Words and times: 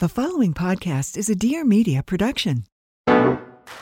The 0.00 0.08
following 0.08 0.54
podcast 0.54 1.18
is 1.18 1.28
a 1.28 1.34
Dear 1.34 1.62
Media 1.62 2.02
production. 2.02 2.64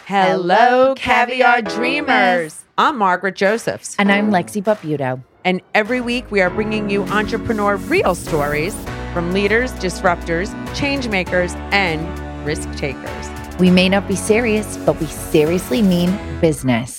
Hello, 0.04 0.96
Caviar 0.96 1.62
Dreamers. 1.62 2.64
I'm 2.76 2.98
Margaret 2.98 3.36
Josephs. 3.36 3.94
And 4.00 4.10
I'm 4.10 4.32
Lexi 4.32 4.60
Barbuto. 4.60 5.22
And 5.44 5.62
every 5.76 6.00
week 6.00 6.28
we 6.32 6.40
are 6.40 6.50
bringing 6.50 6.90
you 6.90 7.04
entrepreneur 7.04 7.76
real 7.76 8.16
stories 8.16 8.74
from 9.12 9.32
leaders, 9.32 9.70
disruptors, 9.74 10.50
change 10.74 11.06
makers, 11.06 11.52
and 11.70 12.02
risk 12.44 12.68
takers. 12.74 13.56
We 13.60 13.70
may 13.70 13.88
not 13.88 14.08
be 14.08 14.16
serious, 14.16 14.76
but 14.78 14.98
we 14.98 15.06
seriously 15.06 15.82
mean 15.82 16.18
business. 16.40 16.97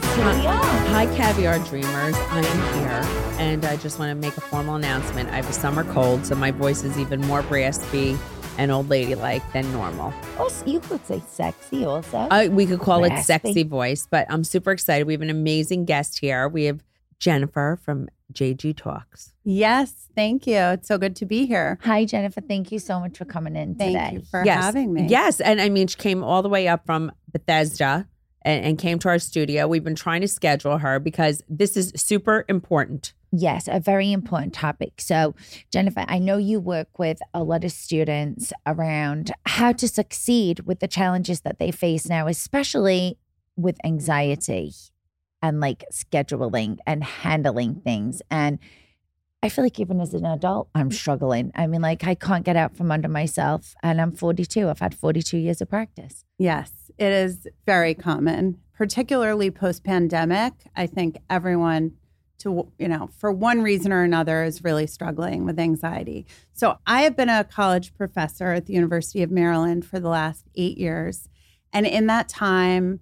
Dreamers. 0.00 0.16
Here 0.16 0.40
we 0.40 0.46
are. 0.46 0.64
Hi, 0.88 1.06
Caviar 1.16 1.58
Dreamers. 1.60 2.16
I 2.16 2.40
am 2.40 2.80
here 2.80 3.38
and 3.38 3.64
I 3.64 3.76
just 3.76 3.98
want 3.98 4.10
to 4.10 4.14
make 4.14 4.36
a 4.36 4.40
formal 4.40 4.74
announcement. 4.74 5.30
I 5.30 5.36
have 5.36 5.48
a 5.48 5.52
summer 5.52 5.84
cold, 5.92 6.26
so 6.26 6.34
my 6.34 6.50
voice 6.50 6.82
is 6.82 6.98
even 6.98 7.20
more 7.20 7.42
raspy 7.42 8.18
and 8.58 8.72
old 8.72 8.88
lady 8.88 9.14
like 9.14 9.52
than 9.52 9.70
normal. 9.72 10.12
Also, 10.38 10.66
you 10.66 10.80
could 10.80 11.04
say 11.06 11.22
sexy 11.28 11.84
also. 11.84 12.18
Uh, 12.18 12.48
we 12.50 12.66
could 12.66 12.80
call 12.80 13.02
raspy. 13.02 13.20
it 13.20 13.24
sexy 13.24 13.62
voice, 13.62 14.08
but 14.10 14.26
I'm 14.30 14.42
super 14.42 14.72
excited. 14.72 15.06
We 15.06 15.12
have 15.12 15.22
an 15.22 15.30
amazing 15.30 15.84
guest 15.84 16.18
here. 16.18 16.48
We 16.48 16.64
have 16.64 16.82
Jennifer 17.20 17.78
from 17.80 18.08
JG 18.32 18.76
Talks. 18.76 19.32
Yes, 19.44 20.08
thank 20.16 20.46
you. 20.46 20.56
It's 20.56 20.88
so 20.88 20.98
good 20.98 21.14
to 21.16 21.26
be 21.26 21.46
here. 21.46 21.78
Hi, 21.82 22.04
Jennifer. 22.04 22.40
Thank 22.40 22.72
you 22.72 22.80
so 22.80 22.98
much 22.98 23.16
for 23.16 23.26
coming 23.26 23.54
in 23.54 23.76
thank 23.76 23.96
today. 23.96 24.10
you 24.14 24.22
for 24.28 24.44
yes. 24.44 24.64
having 24.64 24.92
me. 24.92 25.06
Yes, 25.06 25.40
and 25.40 25.60
I 25.60 25.68
mean, 25.68 25.86
she 25.86 25.96
came 25.96 26.24
all 26.24 26.42
the 26.42 26.48
way 26.48 26.66
up 26.66 26.84
from 26.84 27.12
Bethesda 27.30 28.08
and, 28.44 28.64
and 28.64 28.78
came 28.78 28.98
to 29.00 29.08
our 29.08 29.18
studio. 29.18 29.66
We've 29.66 29.84
been 29.84 29.94
trying 29.94 30.20
to 30.20 30.28
schedule 30.28 30.78
her 30.78 30.98
because 30.98 31.42
this 31.48 31.76
is 31.76 31.92
super 31.96 32.44
important 32.48 33.12
Yes, 33.36 33.68
a 33.68 33.80
very 33.80 34.12
important 34.12 34.54
topic. 34.54 35.00
So, 35.00 35.34
Jennifer, 35.72 36.04
I 36.06 36.20
know 36.20 36.36
you 36.36 36.60
work 36.60 37.00
with 37.00 37.18
a 37.32 37.42
lot 37.42 37.64
of 37.64 37.72
students 37.72 38.52
around 38.64 39.32
how 39.44 39.72
to 39.72 39.88
succeed 39.88 40.60
with 40.60 40.78
the 40.78 40.86
challenges 40.86 41.40
that 41.40 41.58
they 41.58 41.72
face 41.72 42.08
now, 42.08 42.28
especially 42.28 43.18
with 43.56 43.76
anxiety 43.84 44.72
and 45.42 45.58
like 45.58 45.84
scheduling 45.92 46.78
and 46.86 47.02
handling 47.02 47.80
things. 47.80 48.22
And 48.30 48.60
I 49.42 49.48
feel 49.48 49.64
like 49.64 49.80
even 49.80 50.00
as 50.00 50.14
an 50.14 50.24
adult, 50.24 50.68
I'm 50.72 50.92
struggling. 50.92 51.50
I 51.56 51.66
mean, 51.66 51.82
like, 51.82 52.06
I 52.06 52.14
can't 52.14 52.44
get 52.44 52.56
out 52.56 52.76
from 52.76 52.92
under 52.92 53.08
myself, 53.08 53.74
and 53.82 54.00
I'm 54.00 54.12
42. 54.12 54.68
I've 54.68 54.78
had 54.78 54.94
42 54.94 55.38
years 55.38 55.60
of 55.60 55.68
practice. 55.68 56.24
Yes, 56.38 56.83
it 56.98 57.12
is 57.12 57.48
very 57.66 57.94
common, 57.94 58.58
particularly 58.74 59.50
post 59.50 59.84
pandemic. 59.84 60.52
I 60.76 60.86
think 60.86 61.18
everyone 61.28 61.92
to, 62.38 62.68
you 62.78 62.88
know, 62.88 63.08
for 63.18 63.32
one 63.32 63.62
reason 63.62 63.92
or 63.92 64.02
another 64.02 64.42
is 64.42 64.64
really 64.64 64.86
struggling 64.86 65.44
with 65.44 65.58
anxiety. 65.58 66.26
So 66.52 66.78
I 66.86 67.02
have 67.02 67.16
been 67.16 67.28
a 67.28 67.44
college 67.44 67.94
professor 67.94 68.52
at 68.52 68.66
the 68.66 68.74
University 68.74 69.22
of 69.22 69.30
Maryland 69.30 69.84
for 69.84 70.00
the 70.00 70.08
last 70.08 70.44
eight 70.54 70.76
years. 70.76 71.28
And 71.72 71.86
in 71.86 72.06
that 72.08 72.28
time, 72.28 73.00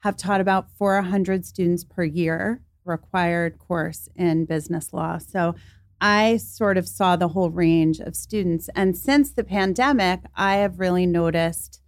have 0.00 0.16
taught 0.16 0.40
about 0.40 0.68
400 0.76 1.46
students 1.46 1.84
per 1.84 2.04
year 2.04 2.60
required 2.84 3.58
course 3.58 4.08
in 4.14 4.44
business 4.44 4.92
law. 4.92 5.16
So 5.16 5.54
I 6.00 6.36
sort 6.36 6.76
of 6.76 6.86
saw 6.86 7.16
the 7.16 7.28
whole 7.28 7.48
range 7.48 8.00
of 8.00 8.14
students. 8.14 8.68
And 8.74 8.96
since 8.96 9.32
the 9.32 9.44
pandemic, 9.44 10.20
I 10.34 10.56
have 10.56 10.78
really 10.78 11.06
noticed 11.06 11.80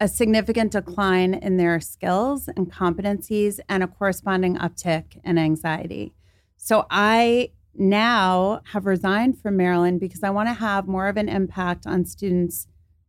a 0.00 0.08
significant 0.08 0.72
decline 0.72 1.34
in 1.34 1.58
their 1.58 1.78
skills 1.78 2.48
and 2.56 2.72
competencies 2.72 3.60
and 3.68 3.82
a 3.82 3.86
corresponding 3.86 4.56
uptick 4.56 5.20
in 5.22 5.36
anxiety. 5.36 6.14
So 6.56 6.86
I 6.90 7.50
now 7.74 8.62
have 8.72 8.86
resigned 8.86 9.38
from 9.40 9.56
Maryland 9.56 10.00
because 10.00 10.22
I 10.22 10.30
want 10.30 10.48
to 10.48 10.54
have 10.54 10.88
more 10.88 11.08
of 11.08 11.16
an 11.16 11.28
impact 11.28 11.86
on 11.86 12.06
students 12.06 12.66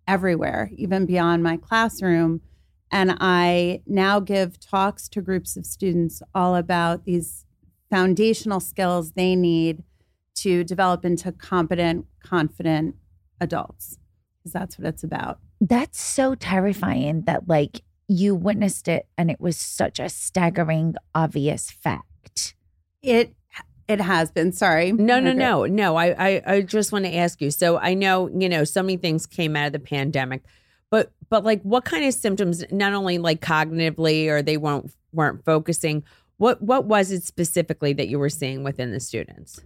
everywhere, 0.08 0.70
even 0.76 1.06
beyond 1.06 1.44
my 1.44 1.58
classroom. 1.58 2.42
And 2.92 3.16
I 3.20 3.82
now 3.88 4.20
give 4.20 4.60
talks 4.60 5.08
to 5.10 5.22
groups 5.22 5.56
of 5.56 5.66
students 5.66 6.22
all 6.36 6.56
about 6.56 7.06
these 7.06 7.46
foundational 7.90 8.60
skills 8.60 9.14
they 9.14 9.36
need 9.36 9.84
to 10.36 10.64
develop 10.64 11.06
into 11.06 11.32
competent, 11.32 12.06
confident 12.22 12.96
adults, 13.40 13.98
because 14.42 14.54
that's 14.54 14.78
what 14.78 14.88
it's 14.88 15.04
about. 15.04 15.40
That's 15.60 16.02
so 16.02 16.36
terrifying 16.36 17.22
that, 17.24 17.48
like, 17.48 17.84
you 18.08 18.36
witnessed 18.36 18.88
it 18.88 19.08
and 19.18 19.32
it 19.32 19.40
was 19.40 19.56
such 19.56 20.00
a 20.00 20.10
staggering, 20.10 20.96
obvious 21.16 21.72
fact. 21.72 22.56
It 23.02 23.36
it 23.88 24.02
has 24.02 24.32
been. 24.32 24.52
Sorry. 24.52 24.92
No, 24.92 25.20
no, 25.20 25.32
okay. 25.32 25.40
no, 25.40 25.66
no. 25.66 25.96
I, 25.96 26.08
I, 26.18 26.42
I 26.46 26.62
just 26.62 26.92
want 26.92 27.06
to 27.06 27.16
ask 27.16 27.42
you. 27.42 27.52
So 27.52 27.78
I 27.78 27.94
know, 27.94 28.30
you 28.30 28.48
know, 28.48 28.64
so 28.64 28.82
many 28.82 28.98
things 28.98 29.26
came 29.26 29.56
out 29.56 29.68
of 29.68 29.74
the 29.74 29.80
pandemic, 29.80 30.44
but, 30.90 31.12
but 31.30 31.44
like, 31.44 31.62
what 31.64 31.84
kind 31.84 32.06
of 32.06 32.14
symptoms? 32.14 32.64
Not 32.72 32.94
only 32.94 33.18
like 33.18 33.42
cognitively, 33.42 34.28
or 34.28 34.42
they 34.42 34.58
weren't 34.58 34.92
weren't 35.14 35.44
focusing. 35.44 36.04
What, 36.38 36.62
what 36.62 36.86
was 36.86 37.12
it 37.12 37.24
specifically 37.24 37.94
that 37.94 38.08
you 38.08 38.18
were 38.18 38.30
seeing 38.30 38.64
within 38.64 38.92
the 38.92 39.00
students? 39.00 39.60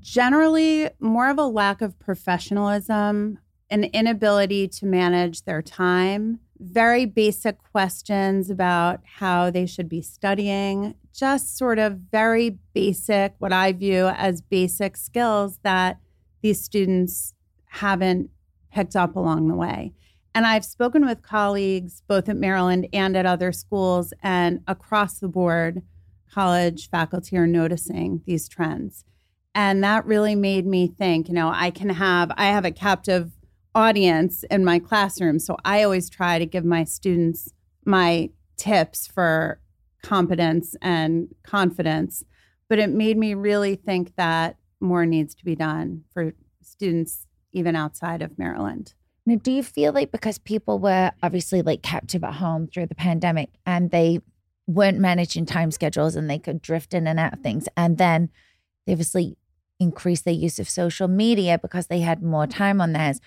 Generally, 0.00 0.90
more 1.00 1.28
of 1.28 1.38
a 1.38 1.46
lack 1.46 1.82
of 1.82 1.98
professionalism, 1.98 3.38
an 3.72 3.84
inability 3.84 4.68
to 4.68 4.84
manage 4.84 5.44
their 5.44 5.62
time, 5.62 6.38
very 6.58 7.06
basic 7.06 7.56
questions 7.72 8.50
about 8.50 9.00
how 9.16 9.50
they 9.50 9.64
should 9.64 9.88
be 9.88 10.02
studying, 10.02 10.94
just 11.14 11.56
sort 11.56 11.78
of 11.78 11.96
very 12.10 12.58
basic, 12.74 13.34
what 13.38 13.50
I 13.50 13.72
view 13.72 14.08
as 14.08 14.42
basic 14.42 14.98
skills 14.98 15.58
that 15.62 15.98
these 16.42 16.62
students 16.62 17.32
haven't 17.64 18.28
picked 18.70 18.94
up 18.94 19.16
along 19.16 19.48
the 19.48 19.56
way. 19.56 19.94
And 20.34 20.46
I've 20.46 20.66
spoken 20.66 21.06
with 21.06 21.22
colleagues 21.22 22.02
both 22.06 22.28
at 22.28 22.36
Maryland 22.36 22.88
and 22.92 23.16
at 23.16 23.24
other 23.24 23.52
schools 23.52 24.12
and 24.22 24.60
across 24.68 25.18
the 25.18 25.28
board, 25.28 25.82
college 26.30 26.90
faculty 26.90 27.38
are 27.38 27.46
noticing 27.46 28.20
these 28.26 28.48
trends. 28.48 29.06
And 29.54 29.82
that 29.82 30.04
really 30.04 30.34
made 30.34 30.66
me 30.66 30.88
think, 30.88 31.28
you 31.28 31.34
know, 31.34 31.50
I 31.54 31.70
can 31.70 31.88
have, 31.88 32.30
I 32.36 32.46
have 32.46 32.66
a 32.66 32.70
captive 32.70 33.32
audience 33.74 34.44
in 34.50 34.64
my 34.64 34.78
classroom. 34.78 35.38
So 35.38 35.56
I 35.64 35.82
always 35.82 36.10
try 36.10 36.38
to 36.38 36.46
give 36.46 36.64
my 36.64 36.84
students 36.84 37.52
my 37.84 38.30
tips 38.56 39.06
for 39.06 39.60
competence 40.02 40.76
and 40.82 41.34
confidence. 41.42 42.24
But 42.68 42.78
it 42.78 42.90
made 42.90 43.16
me 43.16 43.34
really 43.34 43.76
think 43.76 44.14
that 44.16 44.56
more 44.80 45.06
needs 45.06 45.34
to 45.36 45.44
be 45.44 45.54
done 45.54 46.04
for 46.12 46.34
students 46.62 47.26
even 47.52 47.76
outside 47.76 48.22
of 48.22 48.38
Maryland. 48.38 48.94
Now, 49.24 49.36
do 49.36 49.52
you 49.52 49.62
feel 49.62 49.92
like 49.92 50.10
because 50.10 50.38
people 50.38 50.78
were 50.78 51.12
obviously 51.22 51.62
like 51.62 51.82
captive 51.82 52.24
at 52.24 52.34
home 52.34 52.66
through 52.66 52.86
the 52.86 52.94
pandemic 52.94 53.50
and 53.64 53.90
they 53.90 54.20
weren't 54.66 54.98
managing 54.98 55.46
time 55.46 55.70
schedules 55.70 56.16
and 56.16 56.28
they 56.28 56.38
could 56.38 56.62
drift 56.62 56.94
in 56.94 57.06
and 57.06 57.20
out 57.20 57.34
of 57.34 57.40
things, 57.40 57.68
and 57.76 57.98
then 57.98 58.30
they 58.86 58.92
obviously 58.92 59.36
increased 59.78 60.24
their 60.24 60.34
use 60.34 60.58
of 60.58 60.68
social 60.68 61.08
media 61.08 61.58
because 61.58 61.86
they 61.86 62.00
had 62.00 62.22
more 62.22 62.46
time 62.46 62.80
on 62.80 62.92
theirs? 62.92 63.20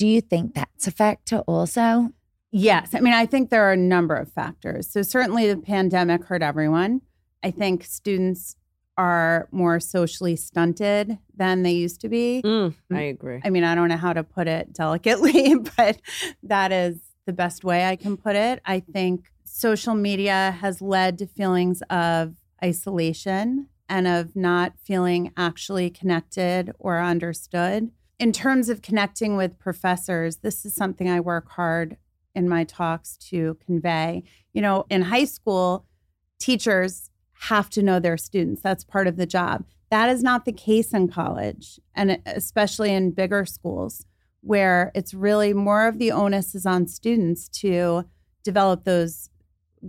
Do 0.00 0.06
you 0.06 0.22
think 0.22 0.54
that's 0.54 0.86
a 0.86 0.90
factor 0.90 1.40
also? 1.40 2.08
Yes. 2.52 2.94
I 2.94 3.00
mean, 3.00 3.12
I 3.12 3.26
think 3.26 3.50
there 3.50 3.64
are 3.64 3.72
a 3.72 3.76
number 3.76 4.16
of 4.16 4.32
factors. 4.32 4.88
So, 4.90 5.02
certainly 5.02 5.46
the 5.46 5.58
pandemic 5.58 6.24
hurt 6.24 6.40
everyone. 6.40 7.02
I 7.42 7.50
think 7.50 7.84
students 7.84 8.56
are 8.96 9.46
more 9.50 9.78
socially 9.78 10.36
stunted 10.36 11.18
than 11.36 11.64
they 11.64 11.72
used 11.72 12.00
to 12.00 12.08
be. 12.08 12.40
Mm, 12.42 12.74
I 12.90 13.02
agree. 13.02 13.42
I 13.44 13.50
mean, 13.50 13.62
I 13.62 13.74
don't 13.74 13.88
know 13.88 13.98
how 13.98 14.14
to 14.14 14.24
put 14.24 14.48
it 14.48 14.72
delicately, 14.72 15.54
but 15.76 16.00
that 16.44 16.72
is 16.72 16.98
the 17.26 17.34
best 17.34 17.62
way 17.62 17.84
I 17.84 17.96
can 17.96 18.16
put 18.16 18.36
it. 18.36 18.62
I 18.64 18.80
think 18.80 19.30
social 19.44 19.94
media 19.94 20.56
has 20.62 20.80
led 20.80 21.18
to 21.18 21.26
feelings 21.26 21.82
of 21.90 22.36
isolation 22.64 23.66
and 23.86 24.06
of 24.06 24.34
not 24.34 24.72
feeling 24.82 25.30
actually 25.36 25.90
connected 25.90 26.72
or 26.78 27.02
understood. 27.02 27.90
In 28.20 28.32
terms 28.32 28.68
of 28.68 28.82
connecting 28.82 29.38
with 29.38 29.58
professors, 29.58 30.36
this 30.36 30.66
is 30.66 30.74
something 30.74 31.08
I 31.08 31.20
work 31.20 31.48
hard 31.52 31.96
in 32.34 32.50
my 32.50 32.64
talks 32.64 33.16
to 33.30 33.56
convey. 33.64 34.24
You 34.52 34.60
know, 34.60 34.84
in 34.90 35.00
high 35.00 35.24
school, 35.24 35.86
teachers 36.38 37.10
have 37.48 37.70
to 37.70 37.82
know 37.82 37.98
their 37.98 38.18
students. 38.18 38.60
That's 38.60 38.84
part 38.84 39.06
of 39.06 39.16
the 39.16 39.24
job. 39.24 39.64
That 39.90 40.10
is 40.10 40.22
not 40.22 40.44
the 40.44 40.52
case 40.52 40.92
in 40.92 41.08
college, 41.08 41.80
and 41.94 42.20
especially 42.26 42.92
in 42.92 43.12
bigger 43.12 43.46
schools 43.46 44.04
where 44.42 44.92
it's 44.94 45.14
really 45.14 45.54
more 45.54 45.88
of 45.88 45.98
the 45.98 46.12
onus 46.12 46.54
is 46.54 46.66
on 46.66 46.88
students 46.88 47.48
to 47.48 48.04
develop 48.44 48.84
those 48.84 49.30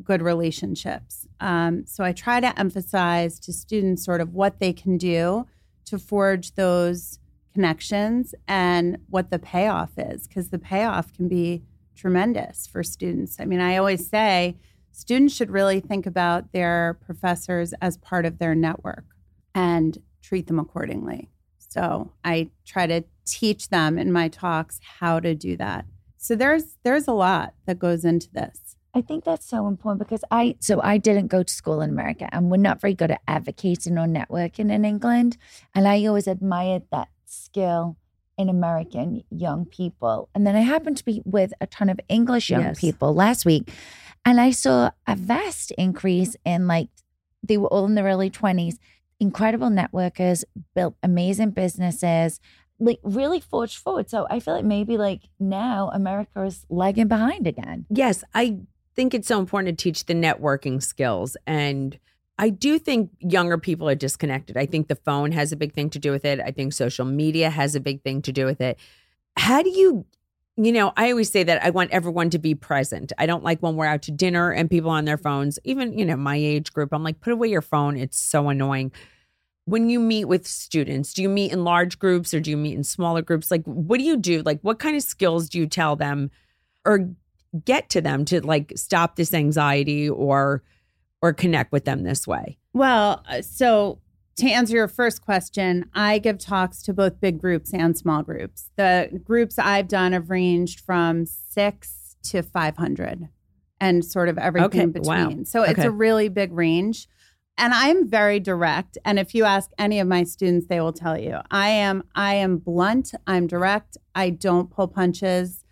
good 0.04 0.22
relationships. 0.22 1.28
Um, 1.42 1.86
so 1.86 2.06
I 2.06 2.14
try 2.14 2.40
to 2.40 2.58
emphasize 2.58 3.42
to 3.42 3.52
students 3.52 4.06
sort 4.06 4.22
of 4.22 4.34
what 4.34 4.60
they 4.60 4.72
can 4.72 4.98
do 4.98 5.48
to 5.86 6.00
forge 6.00 6.54
those 6.54 7.20
connections 7.54 8.34
and 8.48 8.98
what 9.10 9.30
the 9.30 9.40
payoff 9.40 9.92
is, 9.98 10.28
because 10.28 10.50
the 10.50 10.60
payoff 10.60 11.14
can 11.14 11.28
be 11.28 11.64
tremendous 11.96 12.68
for 12.68 12.84
students. 12.84 13.40
I 13.40 13.46
mean, 13.46 13.60
I 13.60 13.78
always 13.78 14.08
say 14.08 14.58
students 14.92 15.36
should 15.36 15.52
really 15.52 15.80
think 15.80 16.06
about 16.06 16.52
their 16.52 16.98
professors 17.06 17.74
as 17.82 17.98
part 17.98 18.26
of 18.26 18.40
their 18.40 18.56
network 18.56 19.06
and 19.54 19.98
treat 20.22 20.48
them 20.48 20.60
accordingly. 20.60 21.30
So 21.58 22.12
I 22.24 22.50
try 22.66 22.88
to 22.88 23.04
teach 23.26 23.70
them 23.70 23.98
in 23.98 24.12
my 24.12 24.28
talks 24.28 24.80
how 25.00 25.20
to 25.20 25.36
do 25.36 25.56
that. 25.58 25.86
So 26.18 26.36
there's 26.36 26.78
there's 26.84 27.08
a 27.08 27.14
lot 27.14 27.54
that 27.66 27.80
goes 27.80 28.06
into 28.06 28.30
this. 28.32 28.76
I 28.94 29.02
think 29.02 29.24
that's 29.24 29.48
so 29.48 29.68
important 29.68 30.00
because 30.00 30.24
I 30.32 30.56
so 30.60 30.82
I 30.82 30.98
didn't 30.98 31.28
go 31.28 31.44
to 31.44 31.54
school 31.54 31.82
in 31.82 31.90
America 31.90 32.28
and 32.32 32.52
we're 32.52 32.58
not 32.58 32.82
very 32.82 32.94
good 32.94 33.12
at 33.12 33.22
advocating 33.28 33.98
or 33.98 34.06
networking 34.06 34.72
in 34.72 34.84
England. 34.84 35.38
And 35.74 35.88
I 35.88 36.06
always 36.06 36.28
admired 36.28 36.84
that 36.92 37.08
skill 37.32 37.98
in 38.38 38.50
American 38.50 39.24
young 39.30 39.66
people. 39.66 40.30
And 40.34 40.46
then 40.46 40.56
I 40.56 40.62
happened 40.62 40.98
to 40.98 41.06
be 41.06 41.22
with 41.26 41.54
a 41.62 41.68
ton 41.68 41.90
of 41.90 42.00
English 42.10 42.50
young 42.50 42.62
Yes. 42.62 42.80
people 42.80 43.14
last 43.14 43.46
week. 43.46 43.72
And 44.26 44.40
I 44.40 44.52
saw 44.52 44.92
a 45.08 45.16
vast 45.16 45.72
increase 45.72 46.36
in 46.46 46.68
like, 46.68 46.90
they 47.44 47.58
were 47.58 47.68
all 47.68 47.86
in 47.86 47.96
their 47.96 48.06
early 48.06 48.30
20s, 48.30 48.76
incredible 49.20 49.70
networkers, 49.70 50.44
built 50.76 50.96
amazing 51.04 51.52
businesses, 51.52 52.40
like 52.80 53.00
really 53.04 53.40
forged 53.40 53.78
forward. 53.78 54.10
So 54.10 54.28
I 54.30 54.40
feel 54.40 54.56
like 54.56 54.66
maybe 54.66 54.98
like 54.98 55.22
now 55.40 55.90
America 55.94 56.44
is 56.44 56.66
lagging 56.70 57.08
behind 57.08 57.48
again. 57.48 57.86
Yes, 57.90 58.24
I 58.34 58.60
think 58.96 59.14
it's 59.14 59.28
so 59.28 59.40
important 59.40 59.78
to 59.78 59.84
teach 59.84 60.06
the 60.06 60.14
networking 60.14 60.82
skills. 60.82 61.38
And 61.48 61.98
I 62.38 62.50
do 62.50 62.80
think 62.80 63.12
younger 63.20 63.58
people 63.58 63.88
are 63.88 63.96
disconnected. 63.96 64.58
I 64.58 64.66
think 64.66 64.88
the 64.88 64.96
phone 64.96 65.32
has 65.32 65.52
a 65.52 65.56
big 65.56 65.74
thing 65.74 65.90
to 65.92 66.00
do 66.00 66.12
with 66.12 66.26
it. 66.26 66.40
I 66.40 66.52
think 66.52 66.74
social 66.74 67.06
media 67.06 67.50
has 67.50 67.76
a 67.76 67.80
big 67.80 68.02
thing 68.04 68.22
to 68.24 68.32
do 68.32 68.46
with 68.46 68.62
it. 68.62 68.80
How 69.38 69.62
do 69.62 69.70
you, 69.70 70.06
you 70.58 70.72
know, 70.72 70.92
I 70.98 71.12
always 71.12 71.32
say 71.32 71.44
that 71.44 71.64
I 71.64 71.70
want 71.70 71.92
everyone 71.92 72.30
to 72.32 72.40
be 72.40 72.56
present. 72.56 73.12
I 73.18 73.26
don't 73.26 73.44
like 73.44 73.60
when 73.62 73.76
we're 73.76 73.86
out 73.86 74.02
to 74.04 74.12
dinner 74.12 74.52
and 74.52 74.70
people 74.70 74.90
on 74.90 75.06
their 75.06 75.18
phones, 75.18 75.60
even, 75.64 75.98
you 75.98 76.06
know, 76.06 76.16
my 76.16 76.36
age 76.36 76.74
group. 76.74 76.90
I'm 76.92 77.04
like, 77.04 77.22
put 77.22 77.34
away 77.34 77.50
your 77.50 77.62
phone. 77.62 77.96
It's 77.98 78.20
so 78.20 78.50
annoying. 78.50 78.92
When 79.66 79.90
you 79.90 80.00
meet 80.00 80.26
with 80.26 80.48
students, 80.48 81.14
do 81.14 81.22
you 81.22 81.30
meet 81.30 81.52
in 81.52 81.64
large 81.64 82.00
groups 82.00 82.34
or 82.34 82.40
do 82.40 82.50
you 82.50 82.58
meet 82.58 82.76
in 82.76 82.84
smaller 82.84 83.22
groups? 83.22 83.52
Like, 83.52 83.64
what 83.66 84.00
do 84.00 84.04
you 84.04 84.18
do? 84.18 84.42
Like, 84.42 84.60
what 84.62 84.80
kind 84.80 84.96
of 84.96 85.04
skills 85.04 85.48
do 85.48 85.60
you 85.60 85.68
tell 85.68 85.96
them 85.96 86.32
or 86.84 87.12
get 87.66 87.90
to 87.90 88.02
them 88.02 88.26
to 88.26 88.46
like 88.46 88.74
stop 88.76 89.16
this 89.16 89.34
anxiety 89.34 90.10
or 90.10 90.64
or 91.22 91.34
connect 91.34 91.72
with 91.72 91.86
them 91.86 92.04
this 92.04 92.28
way 92.28 92.58
Well, 92.74 93.24
uh, 93.30 93.42
so 93.42 94.00
to 94.38 94.48
answer 94.50 94.74
your 94.76 94.88
first 94.88 95.22
question, 95.22 95.90
I 95.94 96.18
give 96.18 96.40
talks 96.40 96.82
to 96.84 96.94
both 96.94 97.20
big 97.20 97.40
groups 97.40 97.74
and 97.74 97.96
small 97.98 98.24
groups. 98.24 98.72
The 98.78 99.22
groups 99.24 99.60
I've 99.60 99.88
done 99.90 100.14
have 100.14 100.30
ranged 100.30 100.80
from 100.80 101.26
six 101.26 102.16
to 102.24 102.42
500 102.42 103.28
and 103.80 104.04
sort 104.06 104.30
of 104.30 104.38
everything 104.38 104.68
Okay, 104.68 104.82
in 104.84 104.92
between. 104.92 105.38
wow. 105.38 105.44
So 105.44 105.64
it's 105.64 105.80
Okay. 105.80 105.88
a 105.88 105.92
really 105.92 106.30
big 106.30 106.54
range. 106.54 107.08
And 107.58 107.74
I'm 107.74 108.08
very 108.08 108.40
direct. 108.40 108.98
And 109.04 109.20
if 109.20 109.36
you 109.36 109.44
ask 109.44 109.70
any 109.78 110.00
of 110.00 110.08
my 110.08 110.24
students, 110.24 110.68
they 110.68 110.80
will 110.80 110.94
tell 110.94 111.18
you 111.20 111.38
I 111.52 111.68
am 111.70 112.04
I 112.16 112.36
am 112.36 112.58
blunt, 112.58 113.12
I'm 113.28 113.46
direct, 113.48 113.98
I 114.16 114.30
don't 114.30 114.72
pull 114.72 114.88
punches. 114.88 115.66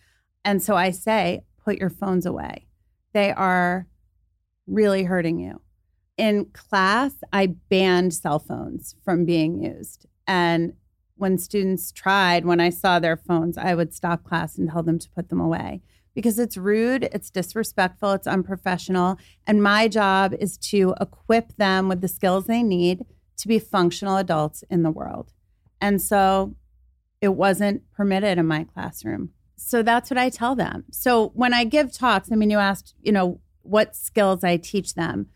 And 0.43 0.61
so 0.61 0.75
I 0.75 0.91
say, 0.91 1.41
put 1.63 1.77
your 1.77 1.89
phones 1.89 2.25
away. 2.25 2.67
They 3.13 3.31
are 3.31 3.87
really 4.69 5.03
hurting 5.03 5.39
you 5.39 5.61
in 6.19 6.45
class, 6.51 7.13
I 7.31 7.55
banned 7.69 8.13
cell 8.13 8.39
phones 8.39 8.93
from 9.05 9.23
being 9.23 9.63
used. 9.63 10.05
And 10.27 10.73
when 11.15 11.37
students 11.37 11.93
tried, 11.93 12.45
when 12.45 12.59
I 12.59 12.71
saw 12.71 12.99
their 12.99 13.15
phones, 13.15 13.57
I 13.57 13.73
would 13.73 13.93
stop 13.93 14.25
class 14.25 14.57
and 14.57 14.69
tell 14.69 14.83
them 14.83 14.99
to 14.99 15.09
put 15.09 15.29
them 15.29 15.39
away 15.39 15.81
because 16.13 16.37
it's 16.37 16.57
rude, 16.57 17.07
it's 17.13 17.29
disrespectful, 17.29 18.11
it's 18.11 18.27
unprofessional. 18.27 19.17
And 19.47 19.63
my 19.63 19.87
job 19.87 20.35
is 20.37 20.57
to 20.57 20.93
equip 20.99 21.55
them 21.55 21.87
with 21.87 22.01
the 22.01 22.09
skills 22.09 22.47
they 22.47 22.63
need 22.63 23.05
to 23.37 23.47
be 23.47 23.57
functional 23.57 24.17
adults 24.17 24.65
in 24.69 24.83
the 24.83 24.91
world. 24.91 25.31
And 25.79 26.01
so 26.01 26.53
it 27.21 27.29
wasn't 27.29 27.83
permitted 27.93 28.37
in 28.37 28.45
my 28.45 28.65
classroom. 28.65 29.29
So 29.55 29.83
that's 29.83 30.09
what 30.09 30.17
I 30.17 30.29
tell 30.29 30.55
them. 30.55 30.83
So 30.91 31.29
when 31.29 31.53
I 31.53 31.63
give 31.63 31.93
talks, 31.93 32.29
I 32.29 32.35
mean, 32.35 32.49
you 32.49 32.57
asked, 32.57 32.95
you 33.01 33.13
know, 33.13 33.39
what 33.69 33.95
skills 33.95 34.43
I 34.43 34.57
teach 34.57 34.95
them 34.95 35.27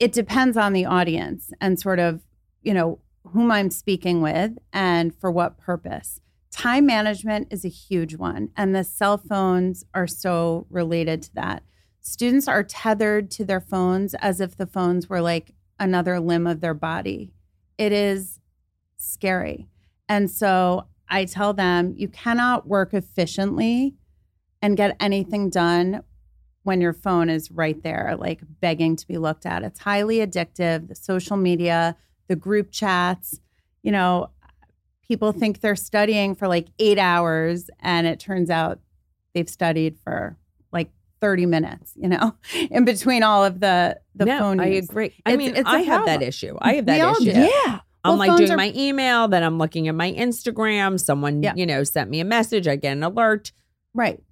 it 0.00 0.12
depends 0.12 0.56
on 0.56 0.72
the 0.72 0.86
audience 0.86 1.52
and 1.60 1.78
sort 1.78 1.98
of, 1.98 2.22
you 2.62 2.72
know, 2.72 2.98
whom 3.32 3.52
I'm 3.52 3.70
speaking 3.70 4.22
with 4.22 4.52
and 4.72 5.14
for 5.14 5.30
what 5.30 5.58
purpose. 5.58 6.20
Time 6.50 6.86
management 6.86 7.48
is 7.50 7.64
a 7.64 7.68
huge 7.68 8.16
one, 8.16 8.48
and 8.56 8.74
the 8.74 8.82
cell 8.82 9.18
phones 9.18 9.84
are 9.94 10.06
so 10.06 10.66
related 10.70 11.22
to 11.22 11.34
that. 11.34 11.62
Students 12.00 12.48
are 12.48 12.64
tethered 12.64 13.30
to 13.32 13.44
their 13.44 13.60
phones 13.60 14.14
as 14.14 14.40
if 14.40 14.56
the 14.56 14.66
phones 14.66 15.08
were 15.08 15.20
like 15.20 15.52
another 15.78 16.18
limb 16.18 16.46
of 16.46 16.60
their 16.60 16.74
body. 16.74 17.32
It 17.76 17.92
is 17.92 18.40
scary. 18.96 19.68
And 20.08 20.30
so 20.30 20.86
I 21.08 21.26
tell 21.26 21.52
them 21.52 21.94
you 21.96 22.08
cannot 22.08 22.66
work 22.66 22.94
efficiently 22.94 23.94
and 24.62 24.76
get 24.76 24.96
anything 24.98 25.50
done 25.50 26.02
when 26.62 26.80
your 26.80 26.92
phone 26.92 27.30
is 27.30 27.50
right 27.50 27.82
there, 27.82 28.14
like 28.18 28.40
begging 28.60 28.96
to 28.96 29.06
be 29.06 29.16
looked 29.18 29.46
at. 29.46 29.62
It's 29.62 29.80
highly 29.80 30.18
addictive. 30.18 30.88
The 30.88 30.94
social 30.94 31.36
media, 31.36 31.96
the 32.28 32.36
group 32.36 32.70
chats, 32.70 33.40
you 33.82 33.90
know, 33.92 34.28
people 35.08 35.32
think 35.32 35.60
they're 35.60 35.74
studying 35.76 36.34
for 36.34 36.46
like 36.48 36.68
eight 36.78 36.98
hours, 36.98 37.70
and 37.80 38.06
it 38.06 38.20
turns 38.20 38.50
out 38.50 38.78
they've 39.34 39.48
studied 39.48 39.96
for 40.04 40.36
like 40.72 40.90
30 41.20 41.46
minutes, 41.46 41.92
you 41.96 42.08
know, 42.08 42.34
in 42.70 42.84
between 42.84 43.22
all 43.22 43.44
of 43.44 43.60
the, 43.60 43.98
the 44.14 44.26
no, 44.26 44.38
phone 44.38 44.60
I 44.60 44.66
use. 44.66 44.88
agree. 44.88 45.14
I 45.24 45.36
mean, 45.36 45.56
it's 45.56 45.68
I 45.68 45.80
have 45.80 46.04
that 46.06 46.22
issue. 46.22 46.56
I 46.60 46.74
have 46.74 46.86
that 46.86 47.00
all 47.00 47.16
issue. 47.16 47.30
Yeah. 47.38 47.80
I'm 48.04 48.16
like 48.18 48.36
doing 48.36 48.50
are- 48.50 48.56
my 48.56 48.72
email, 48.74 49.28
then 49.28 49.42
I'm 49.42 49.58
looking 49.58 49.88
at 49.88 49.94
my 49.94 50.12
Instagram. 50.12 50.98
Someone, 51.00 51.42
Yeah. 51.42 51.54
you 51.56 51.66
know, 51.66 51.84
sent 51.84 52.08
me 52.10 52.20
a 52.20 52.24
message. 52.24 52.66
I 52.68 52.76
get 52.76 52.92
an 52.92 53.02
alert. 53.02 53.52
Right. 53.94 54.22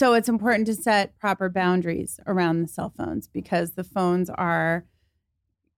So 0.00 0.14
it's 0.14 0.30
important 0.30 0.66
to 0.68 0.74
set 0.74 1.18
proper 1.18 1.50
boundaries 1.50 2.18
around 2.26 2.62
the 2.62 2.68
cell 2.68 2.90
phones 2.96 3.28
because 3.28 3.72
the 3.72 3.84
phones 3.84 4.30
are, 4.30 4.86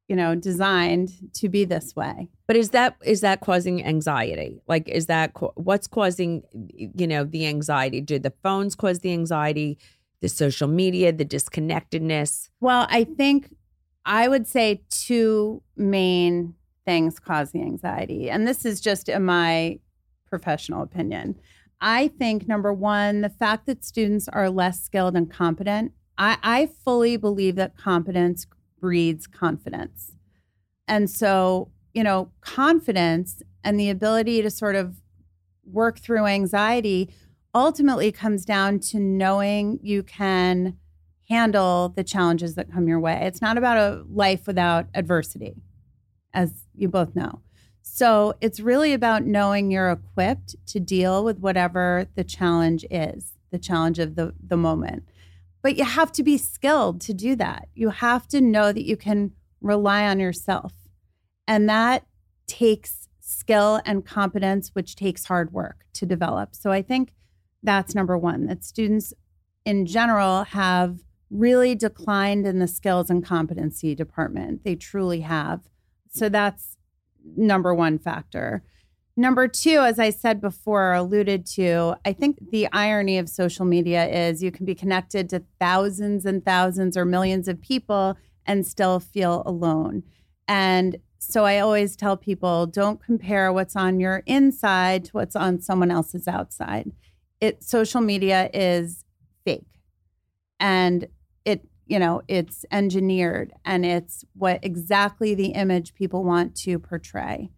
you 0.06 0.14
know, 0.14 0.36
designed 0.36 1.10
to 1.32 1.48
be 1.48 1.64
this 1.64 1.96
way. 1.96 2.28
But 2.46 2.54
is 2.54 2.70
that 2.70 2.94
is 3.04 3.20
that 3.22 3.40
causing 3.40 3.84
anxiety? 3.84 4.62
Like, 4.68 4.88
is 4.88 5.06
that 5.06 5.32
what's 5.56 5.88
causing, 5.88 6.44
you 6.54 7.08
know, 7.08 7.24
the 7.24 7.48
anxiety? 7.48 8.00
Do 8.00 8.20
the 8.20 8.32
phones 8.44 8.76
cause 8.76 9.00
the 9.00 9.12
anxiety? 9.12 9.76
The 10.20 10.28
social 10.28 10.68
media, 10.68 11.10
the 11.12 11.24
disconnectedness. 11.24 12.48
Well, 12.60 12.86
I 12.90 13.02
think 13.02 13.52
I 14.06 14.28
would 14.28 14.46
say 14.46 14.84
two 14.88 15.64
main 15.76 16.54
things 16.84 17.18
cause 17.18 17.50
the 17.50 17.62
anxiety. 17.62 18.30
And 18.30 18.46
this 18.46 18.64
is 18.64 18.80
just 18.80 19.08
in 19.08 19.24
my 19.24 19.80
professional 20.28 20.84
opinion. 20.84 21.40
I 21.82 22.08
think 22.08 22.46
number 22.46 22.72
one, 22.72 23.22
the 23.22 23.28
fact 23.28 23.66
that 23.66 23.84
students 23.84 24.28
are 24.28 24.48
less 24.48 24.80
skilled 24.80 25.16
and 25.16 25.28
competent. 25.28 25.92
I, 26.16 26.38
I 26.42 26.66
fully 26.66 27.16
believe 27.16 27.56
that 27.56 27.76
competence 27.76 28.46
breeds 28.80 29.26
confidence. 29.26 30.12
And 30.86 31.10
so, 31.10 31.72
you 31.92 32.04
know, 32.04 32.30
confidence 32.40 33.42
and 33.64 33.78
the 33.80 33.90
ability 33.90 34.42
to 34.42 34.50
sort 34.50 34.76
of 34.76 34.96
work 35.64 35.98
through 35.98 36.26
anxiety 36.26 37.12
ultimately 37.54 38.12
comes 38.12 38.44
down 38.44 38.78
to 38.78 39.00
knowing 39.00 39.80
you 39.82 40.04
can 40.04 40.76
handle 41.28 41.88
the 41.88 42.04
challenges 42.04 42.54
that 42.54 42.70
come 42.70 42.86
your 42.86 43.00
way. 43.00 43.22
It's 43.24 43.42
not 43.42 43.58
about 43.58 43.76
a 43.76 44.04
life 44.08 44.46
without 44.46 44.86
adversity. 44.94 45.56
as 46.34 46.64
you 46.74 46.88
both 46.88 47.14
know. 47.14 47.40
So 47.82 48.34
it's 48.40 48.60
really 48.60 48.92
about 48.92 49.24
knowing 49.24 49.70
you're 49.70 49.90
equipped 49.90 50.56
to 50.68 50.80
deal 50.80 51.24
with 51.24 51.40
whatever 51.40 52.06
the 52.14 52.24
challenge 52.24 52.86
is, 52.90 53.32
the 53.50 53.58
challenge 53.58 53.98
of 53.98 54.14
the, 54.14 54.34
the 54.44 54.56
moment. 54.56 55.04
But 55.62 55.76
you 55.76 55.84
have 55.84 56.10
to 56.12 56.22
be 56.22 56.38
skilled 56.38 57.00
to 57.02 57.12
do 57.12 57.36
that. 57.36 57.68
You 57.74 57.90
have 57.90 58.26
to 58.28 58.40
know 58.40 58.72
that 58.72 58.86
you 58.86 58.96
can 58.96 59.32
rely 59.60 60.06
on 60.06 60.18
yourself. 60.18 60.72
And 61.46 61.68
that 61.68 62.06
takes 62.46 63.08
skill 63.20 63.80
and 63.84 64.04
competence, 64.04 64.70
which 64.72 64.96
takes 64.96 65.26
hard 65.26 65.52
work 65.52 65.84
to 65.94 66.06
develop. 66.06 66.54
So 66.54 66.70
I 66.70 66.82
think 66.82 67.12
that's 67.62 67.94
number 67.94 68.18
one 68.18 68.46
that 68.46 68.64
students 68.64 69.12
in 69.64 69.86
general 69.86 70.44
have 70.44 70.98
really 71.30 71.74
declined 71.74 72.46
in 72.46 72.58
the 72.58 72.68
skills 72.68 73.08
and 73.08 73.24
competency 73.24 73.94
department. 73.94 74.64
They 74.64 74.74
truly 74.74 75.20
have. 75.20 75.62
So 76.10 76.28
that's 76.28 76.76
number 77.36 77.74
one 77.74 77.98
factor. 77.98 78.62
Number 79.16 79.46
two, 79.46 79.80
as 79.80 79.98
I 79.98 80.10
said 80.10 80.40
before, 80.40 80.94
alluded 80.94 81.44
to, 81.54 81.96
I 82.04 82.14
think 82.14 82.38
the 82.50 82.66
irony 82.72 83.18
of 83.18 83.28
social 83.28 83.66
media 83.66 84.06
is 84.06 84.42
you 84.42 84.50
can 84.50 84.64
be 84.64 84.74
connected 84.74 85.28
to 85.30 85.44
thousands 85.60 86.24
and 86.24 86.42
thousands 86.44 86.96
or 86.96 87.04
millions 87.04 87.46
of 87.46 87.60
people 87.60 88.16
and 88.46 88.66
still 88.66 89.00
feel 89.00 89.42
alone. 89.44 90.02
And 90.48 90.96
so 91.18 91.44
I 91.44 91.60
always 91.60 91.94
tell 91.94 92.16
people 92.16 92.66
don't 92.66 93.02
compare 93.02 93.52
what's 93.52 93.76
on 93.76 94.00
your 94.00 94.22
inside 94.26 95.04
to 95.04 95.10
what's 95.12 95.36
on 95.36 95.60
someone 95.60 95.90
else's 95.90 96.26
outside. 96.26 96.90
It 97.40 97.62
social 97.62 98.00
media 98.00 98.50
is 98.52 99.04
fake. 99.44 99.66
And 100.58 101.06
you 101.86 101.98
know, 101.98 102.22
it's 102.28 102.64
engineered 102.70 103.52
and 103.64 103.84
it's 103.84 104.24
what 104.34 104.60
exactly 104.62 105.34
the 105.34 105.48
image 105.48 105.94
people 105.94 106.24
want 106.24 106.54
to 106.56 106.78
portray 106.78 107.50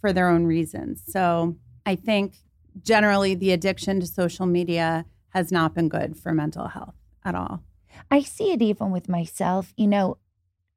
for 0.00 0.12
their 0.12 0.28
own 0.28 0.44
reasons. 0.44 1.02
So 1.06 1.56
I 1.86 1.96
think 1.96 2.36
generally 2.82 3.34
the 3.34 3.52
addiction 3.52 4.00
to 4.00 4.06
social 4.06 4.46
media 4.46 5.06
has 5.30 5.50
not 5.50 5.74
been 5.74 5.88
good 5.88 6.16
for 6.16 6.32
mental 6.32 6.68
health 6.68 6.94
at 7.24 7.34
all. 7.34 7.62
I 8.10 8.22
see 8.22 8.52
it 8.52 8.60
even 8.62 8.90
with 8.90 9.08
myself, 9.08 9.72
you 9.76 9.86
know, 9.86 10.18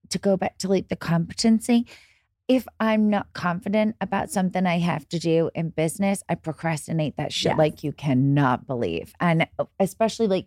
to 0.10 0.18
go 0.18 0.38
back 0.38 0.58
to 0.60 0.68
like 0.68 0.88
the 0.88 0.96
competency. 0.96 1.86
If 2.48 2.66
I'm 2.80 3.10
not 3.10 3.34
confident 3.34 3.98
about 4.00 4.32
something 4.32 4.66
I 4.66 4.80
have 4.80 5.08
to 5.10 5.20
do 5.20 5.50
in 5.54 5.70
business, 5.72 6.24
I 6.30 6.36
procrastinate 6.36 7.18
that 7.18 7.34
shit 7.34 7.52
Yes. 7.52 7.58
like 7.58 7.84
you 7.84 7.92
cannot 7.92 8.66
believe. 8.66 9.14
And 9.20 9.48
uh, 9.60 9.66
especially 9.80 10.28
like 10.28 10.46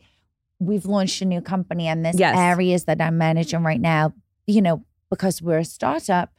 we've 0.60 0.84
launched 0.84 1.20
a 1.22 1.24
new 1.24 1.40
company 1.40 1.88
and 1.88 2.04
there's 2.04 2.18
Yes. 2.18 2.36
areas 2.38 2.84
that 2.84 3.00
I'm 3.00 3.18
managing 3.18 3.62
right 3.64 3.80
now, 3.80 4.12
you 4.46 4.62
know, 4.62 4.84
because 5.10 5.42
we're 5.42 5.58
a 5.58 5.64
startup 5.64 6.32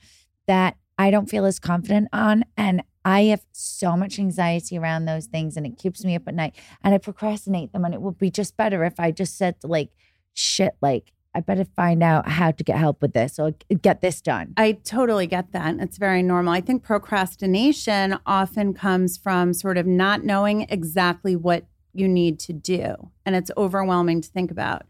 that 0.48 0.78
I 0.98 1.12
don't 1.12 1.30
feel 1.30 1.46
as 1.46 1.60
confident 1.60 2.08
on. 2.13 2.46
And 2.56 2.84
I 3.04 3.24
have 3.25 3.44
so 3.51 3.98
much 3.98 4.20
anxiety 4.20 4.78
around 4.78 5.06
those 5.06 5.25
things 5.25 5.58
and 5.58 5.66
it 5.66 5.78
keeps 5.78 6.06
me 6.06 6.16
up 6.16 6.28
at 6.28 6.36
night. 6.36 6.56
And 6.84 6.94
I 6.94 7.00
procrastinate 7.00 7.74
them. 7.74 7.84
And 7.84 7.94
it 7.94 8.01
would 8.01 8.20
be 8.20 8.30
just 8.30 8.56
better 8.56 8.84
if 8.84 9.00
I 9.00 9.12
just 9.12 9.38
said, 9.38 9.56
like, 9.63 9.90
shit, 10.34 10.75
like, 10.82 11.12
I 11.34 11.40
better 11.40 11.63
find 11.63 12.04
out 12.04 12.28
how 12.28 12.51
to 12.51 12.63
get 12.63 12.78
help 12.78 13.01
with 13.01 13.13
this 13.13 13.40
or 13.40 13.54
get 13.82 14.01
this 14.01 14.22
done. 14.22 14.54
I 14.58 14.74
totally 14.74 15.28
get 15.28 15.54
that. 15.54 15.75
It's 15.80 15.98
very 15.98 16.22
normal. 16.22 16.54
I 16.54 16.60
think 16.62 16.84
procrastination 16.84 18.20
often 18.25 18.74
comes 18.74 19.18
from 19.18 19.54
sort 19.54 19.78
of 19.78 19.88
not 19.88 20.24
knowing 20.25 20.68
exactly 20.70 21.36
what 21.38 21.66
you 21.94 22.08
need 22.08 22.40
to 22.40 22.54
do. 22.54 23.12
And 23.26 23.36
it's 23.36 23.52
overwhelming 23.58 24.22
to 24.22 24.30
think 24.30 24.52
about. 24.52 24.84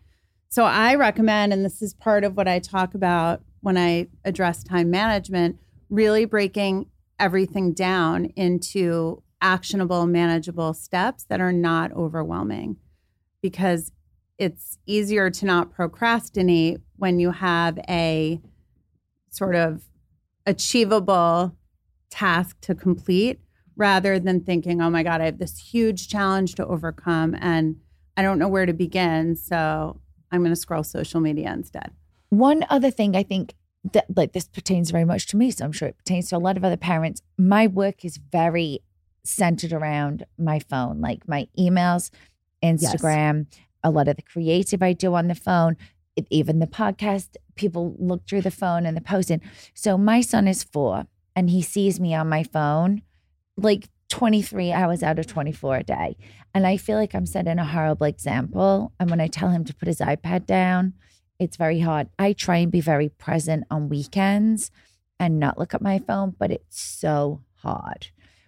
So 0.49 0.65
I 0.65 0.95
recommend, 0.95 1.53
and 1.53 1.63
this 1.63 1.81
is 1.81 1.93
part 1.93 2.23
of 2.23 2.35
what 2.35 2.47
I 2.47 2.59
talk 2.59 2.93
about 2.93 3.41
when 3.61 3.77
I 3.77 4.07
address 4.25 4.63
time 4.63 4.89
management, 4.91 5.59
really 5.89 6.25
breaking 6.25 6.87
everything 7.19 7.73
down 7.73 8.25
into 8.35 9.23
actionable, 9.41 10.05
manageable 10.05 10.73
steps 10.73 11.23
that 11.25 11.39
are 11.39 11.53
not 11.53 11.91
overwhelming 11.93 12.77
because 13.41 13.91
it's 14.37 14.77
easier 14.85 15.29
to 15.29 15.45
not 15.45 15.71
procrastinate 15.71 16.79
when 16.97 17.19
you 17.19 17.31
have 17.31 17.79
a 17.87 18.41
sort 19.29 19.55
of 19.55 19.83
achievable 20.45 21.55
task 22.09 22.59
to 22.61 22.75
complete 22.75 23.39
rather 23.81 24.19
than 24.19 24.41
thinking, 24.41 24.79
oh 24.79 24.91
my 24.91 25.01
God, 25.01 25.21
I 25.21 25.25
have 25.25 25.39
this 25.39 25.57
huge 25.57 26.07
challenge 26.07 26.53
to 26.55 26.65
overcome 26.67 27.35
and 27.41 27.77
I 28.15 28.21
don't 28.21 28.37
know 28.37 28.47
where 28.47 28.67
to 28.67 28.73
begin. 28.73 29.35
So 29.35 29.99
I'm 30.31 30.41
going 30.41 30.51
to 30.51 30.55
scroll 30.55 30.83
social 30.83 31.19
media 31.19 31.51
instead. 31.51 31.89
One 32.29 32.63
other 32.69 32.91
thing 32.91 33.15
I 33.15 33.23
think 33.23 33.55
that 33.91 34.05
like 34.15 34.33
this 34.33 34.47
pertains 34.47 34.91
very 34.91 35.03
much 35.03 35.25
to 35.27 35.37
me, 35.37 35.49
so 35.49 35.65
I'm 35.65 35.71
sure 35.71 35.87
it 35.87 35.97
pertains 35.97 36.29
to 36.29 36.37
a 36.37 36.45
lot 36.47 36.57
of 36.57 36.63
other 36.63 36.77
parents. 36.77 37.23
My 37.39 37.65
work 37.65 38.05
is 38.05 38.17
very 38.17 38.83
centered 39.23 39.73
around 39.73 40.27
my 40.37 40.59
phone, 40.59 41.01
like 41.01 41.27
my 41.27 41.47
emails, 41.57 42.11
Instagram, 42.63 43.47
a 43.83 43.89
lot 43.89 44.07
of 44.07 44.15
the 44.15 44.21
creative 44.21 44.83
I 44.83 44.93
do 44.93 45.15
on 45.15 45.27
the 45.27 45.33
phone, 45.33 45.75
even 46.29 46.59
the 46.59 46.67
podcast. 46.67 47.35
People 47.55 47.95
look 47.97 48.27
through 48.27 48.41
the 48.41 48.51
phone 48.51 48.85
and 48.85 48.95
the 48.95 49.01
posting. 49.01 49.41
So 49.73 49.97
my 49.97 50.21
son 50.21 50.47
is 50.47 50.63
four, 50.63 51.07
and 51.35 51.49
he 51.49 51.63
sees 51.63 51.99
me 51.99 52.13
on 52.13 52.29
my 52.29 52.43
phone, 52.43 53.01
like 53.63 53.89
23 54.09 54.71
hours 54.71 55.03
out 55.03 55.19
of 55.19 55.27
24 55.27 55.77
a 55.77 55.83
day. 55.83 56.17
And 56.53 56.67
I 56.67 56.77
feel 56.77 56.97
like 56.97 57.15
I'm 57.15 57.25
setting 57.25 57.57
a 57.59 57.65
horrible 57.65 58.05
example. 58.05 58.91
And 58.99 59.09
when 59.09 59.21
I 59.21 59.27
tell 59.27 59.49
him 59.49 59.63
to 59.65 59.73
put 59.73 59.87
his 59.87 59.99
iPad 59.99 60.45
down, 60.45 60.93
it's 61.39 61.57
very 61.57 61.79
hard. 61.79 62.09
I 62.19 62.33
try 62.33 62.57
and 62.57 62.71
be 62.71 62.81
very 62.81 63.09
present 63.09 63.63
on 63.71 63.89
weekends 63.89 64.69
and 65.19 65.39
not 65.39 65.57
look 65.57 65.73
at 65.73 65.81
my 65.81 65.99
phone, 65.99 66.35
but 66.37 66.51
it's 66.51 66.79
so 66.79 67.41
hard. 67.63 68.07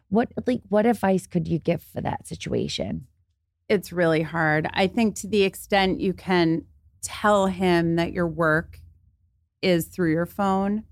What 0.10 0.30
like 0.46 0.62
what 0.70 0.86
advice 0.86 1.26
could 1.26 1.48
you 1.48 1.60
give 1.60 1.82
for 1.82 2.02
that 2.02 2.28
situation? 2.28 3.08
It's 3.70 3.92
really 3.92 4.22
hard. 4.22 4.68
I 4.74 4.88
think 4.88 5.16
to 5.16 5.28
the 5.28 5.44
extent 5.44 6.02
you 6.02 6.14
can 6.14 6.66
tell 7.02 7.48
him 7.48 7.96
that 7.96 8.12
your 8.12 8.28
work 8.28 8.80
is 9.62 9.88
through 9.88 10.12
your 10.12 10.26
phone 10.26 10.84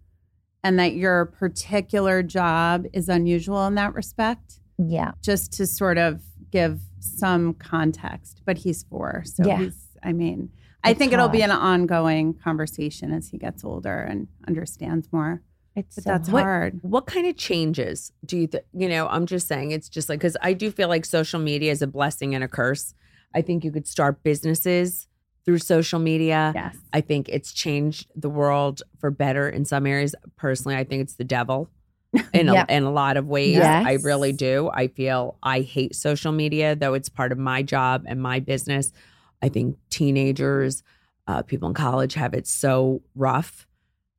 and 0.63 0.77
that 0.79 0.93
your 0.93 1.25
particular 1.25 2.21
job 2.23 2.85
is 2.93 3.09
unusual 3.09 3.65
in 3.67 3.75
that 3.75 3.93
respect, 3.93 4.59
Yeah. 4.77 5.11
just 5.21 5.51
to 5.53 5.65
sort 5.67 5.97
of 5.97 6.21
give 6.51 6.81
some 6.99 7.53
context. 7.55 8.41
But 8.45 8.57
he's 8.59 8.83
four. 8.83 9.23
So 9.25 9.45
Yeah. 9.45 9.57
he's, 9.59 9.87
I 10.03 10.13
mean, 10.13 10.49
I 10.83 10.91
It's 10.91 10.97
think 10.97 11.13
it'll 11.13 11.29
be 11.29 11.41
an 11.43 11.51
ongoing 11.51 12.33
conversation 12.33 13.11
as 13.11 13.29
he 13.29 13.37
gets 13.37 13.63
older 13.63 13.99
and 14.01 14.27
understands 14.47 15.07
more. 15.11 15.41
It's 15.75 15.95
But 15.95 16.03
so 16.03 16.09
that's 16.09 16.27
hard. 16.29 16.43
hard. 16.43 16.79
What 16.83 17.05
kind 17.05 17.27
of 17.27 17.37
changes 17.37 18.11
do 18.25 18.37
you 18.37 18.47
think? 18.47 18.65
You 18.73 18.89
know, 18.89 19.07
I'm 19.07 19.25
just 19.25 19.47
saying 19.47 19.71
it's 19.71 19.87
just 19.89 20.09
like, 20.09 20.19
because 20.19 20.35
I 20.41 20.53
do 20.53 20.69
feel 20.71 20.89
like 20.89 21.05
social 21.05 21.39
media 21.39 21.71
is 21.71 21.81
a 21.81 21.87
blessing 21.87 22.35
and 22.35 22.43
a 22.43 22.47
curse. 22.47 22.93
I 23.33 23.41
think 23.41 23.63
you 23.63 23.71
could 23.71 23.87
start 23.87 24.21
businesses 24.23 25.07
through 25.45 25.57
social 25.59 25.99
media. 25.99 26.51
Yes. 26.55 26.77
I 26.93 27.01
think 27.01 27.27
it's 27.29 27.51
changed 27.51 28.07
the 28.15 28.29
world 28.29 28.81
for 28.99 29.09
better 29.11 29.49
in 29.49 29.65
some 29.65 29.87
areas. 29.87 30.13
Personally, 30.37 30.77
I 30.77 30.83
think 30.83 31.01
it's 31.01 31.15
the 31.15 31.23
devil 31.23 31.69
in, 32.33 32.47
Yeah. 32.47 32.65
a, 32.69 32.75
in 32.75 32.83
a 32.83 32.91
lot 32.91 33.17
of 33.17 33.27
ways. 33.27 33.55
Yes. 33.55 33.85
I 33.87 33.93
really 34.03 34.33
do. 34.33 34.69
I 34.73 34.87
feel 34.87 35.37
I 35.41 35.61
hate 35.61 35.95
social 35.95 36.31
media, 36.31 36.75
though 36.75 36.93
it's 36.93 37.09
part 37.09 37.31
of 37.31 37.37
my 37.37 37.63
job 37.63 38.03
and 38.07 38.21
my 38.21 38.39
business. 38.39 38.91
I 39.41 39.49
think 39.49 39.77
teenagers, 39.89 40.83
uh, 41.27 41.41
people 41.41 41.67
in 41.69 41.73
college 41.73 42.13
have 42.15 42.33
it 42.33 42.45
so 42.47 43.01
rough. 43.15 43.65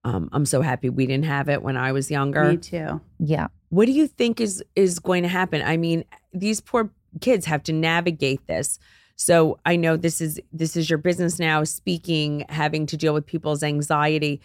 Um, 0.05 0.29
I'm 0.33 0.47
so 0.47 0.62
happy 0.62 0.88
we 0.88 1.07
didn't 1.07 1.26
have 1.26 1.49
it 1.49 1.62
when 1.62 1.76
I 1.76 1.93
was 1.93 2.11
younger. 2.11 2.50
Me 2.50 2.57
too. 2.57 3.00
Yeah. 3.21 3.49
What 3.69 3.87
do 3.87 3.93
you 3.93 4.07
think 4.09 4.41
is 4.41 4.62
is 4.75 4.99
going 4.99 5.23
to 5.23 5.29
happen? 5.29 5.62
I 5.62 5.76
mean, 5.76 6.05
these 6.33 6.61
poor 6.61 6.91
kids 7.21 7.47
have 7.47 7.62
to 7.64 7.73
navigate 7.73 8.47
this. 8.49 8.79
So 9.23 9.61
I 9.64 9.76
know 9.76 9.97
this 9.97 10.21
is 10.21 10.41
this 10.52 10.76
is 10.76 10.91
your 10.91 10.99
business 10.99 11.38
now, 11.38 11.62
speaking, 11.62 12.45
having 12.49 12.87
to 12.87 12.97
deal 12.97 13.14
with 13.14 13.25
people's 13.25 13.62
anxiety. 13.62 14.41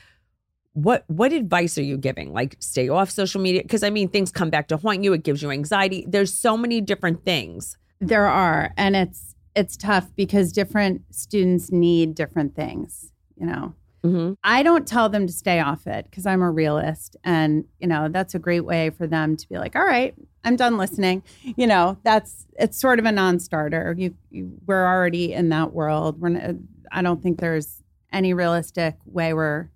What 0.74 1.04
what 1.08 1.34
advice 1.34 1.80
are 1.80 1.84
you 1.84 1.98
giving? 1.98 2.32
Like 2.32 2.58
stay 2.60 2.88
off 2.88 3.10
social 3.10 3.42
media 3.42 3.64
because 3.64 3.82
I 3.82 3.90
mean 3.90 4.08
things 4.08 4.32
come 4.32 4.52
back 4.52 4.68
to 4.68 4.78
haunt 4.78 5.04
you. 5.04 5.14
It 5.14 5.24
gives 5.24 5.42
you 5.42 5.50
anxiety. 5.50 6.06
There's 6.08 6.32
so 6.32 6.56
many 6.56 6.80
different 6.80 7.26
things. 7.26 7.76
There 8.00 8.28
are, 8.28 8.72
and 8.78 8.96
it's 8.96 9.34
it's 9.56 9.78
tough 9.78 10.16
because 10.16 10.52
different 10.52 11.02
students 11.10 11.72
need 11.72 12.14
different 12.14 12.56
things. 12.56 13.12
You 13.36 13.48
know, 13.48 13.74
Mm-hmm. 14.08 14.34
I 14.44 14.64
don't 14.64 14.88
tell 14.88 15.10
them 15.10 15.28
to 15.28 15.34
stay 15.34 15.60
off 15.60 15.86
it 15.86 16.06
because 16.06 16.26
I'm 16.26 16.42
a 16.42 16.50
realist, 16.50 17.18
and 17.24 17.66
you 17.80 17.88
know 17.88 18.08
that's 18.10 18.36
a 18.36 18.40
great 18.40 18.62
way 18.62 18.90
for 18.90 19.06
them 19.06 19.36
to 19.36 19.50
be 19.50 19.58
like, 19.58 19.76
"All 19.76 19.86
right, 19.86 20.16
I'm 20.44 20.56
done 20.56 20.78
listening." 20.78 21.24
You 21.44 21.68
know, 21.68 21.98
that's 22.04 22.46
it's 22.58 22.80
sort 22.80 23.00
of 23.00 23.06
a 23.06 23.12
non-starter. 23.12 23.96
You, 23.98 24.16
you 24.30 24.52
we're 24.66 24.86
already 24.86 25.34
in 25.34 25.50
that 25.50 25.74
world. 25.74 26.22
We're 26.22 26.30
n- 26.30 26.68
I 26.92 27.02
don't 27.02 27.22
think 27.22 27.40
there's 27.40 27.84
any 28.14 28.34
realistic 28.34 28.96
way 29.06 29.34
we're 29.34 29.70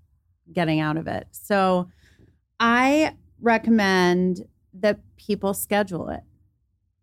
getting 0.54 0.80
out 0.80 0.96
of 0.98 1.08
it. 1.08 1.28
So, 1.32 1.90
I 2.60 3.16
recommend 3.42 4.48
that 4.74 5.00
people 5.18 5.54
schedule 5.54 6.10
it 6.10 6.22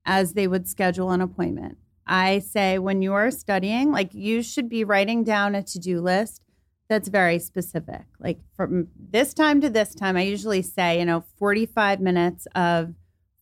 as 0.07 0.33
they 0.33 0.49
would 0.49 0.67
schedule 0.67 1.11
an 1.11 1.21
appointment. 1.21 1.77
I 2.07 2.39
say 2.39 2.79
when 2.79 3.03
you 3.03 3.13
are 3.13 3.31
studying, 3.31 3.93
like 3.93 4.15
you 4.15 4.43
should 4.43 4.71
be 4.71 4.83
writing 4.83 5.25
down 5.25 5.55
a 5.55 5.63
to 5.65 5.79
do 5.79 6.01
list 6.01 6.41
that's 6.89 7.09
very 7.09 7.39
specific. 7.39 8.05
Like 8.19 8.41
from 8.57 8.89
this 8.99 9.35
time 9.35 9.61
to 9.61 9.71
this 9.71 9.95
time, 9.95 10.17
I 10.17 10.23
usually 10.23 10.63
say, 10.63 10.99
you 10.99 11.05
know, 11.05 11.25
45 11.39 12.01
minutes 12.01 12.47
of 12.55 12.95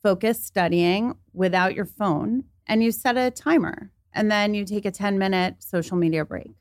focused 0.02 0.44
studying 0.44 1.14
without 1.32 1.74
your 1.74 1.84
phone, 1.84 2.44
and 2.66 2.82
you 2.82 2.92
set 2.92 3.16
a 3.16 3.30
timer, 3.30 3.90
and 4.12 4.30
then 4.30 4.54
you 4.54 4.64
take 4.64 4.84
a 4.84 4.90
10 4.90 5.18
minute 5.18 5.56
social 5.62 5.96
media 5.96 6.24
break. 6.24 6.52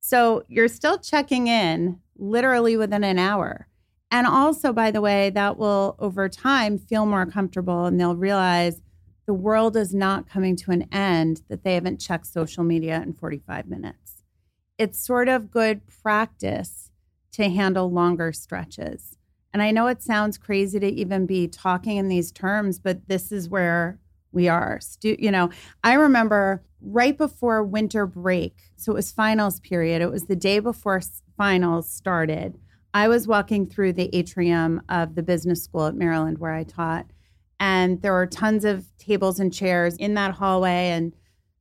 So 0.00 0.44
you're 0.48 0.68
still 0.68 0.98
checking 0.98 1.46
in 1.46 2.00
literally 2.16 2.76
within 2.76 3.04
an 3.04 3.18
hour. 3.18 3.68
And 4.10 4.26
also, 4.26 4.72
by 4.72 4.90
the 4.90 5.00
way, 5.00 5.30
that 5.30 5.56
will 5.56 5.94
over 5.98 6.28
time 6.28 6.78
feel 6.78 7.06
more 7.06 7.26
comfortable 7.26 7.84
and 7.84 8.00
they'll 8.00 8.16
realize 8.16 8.80
the 9.26 9.34
world 9.34 9.76
is 9.76 9.94
not 9.94 10.28
coming 10.28 10.56
to 10.56 10.72
an 10.72 10.88
end 10.90 11.42
that 11.48 11.62
they 11.62 11.74
haven't 11.74 12.00
checked 12.00 12.26
social 12.26 12.64
media 12.64 13.00
in 13.00 13.12
45 13.12 13.68
minutes. 13.68 14.09
It's 14.80 14.98
sort 14.98 15.28
of 15.28 15.50
good 15.50 15.82
practice 16.02 16.90
to 17.32 17.50
handle 17.50 17.92
longer 17.92 18.32
stretches. 18.32 19.18
And 19.52 19.60
I 19.60 19.72
know 19.72 19.88
it 19.88 20.02
sounds 20.02 20.38
crazy 20.38 20.80
to 20.80 20.86
even 20.86 21.26
be 21.26 21.48
talking 21.48 21.98
in 21.98 22.08
these 22.08 22.32
terms, 22.32 22.78
but 22.78 23.06
this 23.06 23.30
is 23.30 23.50
where 23.50 24.00
we 24.32 24.48
are. 24.48 24.80
Stu- 24.80 25.16
you 25.18 25.30
know, 25.30 25.50
I 25.84 25.92
remember 25.92 26.62
right 26.80 27.14
before 27.14 27.62
winter 27.62 28.06
break, 28.06 28.56
so 28.76 28.92
it 28.92 28.94
was 28.94 29.12
finals 29.12 29.60
period, 29.60 30.00
it 30.00 30.10
was 30.10 30.24
the 30.24 30.34
day 30.34 30.60
before 30.60 31.02
finals 31.36 31.92
started. 31.92 32.58
I 32.94 33.06
was 33.08 33.28
walking 33.28 33.66
through 33.66 33.92
the 33.92 34.08
atrium 34.16 34.80
of 34.88 35.14
the 35.14 35.22
business 35.22 35.62
school 35.62 35.88
at 35.88 35.94
Maryland 35.94 36.38
where 36.38 36.54
I 36.54 36.64
taught, 36.64 37.04
and 37.58 38.00
there 38.00 38.14
were 38.14 38.26
tons 38.26 38.64
of 38.64 38.86
tables 38.96 39.40
and 39.40 39.52
chairs 39.52 39.94
in 39.96 40.14
that 40.14 40.36
hallway, 40.36 40.88
and 40.88 41.12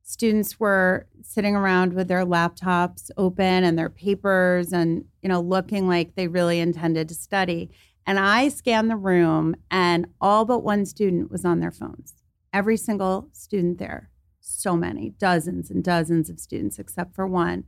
students 0.10 0.60
were 0.60 1.06
sitting 1.22 1.56
around 1.56 1.94
with 1.94 2.08
their 2.08 2.26
laptops 2.26 3.12
open 3.16 3.64
and 3.64 3.78
their 3.78 3.92
papers 3.92 4.74
and 4.74 5.06
you 5.22 5.30
know 5.30 5.40
looking 5.40 5.88
like 5.88 6.16
they 6.16 6.28
really 6.28 6.60
intended 6.60 7.08
to 7.08 7.14
study. 7.14 7.70
And 8.08 8.18
i 8.18 8.50
scanned 8.50 8.90
the 8.90 8.96
room 8.96 9.56
and 9.70 10.08
all 10.20 10.46
but 10.46 10.64
one 10.64 10.88
student 10.88 11.30
was 11.30 11.46
on 11.46 11.60
their 11.60 11.72
phones. 11.72 12.16
Every 12.52 12.76
single 12.76 13.30
student 13.34 13.78
there. 13.78 14.10
So 14.40 14.76
many 14.76 15.12
dozens 15.12 15.70
and 15.70 15.84
dozens 15.84 16.28
of 16.28 16.40
students 16.40 16.80
except 16.80 17.14
for 17.14 17.28
one 17.28 17.66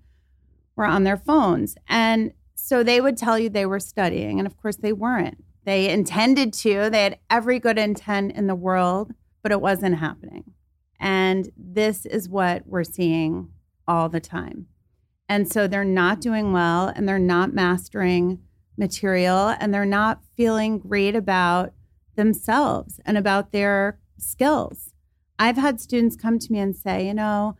were 0.76 0.86
on 0.86 1.04
their 1.04 1.18
phones. 1.18 1.76
And 1.88 2.34
so 2.56 2.82
they 2.82 3.02
would 3.02 3.18
tell 3.18 3.38
you 3.38 3.50
they 3.50 3.68
were 3.68 3.80
studying 3.80 4.40
and 4.40 4.48
of 4.48 4.58
course 4.58 4.78
they 4.78 4.94
weren't. 4.94 5.44
They 5.64 5.92
intended 5.92 6.54
to. 6.54 6.90
They 6.90 7.04
had 7.04 7.20
every 7.30 7.60
good 7.60 7.78
intent 7.78 8.32
in 8.32 8.48
the 8.48 8.56
world 8.56 9.12
but 9.44 9.52
it 9.52 9.62
wasn't 9.62 10.00
happening 10.00 10.56
and 11.02 11.50
this 11.58 12.06
is 12.06 12.30
what 12.30 12.62
we're 12.68 12.84
seeing 12.84 13.50
all 13.88 14.08
the 14.08 14.20
time. 14.22 14.68
And 15.28 15.52
so 15.52 15.68
they're 15.68 15.84
not 15.84 16.22
doing 16.22 16.54
well 16.54 16.94
and 16.96 17.10
they're 17.10 17.18
not 17.18 17.54
mastering 17.54 18.40
material 18.78 19.56
and 19.60 19.74
they're 19.74 19.84
not 19.86 20.22
feeling 20.38 20.78
great 20.78 21.16
about 21.16 21.74
themselves 22.16 23.00
and 23.06 23.18
about 23.18 23.52
their 23.52 24.00
skills. 24.18 24.94
I've 25.40 25.58
had 25.58 25.82
students 25.82 26.16
come 26.16 26.38
to 26.38 26.52
me 26.52 26.60
and 26.60 26.76
say, 26.76 27.08
you 27.08 27.16
know, 27.16 27.58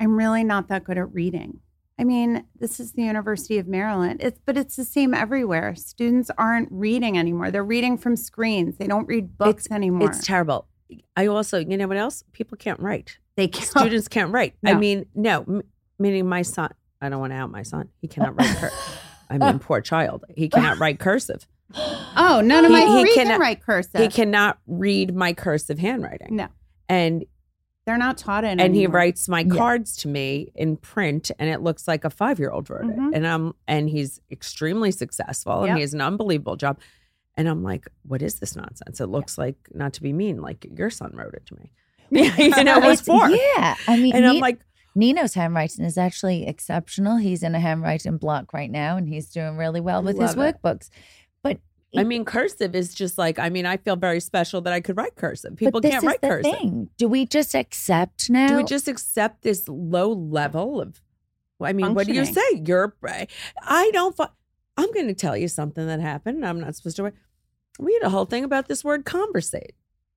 I'm 0.00 0.16
really 0.16 0.42
not 0.42 0.68
that 0.68 0.84
good 0.84 0.96
at 0.96 1.12
reading. 1.12 1.60
I 2.00 2.04
mean, 2.04 2.44
this 2.58 2.80
is 2.80 2.92
the 2.92 3.02
University 3.02 3.58
of 3.58 3.66
Maryland. 3.66 4.20
It's 4.22 4.40
but 4.46 4.56
it's 4.56 4.76
the 4.76 4.84
same 4.84 5.12
everywhere. 5.12 5.74
Students 5.74 6.30
aren't 6.38 6.68
reading 6.70 7.18
anymore. 7.18 7.50
They're 7.50 7.64
reading 7.64 7.98
from 7.98 8.16
screens. 8.16 8.78
They 8.78 8.86
don't 8.86 9.08
read 9.08 9.36
books 9.36 9.66
anymore. 9.70 10.08
It's 10.08 10.24
terrible. 10.24 10.68
I 11.16 11.26
also, 11.26 11.58
you 11.58 11.76
know 11.76 11.86
what 11.88 11.96
else? 11.96 12.24
People 12.32 12.56
can't 12.56 12.80
write. 12.80 13.18
they 13.36 13.48
can't. 13.48 13.66
Students 13.68 14.08
can't 14.08 14.32
write. 14.32 14.54
I 14.64 14.74
mean, 14.74 15.06
no, 15.14 15.40
m- 15.42 15.62
meaning 15.98 16.28
my 16.28 16.42
son. 16.42 16.70
I 17.00 17.08
don't 17.08 17.20
want 17.20 17.32
to 17.32 17.36
out 17.36 17.50
my 17.50 17.62
son. 17.62 17.88
He 18.00 18.08
cannot 18.08 18.36
write. 18.38 18.56
Cur- 18.56 18.72
I 19.30 19.38
mean, 19.38 19.58
poor 19.60 19.80
child. 19.80 20.24
He 20.36 20.48
cannot 20.48 20.78
write 20.78 20.98
cursive. 20.98 21.46
Oh, 21.74 22.40
none 22.44 22.64
of 22.64 22.70
He- 22.70 22.76
my 22.76 22.80
he 23.04 23.14
cannot- 23.14 23.32
can 23.32 23.40
write 23.40 23.62
cursive. 23.62 24.00
He 24.00 24.08
cannot 24.08 24.58
read 24.66 25.14
my 25.14 25.32
cursive 25.34 25.78
handwriting. 25.78 26.34
No, 26.36 26.48
And 26.88 27.24
they're 27.86 27.98
not 27.98 28.18
taught 28.18 28.44
it. 28.44 28.60
and 28.60 28.74
he 28.74 28.86
writes 28.86 29.28
my 29.28 29.40
Yeah. 29.40 29.54
cards 29.54 29.96
to 29.98 30.08
me 30.08 30.50
in 30.54 30.76
print 30.76 31.30
and 31.38 31.48
it 31.48 31.62
looks 31.62 31.86
like 31.88 32.04
a 32.04 32.10
five 32.10 32.38
year 32.38 32.50
old 32.50 32.68
wrote 32.68 32.84
Mhm. 32.84 33.08
it 33.12 33.14
and 33.16 33.26
i'm 33.26 33.54
and 33.66 33.88
he's 33.88 34.20
extremely 34.30 34.90
successful 34.90 35.62
and 35.64 35.74
he 35.74 35.80
has 35.80 35.94
an 35.94 36.02
unbelievable 36.02 36.54
job 36.56 36.78
and 37.38 37.48
i'm 37.48 37.62
like 37.62 37.86
what 38.02 38.20
is 38.20 38.38
this 38.40 38.54
nonsense 38.54 39.00
it 39.00 39.06
looks 39.06 39.38
like 39.38 39.56
not 39.72 39.94
to 39.94 40.02
be 40.02 40.12
mean 40.12 40.42
like 40.42 40.66
your 40.76 40.90
son 40.90 41.10
wrote 41.14 41.32
it 41.32 41.46
to 41.46 41.56
me 41.56 41.72
you 42.10 42.64
know 42.64 42.76
it 42.82 42.84
was 42.84 43.00
four 43.00 43.30
Yeah. 43.30 43.74
I 43.86 43.96
mean, 43.96 44.14
and 44.14 44.26
i'm 44.26 44.38
like 44.38 44.60
Nino's 44.94 45.34
handwriting 45.34 45.84
is 45.84 45.96
actually 45.96 46.48
exceptional. 46.48 47.18
He's 47.18 47.44
in 47.44 47.54
a 47.54 47.60
handwriting 47.60 48.16
block 48.16 48.52
right 48.52 48.70
now 48.70 48.96
and 48.96 49.08
he's 49.08 49.28
doing 49.30 49.56
really 49.56 49.80
well 49.80 50.02
with 50.02 50.18
his 50.18 50.36
Love 50.36 50.48
it. 50.48 50.56
workbooks. 50.60 50.90
But 51.40 51.60
i 51.96 52.04
mean 52.04 52.24
cursive 52.24 52.74
is 52.74 52.94
just 52.94 53.16
like 53.16 53.38
i 53.38 53.48
mean 53.48 53.64
i 53.64 53.76
feel 53.78 53.96
very 53.96 54.20
special 54.20 54.60
that 54.60 54.74
i 54.74 54.80
could 54.80 54.96
write 54.96 55.16
cursive 55.16 55.56
people 55.56 55.80
can't 55.80 56.04
write 56.04 56.20
cursive 56.20 56.52
thing. 56.52 56.90
Do 56.98 57.08
we 57.08 57.24
just 57.24 57.54
accept 57.54 58.28
now? 58.28 58.48
do 58.48 58.56
we 58.56 58.64
just 58.64 58.88
accept 58.88 59.42
this 59.42 59.66
low 59.68 60.12
level 60.12 60.82
of 60.82 61.00
i 61.62 61.72
mean 61.72 61.94
what 61.94 62.06
do 62.06 62.12
you 62.12 62.26
say 62.26 62.42
you're 62.66 62.94
eh, 63.06 63.24
i 63.62 63.90
don't 63.94 64.14
i'm 64.76 64.92
going 64.92 65.06
to 65.06 65.14
tell 65.14 65.34
you 65.36 65.48
something 65.48 65.86
that 65.86 66.00
happened 66.00 66.44
i'm 66.44 66.60
not 66.60 66.76
supposed 66.76 66.96
to 66.96 67.10
we 67.78 67.92
had 67.94 68.02
a 68.02 68.10
whole 68.10 68.24
thing 68.26 68.44
about 68.44 68.68
this 68.68 68.84
word 68.84 69.04
conversate 69.04 69.74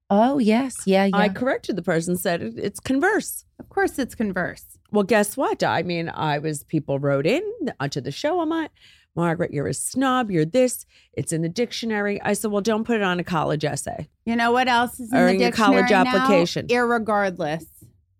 oh, 0.10 0.40
yes. 0.40 0.76
Yeah. 0.86 1.06
Yeah. 1.06 1.16
i 1.18 1.30
corrected 1.30 1.76
the 1.78 1.82
person 1.84 2.18
said 2.18 2.42
it, 2.42 2.54
it's 2.58 2.80
converse 2.80 3.46
Of 3.60 3.70
course, 3.70 3.98
it's 4.00 4.16
converse. 4.16 4.66
well 4.92 5.04
guess 5.04 5.38
what 5.38 5.64
i 5.64 5.84
mean 5.84 6.10
i 6.10 6.38
was 6.38 6.64
people 6.66 7.00
wrote 7.00 7.26
in 7.26 7.44
uh, 7.68 7.72
onto 7.80 8.02
the 8.02 8.12
show 8.12 8.42
i'm 8.42 8.50
like 8.50 8.72
margaret 9.16 9.52
you're 9.54 9.68
a 9.68 9.74
snob 9.74 10.32
you're 10.32 10.46
this 10.46 10.86
it's 11.14 11.32
in 11.34 11.42
the 11.42 11.50
dictionary 11.50 12.22
i 12.24 12.34
said 12.34 12.50
well 12.52 12.62
don't 12.62 12.86
put 12.86 12.96
it 12.98 13.04
on 13.04 13.20
a 13.20 13.24
college 13.24 13.64
essay 13.66 14.08
You 14.26 14.36
know 14.36 14.52
what 14.52 14.68
else 14.68 15.00
is 15.00 15.12
in 15.12 15.18
Or 15.18 15.26
the 15.28 15.34
in 15.34 15.40
your 15.42 15.50
dictionary 15.52 15.82
college 15.88 15.92
now? 15.92 16.06
application. 16.24 16.68
Irregardless, 16.68 17.66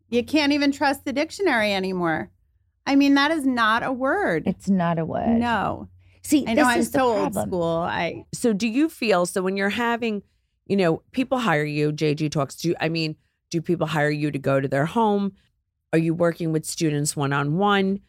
you 0.10 0.24
can't 0.24 0.52
even 0.52 0.72
trust 0.74 1.06
the 1.06 1.14
dictionary 1.14 1.74
anymore. 1.74 2.30
I 2.86 2.96
mean, 2.96 3.14
that 3.14 3.32
is 3.32 3.46
not 3.46 3.84
a 3.84 3.92
word. 3.94 4.44
it's 4.48 4.68
not 4.70 4.98
a 5.00 5.06
word. 5.06 5.40
no, 5.40 5.88
See, 6.24 6.46
I 6.48 6.54
know 6.54 6.64
this 6.64 6.68
I'm 6.74 6.80
is 6.80 6.92
the 6.92 7.00
so 7.00 7.18
old 7.18 7.34
school. 7.34 7.64
I 7.78 8.26
so 8.34 8.54
do 8.54 8.68
you 8.68 8.90
feel 8.90 9.26
so 9.26 9.42
when 9.42 9.58
you're 9.58 9.70
having 9.70 10.22
you 10.68 10.78
know 10.78 11.02
people 11.12 11.40
hire 11.40 11.64
you 11.66 11.92
jg 11.92 12.30
talks 12.32 12.56
to 12.58 12.70
You, 12.70 12.76
i 12.80 12.88
mean 12.88 13.16
do 13.50 13.62
people 13.62 13.88
hire 13.88 14.12
you 14.12 14.30
to 14.32 14.40
go 14.40 14.62
to 14.62 14.68
their 14.68 14.86
home 14.86 15.34
are 15.92 15.98
you 16.00 16.14
working 16.14 16.52
with 16.54 16.66
students 16.66 17.16
one-on-one 17.18 18.00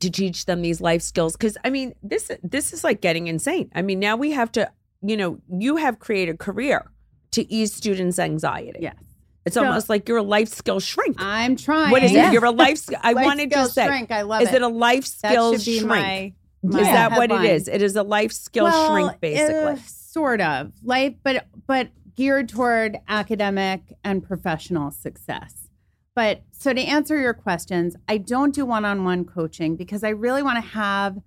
to 0.00 0.10
teach 0.10 0.44
them 0.46 0.60
these 0.62 0.80
life 0.80 1.00
skills 1.00 1.34
because 1.36 1.56
i 1.64 1.70
mean 1.70 1.94
this 2.02 2.30
this 2.42 2.72
is 2.72 2.82
like 2.84 3.00
getting 3.00 3.28
insane 3.28 3.70
i 3.74 3.80
mean 3.82 4.00
now 4.00 4.16
we 4.16 4.32
have 4.32 4.50
to 4.52 4.68
you 5.00 5.16
know 5.16 5.38
you 5.48 5.76
have 5.76 6.00
created 6.00 6.34
a 6.34 6.38
career 6.38 6.90
to 7.30 7.50
ease 7.50 7.72
students 7.72 8.18
anxiety 8.18 8.80
yes, 8.82 8.96
it's 9.46 9.54
So- 9.54 9.64
almost 9.64 9.88
like 9.88 10.06
you're 10.08 10.18
a 10.18 10.22
life 10.22 10.48
skill 10.48 10.80
shrink 10.80 11.16
I'm 11.20 11.54
trying. 11.56 11.92
what 11.92 12.02
is 12.02 12.10
Yeah. 12.12 12.28
it 12.28 12.32
you're 12.34 12.44
a 12.44 12.50
life 12.50 12.82
i 13.02 13.12
Life 13.12 13.24
wanted 13.24 13.50
to 13.52 13.68
say 13.68 13.86
shrink. 13.86 14.10
I 14.10 14.22
love 14.22 14.42
is 14.42 14.48
it. 14.48 14.56
it 14.56 14.62
a 14.62 14.68
life 14.68 15.04
that 15.22 15.30
skills 15.32 15.62
shrink 15.64 15.86
my. 15.86 16.34
My 16.62 16.80
is 16.80 16.86
that 16.86 17.12
what 17.12 17.30
it 17.30 17.44
is 17.44 17.68
it 17.68 17.82
is 17.82 17.96
a 17.96 18.02
life 18.02 18.32
skill 18.32 18.64
well, 18.64 18.92
shrink 18.92 19.20
basically 19.20 19.54
uh, 19.54 19.76
sort 19.76 20.40
of 20.40 20.72
life, 20.82 21.14
but 21.22 21.46
but 21.66 21.88
geared 22.14 22.48
toward 22.48 22.98
academic 23.08 23.80
and 24.04 24.22
professional 24.22 24.90
success. 24.90 25.68
But 26.14 26.42
so 26.52 26.74
to 26.74 26.80
answer 26.80 27.18
your 27.18 27.32
questions, 27.32 27.96
I 28.06 28.18
don't 28.18 28.54
do 28.54 28.66
one-on-one 28.66 29.24
coaching 29.24 29.76
because 29.76 30.04
I 30.04 30.10
really 30.10 30.42
want 30.42 30.62
to 30.62 30.70
have 30.70 31.18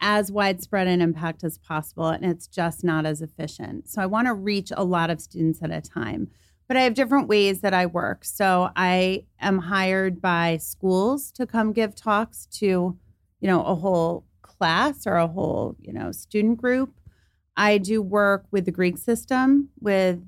as 0.00 0.32
widespread 0.32 0.88
an 0.88 1.00
impact 1.00 1.44
as 1.44 1.58
possible, 1.58 2.08
and 2.08 2.24
it's 2.24 2.48
just 2.48 2.82
not 2.82 3.06
as 3.06 3.22
efficient. 3.22 3.88
So 3.88 4.02
I 4.02 4.06
want 4.06 4.26
to 4.26 4.34
reach 4.34 4.72
a 4.76 4.84
lot 4.84 5.10
of 5.10 5.20
students 5.20 5.62
at 5.62 5.70
a 5.70 5.80
time. 5.80 6.28
But 6.66 6.76
I 6.78 6.80
have 6.80 6.94
different 6.94 7.28
ways 7.28 7.60
that 7.60 7.74
I 7.74 7.86
work. 7.86 8.24
So 8.24 8.70
I 8.74 9.26
am 9.38 9.58
hired 9.58 10.20
by 10.20 10.56
schools 10.56 11.30
to 11.32 11.46
come 11.46 11.72
give 11.72 11.94
talks 11.94 12.46
to, 12.54 12.66
you 12.66 13.46
know, 13.46 13.62
a 13.62 13.74
whole 13.74 14.24
class 14.58 15.06
or 15.06 15.16
a 15.16 15.26
whole, 15.26 15.76
you 15.80 15.92
know, 15.92 16.12
student 16.12 16.60
group. 16.60 16.94
I 17.56 17.78
do 17.78 18.02
work 18.02 18.46
with 18.50 18.64
the 18.64 18.72
Greek 18.72 18.98
system 18.98 19.68
with 19.80 20.20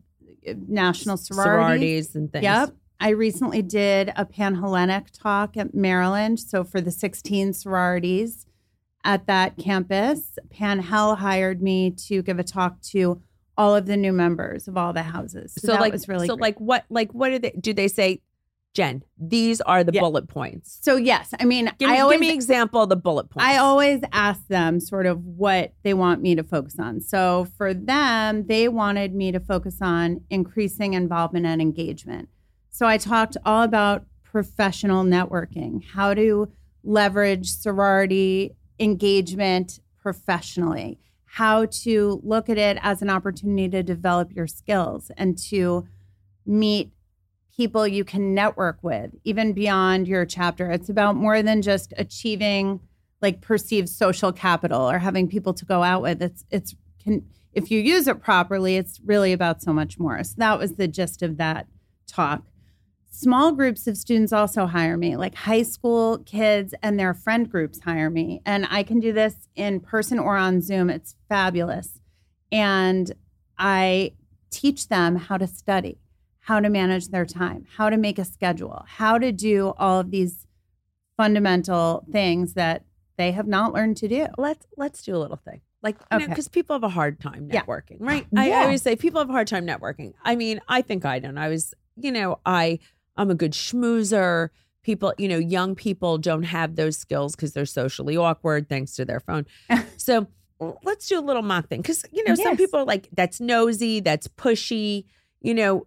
uh, 0.49 0.55
national 0.69 1.17
sororities. 1.17 1.45
sororities 1.45 2.17
and 2.17 2.33
things 2.33 2.45
Yep. 2.45 2.75
I 2.99 3.11
recently 3.11 3.62
did 3.62 4.12
a 4.17 4.25
Panhellenic 4.25 5.11
talk 5.11 5.57
at 5.57 5.75
Maryland. 5.75 6.41
So 6.41 6.65
for 6.65 6.81
the 6.81 6.91
16 6.91 7.53
sororities 7.53 8.47
at 9.05 9.27
that 9.27 9.59
campus, 9.59 10.39
Panhell 10.49 11.19
hired 11.19 11.62
me 11.62 11.91
to 12.09 12.23
give 12.23 12.39
a 12.39 12.45
talk 12.45 12.81
to 12.93 13.21
all 13.59 13.75
of 13.75 13.87
the 13.87 13.97
new 13.97 14.12
members 14.12 14.69
of 14.69 14.77
all 14.77 14.93
the 14.93 15.03
houses. 15.03 15.55
So, 15.59 15.67
so 15.67 15.73
that 15.73 15.81
like 15.81 15.93
was 15.93 16.09
really 16.09 16.27
so 16.27 16.37
great. 16.37 16.43
like 16.43 16.61
what 16.61 16.85
like 16.91 17.12
what 17.12 17.31
do 17.31 17.39
they 17.39 17.53
do 17.59 17.73
they 17.73 17.89
say 17.89 18.21
jen 18.77 19.03
these 19.19 19.61
are 19.62 19.83
the 19.83 19.93
Yeah. 19.93 20.03
bullet 20.03 20.29
points 20.29 20.79
so 20.83 20.97
yes, 20.97 21.33
I 21.41 21.45
mean 21.45 21.71
give 21.79 21.89
me, 21.89 21.97
I 21.97 22.01
always 22.01 22.17
give 22.17 22.21
me 22.21 22.29
an 22.29 22.35
example 22.35 22.83
of 22.83 22.89
the 22.89 22.97
bullet 22.97 23.31
points 23.31 23.47
I 23.47 23.57
always 23.57 24.01
ask 24.12 24.47
them 24.49 24.81
sort 24.81 25.07
of 25.07 25.25
what 25.25 25.73
they 25.83 25.95
want 25.95 26.21
me 26.21 26.35
to 26.35 26.43
focus 26.43 26.77
on. 26.79 27.01
So 27.01 27.49
for 27.57 27.73
them, 27.73 28.47
they 28.47 28.69
wanted 28.69 29.15
me 29.15 29.33
to 29.33 29.41
focus 29.41 29.79
on 29.81 30.21
increasing 30.31 30.95
involvement 30.95 31.47
and 31.47 31.61
engagement. 31.62 32.29
So 32.71 32.87
I 32.87 32.99
talked 32.99 33.37
all 33.45 33.62
about 33.62 34.05
professional 34.23 35.05
networking, 35.05 35.83
how 35.95 36.12
to 36.15 36.53
leverage 36.85 37.49
sorority 37.49 38.55
engagement 38.79 39.81
professionally, 40.03 40.99
how 41.25 41.65
to 41.67 42.21
look 42.23 42.49
at 42.49 42.59
it 42.59 42.79
as 42.83 43.01
an 43.03 43.11
opportunity 43.11 43.69
to 43.71 43.83
develop 43.83 44.33
your 44.33 44.47
skills 44.47 45.11
and 45.17 45.39
to 45.51 45.87
meet 46.45 46.91
people 47.57 47.87
you 47.87 48.05
can 48.05 48.35
network 48.35 48.79
with, 48.83 49.11
even 49.25 49.53
beyond 49.53 50.07
your 50.07 50.27
chapter. 50.27 50.71
It's 50.71 50.88
about 50.88 51.16
more 51.16 51.42
than 51.42 51.62
just 51.62 51.95
achieving 51.97 52.81
like 53.23 53.40
perceived 53.40 53.88
social 53.88 54.33
capital 54.33 54.90
or 54.90 54.99
having 54.99 55.27
people 55.27 55.55
to 55.55 55.64
go 55.64 55.83
out 55.83 56.03
with. 56.03 56.23
It's 56.23 56.45
it's 56.51 56.75
can 57.03 57.25
if 57.53 57.71
you 57.71 57.81
use 57.81 58.07
it 58.07 58.21
properly, 58.21 58.77
it's 58.77 59.01
really 59.05 59.33
about 59.33 59.62
so 59.62 59.73
much 59.73 59.99
more. 59.99 60.23
So 60.23 60.35
that 60.37 60.59
was 60.59 60.75
the 60.75 60.87
gist 60.87 61.23
of 61.23 61.38
that 61.38 61.66
talk. 62.07 62.42
Small 63.11 63.53
groups 63.53 63.87
of 63.87 63.97
students 63.97 64.31
also 64.31 64.66
hire 64.66 64.99
me, 64.99 65.16
like 65.16 65.35
high 65.35 65.62
school 65.62 66.19
kids 66.19 66.75
and 66.83 67.01
their 67.01 67.14
friend 67.14 67.51
groups 67.51 67.81
hire 67.81 68.11
me. 68.11 68.42
And 68.45 68.66
I 68.71 68.83
can 68.83 69.01
do 69.01 69.11
this 69.11 69.49
in 69.57 69.81
person 69.81 70.19
or 70.19 70.37
on 70.37 70.61
Zoom. 70.61 70.90
It's 70.90 71.14
fabulous. 71.31 72.01
And 72.53 73.11
I 73.59 74.12
teach 74.51 74.88
them 74.88 75.16
how 75.16 75.38
to 75.38 75.47
study, 75.47 75.99
how 76.46 76.61
to 76.61 76.70
manage 76.70 77.09
their 77.09 77.26
time, 77.26 77.66
how 77.76 77.90
to 77.90 77.96
make 77.96 78.20
a 78.20 78.24
schedule, 78.24 78.85
how 78.87 79.18
to 79.18 79.32
do 79.32 79.74
all 79.78 79.98
of 79.98 80.12
these 80.12 80.46
fundamental 81.16 82.04
things 82.12 82.54
that 82.54 82.85
they 83.16 83.32
have 83.32 83.48
not 83.48 83.72
learned 83.72 83.96
to 83.96 84.06
do. 84.06 84.26
Let's 84.38 84.64
let's 84.76 85.02
do 85.02 85.16
a 85.16 85.18
little 85.18 85.38
thing. 85.38 85.61
Like, 85.82 85.96
you 86.12 86.18
know, 86.18 86.24
Okay. 86.24 86.26
because 86.28 86.48
people 86.48 86.74
have 86.74 86.85
a 86.85 86.88
hard 86.88 87.18
time 87.20 87.48
Yeah. 87.52 87.62
networking, 87.62 87.96
right? 88.00 88.26
I 88.37 88.48
Yeah. 88.48 88.61
always 88.62 88.82
say 88.82 88.94
people 88.94 89.20
have 89.20 89.28
a 89.28 89.32
hard 89.32 89.48
time 89.48 89.66
networking. 89.66 90.12
I 90.22 90.37
mean, 90.37 90.61
I 90.68 90.82
think 90.82 91.04
I 91.04 91.18
don't. 91.18 91.37
I 91.38 91.48
was, 91.48 91.74
you 91.96 92.12
know, 92.12 92.38
I 92.46 92.78
I'm 93.16 93.30
a 93.30 93.35
good 93.35 93.52
schmoozer. 93.52 94.50
People, 94.82 95.14
you 95.18 95.26
know, 95.26 95.38
young 95.38 95.74
people 95.74 96.16
don't 96.18 96.44
have 96.44 96.76
those 96.76 96.96
skills 96.96 97.35
because 97.35 97.54
they're 97.54 97.66
socially 97.66 98.16
awkward 98.16 98.68
thanks 98.68 98.94
to 98.96 99.04
their 99.04 99.18
phone. 99.20 99.46
so 99.96 100.26
let's 100.85 101.09
do 101.09 101.18
a 101.18 101.24
little 101.28 101.42
mock 101.42 101.68
thing 101.68 101.80
because 101.82 102.04
you 102.12 102.22
know 102.24 102.35
some 102.37 102.56
people 102.56 102.78
are 102.80 102.85
like 102.85 103.09
that's 103.12 103.40
nosy, 103.40 103.98
that's 104.00 104.28
pushy. 104.28 105.06
You 105.40 105.54
know, 105.54 105.87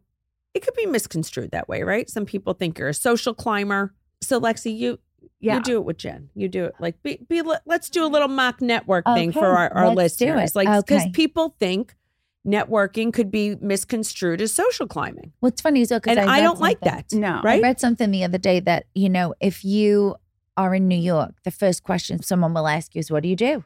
it 0.53 0.62
could 0.63 0.73
be 0.75 0.85
misconstrued 0.85 1.51
that 1.51 1.67
way, 1.69 1.83
right? 1.83 2.09
Some 2.09 2.25
people 2.25 2.53
think 2.53 2.79
you're 2.79 2.89
a 2.89 2.93
social 2.93 3.33
climber. 3.33 3.93
So 4.21 4.39
Lexi, 4.41 4.75
you 4.77 4.99
Yeah. 5.39 5.55
you 5.55 5.62
do 5.62 5.75
it 5.77 5.85
with 5.85 5.97
Jen. 5.97 6.29
You 6.35 6.47
do 6.49 6.65
it 6.65 6.73
like 6.79 7.01
be, 7.03 7.19
be 7.29 7.41
let's 7.65 7.89
do 7.89 8.05
a 8.05 8.07
little 8.07 8.27
mock 8.27 8.62
network 8.62 9.05
thing 9.05 9.31
for 9.31 9.45
our, 9.47 9.71
our 9.73 9.93
let's 9.93 10.15
do 10.15 10.25
listeners. 10.25 10.51
it. 10.51 10.55
Like 10.55 10.85
because 10.85 11.03
Okay. 11.03 11.12
people 11.12 11.55
think 11.59 11.95
networking 12.47 13.13
could 13.13 13.29
be 13.29 13.55
misconstrued 13.62 14.41
as 14.41 14.51
social 14.53 14.88
climbing. 14.88 15.33
What's 15.39 15.62
funny 15.62 15.81
is 15.81 15.89
though, 15.89 15.97
because 15.99 16.17
And 16.17 16.29
I, 16.29 16.41
don't 16.41 16.59
like 16.59 16.79
that. 16.81 17.05
No. 17.12 17.41
Right? 17.43 17.59
I 17.59 17.62
read 17.67 17.79
something 17.79 18.12
the 18.12 18.23
other 18.23 18.38
day 18.38 18.59
that, 18.62 18.85
you 18.95 19.09
know, 19.09 19.35
if 19.39 19.63
you 19.63 20.15
are 20.57 20.73
in 20.73 20.88
New 20.88 20.97
York, 20.97 21.35
the 21.43 21.51
first 21.51 21.83
question 21.83 22.21
someone 22.23 22.53
will 22.53 22.67
ask 22.67 22.95
you 22.95 22.99
is, 22.99 23.12
What 23.12 23.23
do 23.23 23.29
you 23.29 23.35
do? 23.35 23.63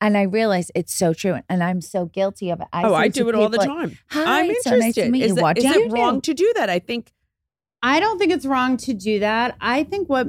And 0.00 0.16
I 0.16 0.22
realize 0.22 0.70
it's 0.74 0.94
so 0.94 1.12
true. 1.12 1.38
And 1.48 1.62
I'm 1.62 1.80
so 1.80 2.06
guilty 2.06 2.50
of 2.50 2.60
it. 2.60 2.66
I 2.72 2.84
oh, 2.84 2.94
I 2.94 3.08
do 3.08 3.28
it 3.28 3.34
all 3.34 3.48
the 3.48 3.58
people, 3.58 3.74
like, 3.76 3.88
time. 3.90 3.98
Hi, 4.10 4.40
I'm 4.40 4.50
it's 4.50 4.64
so 4.64 4.74
interested. 4.74 5.00
nice 5.02 5.06
to 5.06 5.10
meet 5.10 5.22
is 5.24 5.30
you. 5.32 5.36
it- 5.38 5.42
What 5.42 5.58
is 5.58 5.64
it 5.64 5.74
you 5.76 5.88
wrong 5.90 6.20
do? 6.20 6.32
to 6.32 6.34
do 6.34 6.52
that? 6.56 6.70
I 6.70 6.78
think 6.78 7.12
I 7.82 8.00
don't 8.00 8.18
think 8.18 8.32
it's 8.32 8.46
wrong 8.46 8.76
to 8.78 8.94
do 8.94 9.18
that. 9.20 9.56
I 9.60 9.84
think 9.84 10.08
what 10.08 10.26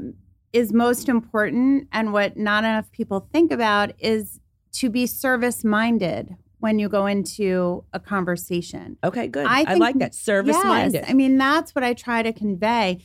is 0.54 0.74
most 0.74 1.08
important 1.10 1.88
and 1.92 2.12
what 2.14 2.36
not 2.38 2.64
enough 2.66 2.92
people 2.92 3.28
think 3.32 3.52
about 3.52 3.92
is 4.00 4.40
to 4.74 4.90
be 4.90 5.06
service 5.06 5.64
minded 5.64 6.36
when 6.60 6.78
you 6.78 6.88
go 6.90 7.06
into 7.08 7.84
a 7.94 8.00
conversation. 8.00 8.98
okay, 9.04 9.28
good. 9.28 9.46
I 9.48 9.62
I, 9.62 9.66
think- 9.66 9.80
like 9.80 10.00
that. 10.00 10.14
Service 10.14 10.58
minded. 10.64 10.94
Yes. 11.02 11.10
I 11.10 11.14
mean, 11.14 11.38
that's 11.38 11.74
what 11.74 11.84
I 11.84 11.94
try 11.94 12.22
to 12.24 12.32
convey. 12.34 13.02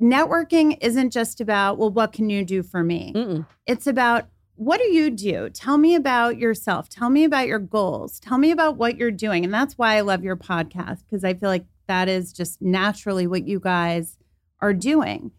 Networking 0.00 0.76
isn't 0.82 1.10
just 1.10 1.40
about, 1.40 1.78
well, 1.78 1.90
what 1.90 2.12
can 2.12 2.28
you 2.28 2.44
do 2.44 2.62
for 2.62 2.82
me? 2.82 3.12
Mm-mm. 3.14 3.46
It's 3.66 3.86
about 3.86 4.26
what 4.56 4.78
do 4.78 4.84
you 4.84 5.10
do? 5.10 5.50
Tell 5.50 5.78
me 5.78 5.94
about 5.94 6.38
yourself. 6.38 6.88
Tell 6.88 7.10
me 7.10 7.24
about 7.24 7.46
your 7.46 7.58
goals. 7.58 8.18
Tell 8.18 8.38
me 8.38 8.50
about 8.50 8.76
what 8.76 8.96
you're 8.96 9.10
doing. 9.10 9.44
And 9.44 9.52
that's 9.52 9.78
why 9.78 9.96
I 9.96 10.00
love 10.00 10.24
your 10.24 10.36
podcast 10.36 11.04
because 11.04 11.24
I 11.24 11.34
feel 11.34 11.48
like 11.48 11.66
that 11.86 12.08
is 12.08 12.32
just 12.32 12.60
naturally 12.60 13.26
what 13.26 13.46
you 13.46 13.60
guys 13.60 14.18
are 14.60 14.74
doing. 14.74 15.30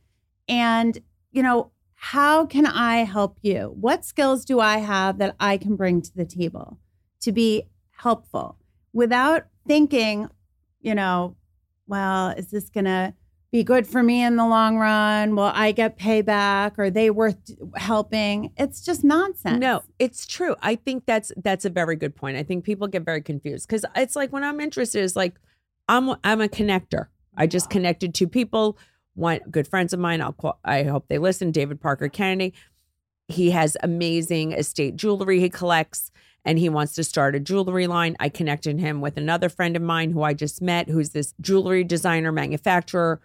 And, 0.47 0.97
you 1.31 1.43
know, 1.43 1.71
how 1.95 2.45
can 2.45 2.67
I 2.67 2.97
help 2.97 3.39
you? 3.41 3.73
What 3.79 4.05
skills 4.05 4.45
do 4.45 4.59
I 4.59 4.77
have 4.77 5.17
that 5.17 5.35
I 5.39 5.57
can 5.57 5.75
bring 5.75 6.01
to 6.03 6.15
the 6.15 6.25
table 6.25 6.77
to 7.21 7.31
be 7.31 7.63
helpful 7.89 8.57
without 8.93 9.47
thinking, 9.67 10.29
you 10.79 10.93
know, 10.93 11.35
well, 11.87 12.29
is 12.29 12.51
this 12.51 12.69
going 12.69 12.85
to 12.85 13.13
be 13.57 13.63
good 13.63 13.87
for 13.87 14.03
me 14.03 14.23
in 14.23 14.35
the 14.35 14.45
long 14.45 14.77
run? 14.77 15.35
Will 15.35 15.51
I 15.51 15.71
get 15.71 15.97
payback? 15.97 16.77
Are 16.77 16.91
they 16.91 17.09
worth 17.09 17.37
helping? 17.75 18.51
It's 18.55 18.81
just 18.81 19.03
nonsense. 19.03 19.59
No, 19.59 19.81
it's 19.97 20.27
true. 20.27 20.55
I 20.61 20.75
think 20.75 21.07
that's 21.07 21.31
that's 21.37 21.65
a 21.65 21.71
very 21.71 21.95
good 21.95 22.15
point. 22.15 22.37
I 22.37 22.43
think 22.43 22.63
people 22.63 22.87
get 22.87 23.01
very 23.01 23.21
confused 23.21 23.67
because 23.67 23.83
it's 23.95 24.15
like 24.15 24.31
when 24.31 24.43
I'm 24.43 24.59
interested, 24.59 25.03
it's 25.03 25.15
like 25.15 25.39
I'm 25.89 26.11
I'm 26.23 26.39
a 26.39 26.47
connector. 26.47 27.07
I 27.35 27.47
just 27.47 27.71
connected 27.71 28.13
two 28.13 28.27
people, 28.27 28.77
one 29.15 29.39
good 29.49 29.67
friends 29.67 29.91
of 29.91 29.99
mine. 29.99 30.21
I'll 30.21 30.33
call. 30.33 30.59
I 30.63 30.83
hope 30.83 31.07
they 31.07 31.17
listen. 31.17 31.49
David 31.49 31.81
Parker 31.81 32.09
Kennedy. 32.09 32.53
He 33.27 33.49
has 33.49 33.75
amazing 33.81 34.51
estate 34.51 34.97
jewelry 34.97 35.39
he 35.39 35.49
collects, 35.49 36.11
and 36.45 36.59
he 36.59 36.69
wants 36.69 36.93
to 36.93 37.03
start 37.03 37.33
a 37.33 37.39
jewelry 37.39 37.87
line. 37.87 38.15
I 38.19 38.29
connected 38.29 38.79
him 38.79 39.01
with 39.01 39.17
another 39.17 39.49
friend 39.49 39.75
of 39.75 39.81
mine 39.81 40.11
who 40.11 40.21
I 40.21 40.35
just 40.35 40.61
met, 40.61 40.89
who's 40.89 41.09
this 41.09 41.33
jewelry 41.41 41.83
designer 41.83 42.31
manufacturer, 42.31 43.19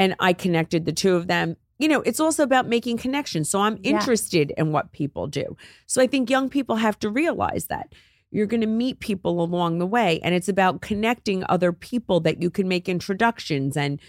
and 0.00 0.16
I 0.18 0.32
connected 0.32 0.86
the 0.86 0.92
two 0.92 1.14
of 1.14 1.28
them. 1.28 1.56
You 1.78 1.86
know, 1.86 2.00
it's 2.00 2.20
also 2.20 2.42
about 2.42 2.66
making 2.66 2.96
connections. 2.96 3.48
So 3.50 3.60
I'm 3.60 3.76
Yeah. 3.82 3.92
interested 3.92 4.52
in 4.56 4.72
what 4.72 4.92
people 4.92 5.26
do. 5.28 5.56
So 5.86 6.02
I 6.02 6.06
think 6.06 6.28
young 6.30 6.48
people 6.48 6.76
have 6.76 6.98
to 7.00 7.10
realize 7.10 7.66
that 7.66 7.94
you're 8.30 8.46
going 8.46 8.62
to 8.62 8.66
meet 8.66 9.00
people 9.00 9.42
along 9.42 9.78
the 9.78 9.86
way 9.86 10.20
and 10.22 10.34
it's 10.34 10.48
about 10.48 10.80
connecting 10.80 11.44
other 11.48 11.72
people 11.72 12.20
that 12.20 12.40
you 12.42 12.48
can 12.50 12.66
make 12.66 12.88
introductions 12.88 13.76
and 13.76 14.00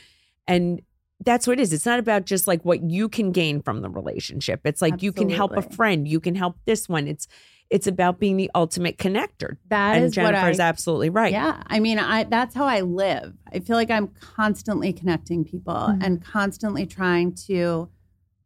and 0.47 0.81
that's 1.23 1.45
what 1.45 1.59
it 1.59 1.61
is. 1.61 1.71
It's 1.71 1.85
not 1.85 1.99
about 1.99 2.25
just 2.25 2.47
like 2.47 2.63
what 2.65 2.81
you 2.83 3.07
can 3.07 3.31
gain 3.31 3.61
from 3.61 3.81
the 3.81 3.89
relationship. 3.89 4.61
It's 4.65 4.81
like 4.81 5.03
you 5.03 5.11
can 5.11 5.29
help 5.29 5.51
a 5.55 5.61
friend, 5.61 6.07
you 6.07 6.19
can 6.19 6.33
help 6.35 6.55
this 6.65 6.89
one. 6.89 7.07
It's 7.07 7.27
it's 7.71 7.87
about 7.87 8.19
being 8.19 8.35
the 8.37 8.51
ultimate 8.53 8.97
connector. 8.97 9.55
That 9.69 9.95
and 9.95 10.05
is 10.05 10.13
Jennifer's 10.13 10.59
I 10.59 10.67
absolutely 10.67 11.09
right. 11.09 11.31
Yeah, 11.31 11.63
I 11.67 11.79
mean, 11.79 11.97
I 11.97 12.25
that's 12.25 12.53
how 12.53 12.65
I 12.65 12.81
live. 12.81 13.33
I 13.51 13.59
feel 13.59 13.77
like 13.77 13.89
I'm 13.89 14.09
constantly 14.19 14.91
connecting 14.93 15.43
people 15.45 15.73
Mhm. 15.73 16.03
and 16.05 16.21
constantly 16.23 16.85
trying 16.85 17.33
to 17.47 17.89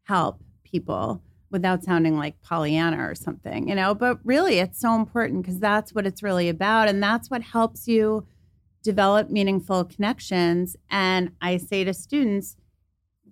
help 0.04 0.42
people 0.64 1.22
without 1.50 1.84
sounding 1.84 2.16
like 2.18 2.40
Pollyanna 2.44 2.98
or 3.04 3.16
something, 3.16 3.68
you 3.68 3.76
know. 3.76 3.96
But 3.96 4.20
really, 4.24 4.60
it's 4.60 4.80
so 4.80 4.94
important 4.96 5.42
because 5.42 5.60
that's 5.60 5.94
what 5.94 6.06
it's 6.06 6.22
really 6.22 6.48
about, 6.48 6.88
and 6.88 7.02
that's 7.02 7.30
what 7.30 7.42
helps 7.42 7.88
you 7.88 8.26
develop 8.84 9.32
meaningful 9.32 9.84
connections. 9.86 10.76
And 10.92 11.32
I 11.42 11.58
say 11.58 11.84
to 11.84 11.94
students, 11.96 12.58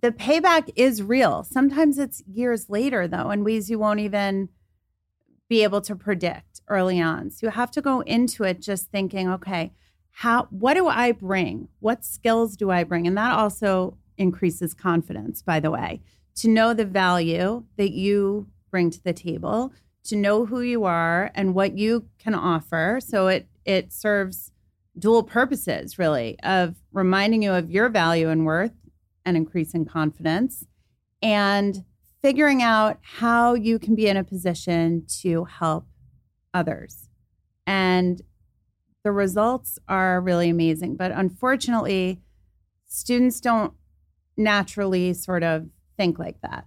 the 0.01 0.12
payback 0.12 0.69
is 0.75 1.03
real. 1.03 1.43
Sometimes 1.43 1.99
it's 1.99 2.23
years 2.25 2.67
later, 2.69 3.08
though, 3.08 3.29
in 3.29 3.43
ways 3.43 3.69
you 3.69 3.77
won't 3.77 3.99
even 3.99 4.49
be 5.49 5.63
able 5.63 5.82
to 5.82 5.95
predict 5.95 6.62
early 6.67 6.99
on. 7.01 7.29
So 7.29 7.47
you 7.47 7.51
have 7.51 7.71
to 7.71 7.82
go 7.82 8.01
into 8.01 8.43
it 8.43 8.62
just 8.62 8.89
thinking, 8.91 9.29
okay, 9.29 9.71
how 10.12 10.47
what 10.49 10.75
do 10.75 10.88
I 10.88 11.12
bring? 11.12 11.67
What 11.79 12.06
skills 12.06 12.56
do 12.56 12.71
I 12.71 12.84
bring? 12.84 13.08
And 13.08 13.17
that 13.17 13.34
also 13.34 13.97
increases 14.17 14.73
confidence, 14.73 15.41
by 15.41 15.60
the 15.60 15.71
way, 15.71 16.01
to 16.36 16.47
know 16.47 16.73
the 16.73 16.86
value 16.86 17.63
that 17.77 17.91
you 17.91 18.47
bring 18.71 18.89
to 18.91 19.03
the 19.03 19.13
table, 19.13 19.73
to 20.06 20.15
know 20.15 20.45
who 20.45 20.62
you 20.62 20.84
are 20.84 21.32
and 21.34 21.56
what 21.56 21.77
you 21.77 22.08
can 22.19 22.36
offer. 22.36 22.99
So 23.03 23.27
it 23.27 23.47
it 23.65 23.91
serves 23.91 24.51
dual 24.97 25.23
purposes 25.23 25.97
really 25.97 26.38
of 26.43 26.75
reminding 26.91 27.41
you 27.41 27.51
of 27.51 27.71
your 27.71 27.89
value 27.89 28.29
and 28.29 28.45
worth 28.45 28.73
and 29.25 29.36
increasing 29.36 29.86
confidence 29.86 30.65
and 31.21 31.84
figuring 32.23 32.63
out 32.63 32.97
how 33.03 33.53
you 33.53 33.77
can 33.77 33.93
be 33.93 34.07
in 34.07 34.17
a 34.17 34.23
position 34.23 35.05
to 35.21 35.43
help 35.43 35.86
others. 36.53 37.09
And 37.67 38.21
the 39.03 39.12
results 39.12 39.77
are 39.89 40.21
really 40.21 40.49
amazing. 40.49 40.95
But 40.95 41.12
unfortunately, 41.12 42.21
students 42.88 43.39
don't 43.41 43.73
naturally 44.38 45.13
sort 45.13 45.43
of 45.43 45.67
think 45.97 46.17
like 46.17 46.39
that. 46.41 46.65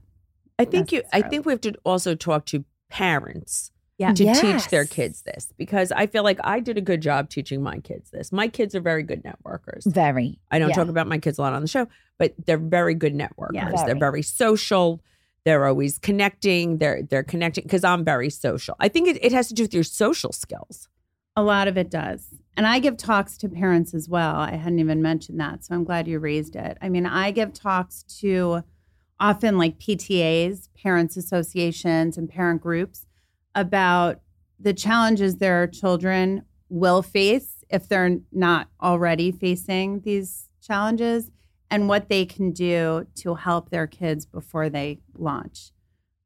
I 0.59 0.65
think 0.67 0.93
you 0.93 1.03
I 1.13 1.23
think 1.23 1.45
we 1.47 1.53
have 1.53 1.61
to 1.63 1.75
also 1.85 2.15
talk 2.15 2.47
to 2.47 2.65
parents 2.91 3.73
Yeah. 3.99 4.13
to 4.13 4.35
teach 4.35 4.69
their 4.69 4.85
kids 4.85 5.23
this 5.23 5.53
because 5.59 5.91
I 5.93 6.07
feel 6.07 6.23
like 6.23 6.39
I 6.45 6.61
did 6.61 6.77
a 6.79 6.81
good 6.83 7.01
job 7.01 7.31
teaching 7.31 7.63
my 7.63 7.79
kids 7.79 8.11
this. 8.11 8.31
My 8.31 8.49
kids 8.49 8.75
are 8.75 8.81
very 8.81 9.03
good 9.03 9.23
networkers. 9.25 9.85
Very. 9.87 10.39
I 10.51 10.59
don't 10.59 10.69
Yeah. 10.71 10.77
talk 10.77 10.89
about 10.89 11.07
my 11.09 11.19
kids 11.19 11.39
a 11.39 11.43
lot 11.43 11.55
on 11.55 11.63
the 11.63 11.69
show, 11.69 11.89
but 12.19 12.35
they're 12.47 12.59
very 12.59 12.95
good 12.95 13.15
networkers. 13.15 13.55
Yeah. 13.55 13.71
They're 13.71 13.87
Very. 13.87 13.99
very 13.99 14.23
social. 14.23 15.03
They're 15.47 15.65
always 15.65 15.97
connecting. 15.99 16.79
They're 16.79 17.03
they're 17.03 17.23
connecting 17.23 17.63
because 17.63 17.85
I'm 17.85 18.05
very 18.05 18.31
social. 18.31 18.75
I 18.81 18.89
think 18.89 19.07
it, 19.07 19.25
it 19.25 19.31
has 19.31 19.47
to 19.47 19.55
do 19.55 19.63
with 19.63 19.73
your 19.73 19.85
social 19.85 20.33
skills. 20.33 20.89
A 21.37 21.43
lot 21.43 21.69
of 21.69 21.79
it 21.79 21.89
does. 21.89 22.35
And 22.57 22.67
I 22.67 22.81
give 22.81 22.97
talks 22.97 23.39
to 23.39 23.49
parents 23.49 23.95
as 23.95 24.09
well. 24.09 24.35
I 24.35 24.57
hadn't 24.57 24.81
even 24.81 25.01
mentioned 25.01 25.39
that. 25.39 25.65
So 25.65 25.77
I'm 25.77 25.85
glad 25.85 26.09
you 26.09 26.19
raised 26.19 26.57
it. 26.57 26.77
I 26.83 26.89
mean, 26.89 27.07
I 27.07 27.31
give 27.31 27.53
talks 27.53 28.03
to 28.21 28.65
often 29.21 29.57
like 29.57 29.79
PTAs, 29.79 30.69
parents 30.83 31.17
associations, 31.17 32.19
and 32.19 32.29
parent 32.29 32.61
groups 32.61 33.07
about 33.55 34.23
the 34.59 34.75
challenges 34.75 35.37
their 35.37 35.69
children 35.69 36.43
will 36.69 37.03
face 37.03 37.63
if 37.71 37.89
they're 37.89 38.19
not 38.33 38.67
already 38.83 39.31
facing 39.31 40.01
these 40.01 40.49
challenges 40.61 41.31
and 41.71 41.89
what 41.89 42.09
they 42.09 42.25
can 42.25 42.53
do 42.53 43.07
to 43.17 43.35
help 43.35 43.71
their 43.71 43.87
kids 43.87 44.25
before 44.25 44.69
they 44.69 45.01
launch. 45.15 45.73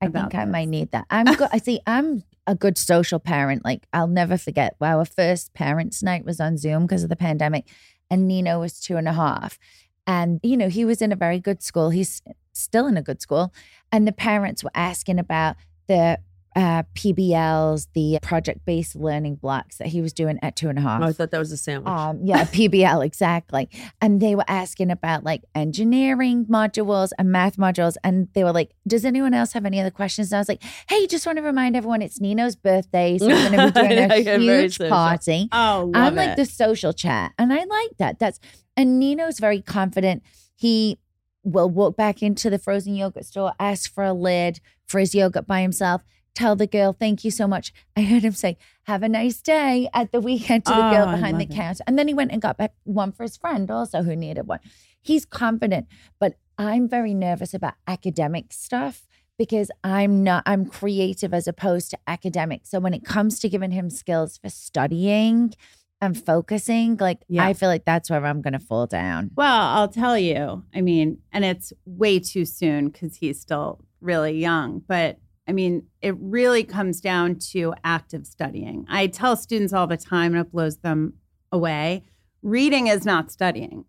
I 0.02 0.08
think 0.08 0.34
I 0.34 0.44
might 0.46 0.68
need 0.68 0.92
that. 0.92 1.06
I'm 1.10 1.26
good. 1.26 1.48
I 1.52 1.58
see. 1.58 1.80
I'm 1.86 2.24
a 2.46 2.54
good 2.54 2.78
social 2.78 3.18
parent. 3.18 3.64
Like 3.64 3.86
I'll 3.92 4.06
never 4.06 4.38
forget. 4.38 4.76
Our 4.80 5.04
first 5.04 5.52
parents' 5.54 6.02
night 6.02 6.24
was 6.24 6.40
on 6.40 6.56
Zoom 6.56 6.82
because 6.82 7.02
of 7.02 7.10
the 7.10 7.16
pandemic, 7.16 7.66
and 8.10 8.26
Nino 8.26 8.60
was 8.60 8.80
two 8.80 8.96
and 8.96 9.08
a 9.08 9.12
half, 9.12 9.58
and 10.06 10.40
you 10.42 10.56
know 10.56 10.68
he 10.68 10.84
was 10.84 11.02
in 11.02 11.12
a 11.12 11.16
very 11.16 11.38
good 11.38 11.62
school. 11.62 11.90
He's 11.90 12.22
still 12.52 12.86
in 12.86 12.96
a 12.96 13.02
good 13.02 13.20
school, 13.20 13.52
and 13.92 14.06
the 14.06 14.12
parents 14.12 14.64
were 14.64 14.72
asking 14.74 15.18
about 15.18 15.56
the 15.86 16.18
uh, 16.56 16.82
PBLs, 16.94 17.86
the 17.94 18.18
project-based 18.22 18.96
learning 18.96 19.36
blocks 19.36 19.76
that 19.76 19.88
he 19.88 20.00
was 20.00 20.12
doing 20.12 20.38
at 20.42 20.56
two 20.56 20.68
and 20.68 20.78
a 20.78 20.82
half. 20.82 21.00
Oh, 21.00 21.06
I 21.06 21.12
thought 21.12 21.30
that 21.30 21.38
was 21.38 21.52
a 21.52 21.56
sandwich. 21.56 21.88
Um, 21.88 22.20
yeah, 22.24 22.44
PBL, 22.44 23.04
exactly. 23.04 23.68
And 24.00 24.20
they 24.20 24.34
were 24.34 24.44
asking 24.48 24.90
about 24.90 25.22
like 25.24 25.44
engineering 25.54 26.46
modules 26.46 27.10
and 27.18 27.30
math 27.30 27.56
modules. 27.56 27.96
And 28.02 28.28
they 28.34 28.42
were 28.42 28.52
like, 28.52 28.72
Does 28.86 29.04
anyone 29.04 29.32
else 29.32 29.52
have 29.52 29.64
any 29.64 29.80
other 29.80 29.90
questions? 29.90 30.32
And 30.32 30.38
I 30.38 30.40
was 30.40 30.48
like, 30.48 30.62
Hey, 30.88 31.06
just 31.06 31.24
want 31.24 31.38
to 31.38 31.42
remind 31.42 31.76
everyone 31.76 32.02
it's 32.02 32.20
Nino's 32.20 32.56
birthday. 32.56 33.18
So 33.18 33.28
we're 33.28 33.50
going 33.50 33.72
to 33.72 33.72
be 33.72 33.88
doing 33.88 34.10
a 34.10 34.38
huge 34.38 34.78
party. 34.78 35.48
Oh, 35.52 35.92
I'm 35.94 36.16
like 36.16 36.30
it. 36.30 36.36
the 36.36 36.46
social 36.46 36.92
chat. 36.92 37.32
And 37.38 37.52
I 37.52 37.64
like 37.64 37.96
that. 37.98 38.18
That's, 38.18 38.40
and 38.76 38.98
Nino's 38.98 39.38
very 39.38 39.62
confident. 39.62 40.24
He 40.56 40.98
will 41.44 41.70
walk 41.70 41.96
back 41.96 42.22
into 42.22 42.50
the 42.50 42.58
frozen 42.58 42.94
yogurt 42.94 43.24
store, 43.24 43.52
ask 43.58 43.92
for 43.92 44.04
a 44.04 44.12
lid 44.12 44.60
for 44.86 44.98
his 44.98 45.14
yogurt 45.14 45.46
by 45.46 45.62
himself. 45.62 46.02
Tell 46.34 46.56
the 46.56 46.66
girl, 46.66 46.92
thank 46.92 47.24
you 47.24 47.30
so 47.30 47.46
much. 47.48 47.72
I 47.96 48.02
heard 48.02 48.22
him 48.22 48.32
say, 48.32 48.56
have 48.84 49.02
a 49.02 49.08
nice 49.08 49.42
day 49.42 49.88
at 49.92 50.12
the 50.12 50.20
weekend 50.20 50.64
to 50.66 50.72
the 50.72 50.86
Oh, 50.88 50.90
girl 50.90 51.06
behind 51.06 51.40
the 51.40 51.44
it. 51.44 51.50
counter. 51.50 51.82
And 51.86 51.98
then 51.98 52.08
he 52.08 52.14
went 52.14 52.32
and 52.32 52.40
got 52.40 52.56
back 52.56 52.72
one 52.84 53.12
for 53.12 53.24
his 53.24 53.36
friend 53.36 53.70
also 53.70 54.02
who 54.02 54.14
needed 54.16 54.46
one. 54.46 54.60
He's 55.02 55.24
confident, 55.24 55.86
but 56.18 56.34
I'm 56.56 56.88
very 56.88 57.14
nervous 57.14 57.52
about 57.52 57.74
academic 57.86 58.52
stuff 58.52 59.06
because 59.38 59.70
I'm 59.82 60.22
not, 60.22 60.42
I'm 60.46 60.66
creative 60.66 61.34
as 61.34 61.48
opposed 61.48 61.90
to 61.90 61.98
academic. 62.06 62.62
So 62.64 62.78
when 62.80 62.94
it 62.94 63.04
comes 63.04 63.38
to 63.40 63.48
giving 63.48 63.70
him 63.72 63.90
skills 63.90 64.38
for 64.38 64.50
studying 64.50 65.54
and 66.00 66.22
focusing, 66.22 66.96
like 66.98 67.18
Yeah. 67.28 67.44
I 67.46 67.54
feel 67.54 67.68
like 67.68 67.84
that's 67.84 68.08
where 68.08 68.24
I'm 68.24 68.40
going 68.40 68.52
to 68.52 68.58
fall 68.58 68.86
down. 68.86 69.30
Well, 69.34 69.46
I'll 69.76 69.88
tell 69.88 70.16
you. 70.18 70.64
I 70.74 70.80
mean, 70.80 71.18
and 71.32 71.44
it's 71.44 71.72
way 71.86 72.18
too 72.20 72.44
soon 72.44 72.88
because 72.88 73.16
he's 73.16 73.40
still 73.40 73.80
really 74.00 74.38
young. 74.38 74.82
But 74.86 75.18
I 75.50 75.52
mean, 75.52 75.88
it 76.00 76.14
really 76.18 76.64
comes 76.64 77.00
down 77.00 77.36
to 77.50 77.74
active 77.84 78.26
studying. 78.26 78.86
I 78.88 79.08
tell 79.08 79.36
students 79.36 79.72
all 79.72 79.86
the 79.86 79.96
time, 79.96 80.32
and 80.32 80.46
it 80.46 80.52
blows 80.52 80.78
them 80.78 81.14
away 81.52 82.04
reading 82.42 82.86
is 82.86 83.04
not 83.04 83.30
studying. 83.30 83.84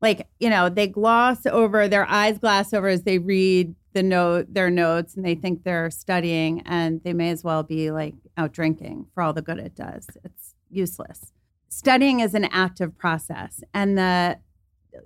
Like, 0.00 0.28
you 0.38 0.48
know, 0.48 0.68
they 0.68 0.86
gloss 0.86 1.44
over, 1.46 1.86
their 1.86 2.08
eyes 2.08 2.38
glass 2.38 2.72
over 2.72 2.88
as 2.88 3.02
they 3.02 3.18
read 3.18 3.74
the 3.92 4.02
note, 4.02 4.54
their 4.54 4.70
notes, 4.70 5.14
and 5.14 5.24
they 5.24 5.34
think 5.34 5.62
they're 5.62 5.90
studying, 5.90 6.62
and 6.64 7.02
they 7.04 7.12
may 7.12 7.30
as 7.30 7.44
well 7.44 7.62
be 7.62 7.90
like 7.90 8.14
out 8.36 8.52
drinking 8.52 9.06
for 9.14 9.22
all 9.22 9.32
the 9.32 9.42
good 9.42 9.58
it 9.58 9.74
does. 9.74 10.06
It's 10.24 10.54
useless. 10.70 11.32
Studying 11.68 12.20
is 12.20 12.34
an 12.34 12.46
active 12.46 12.96
process, 12.96 13.62
and 13.74 13.98
the 13.98 14.38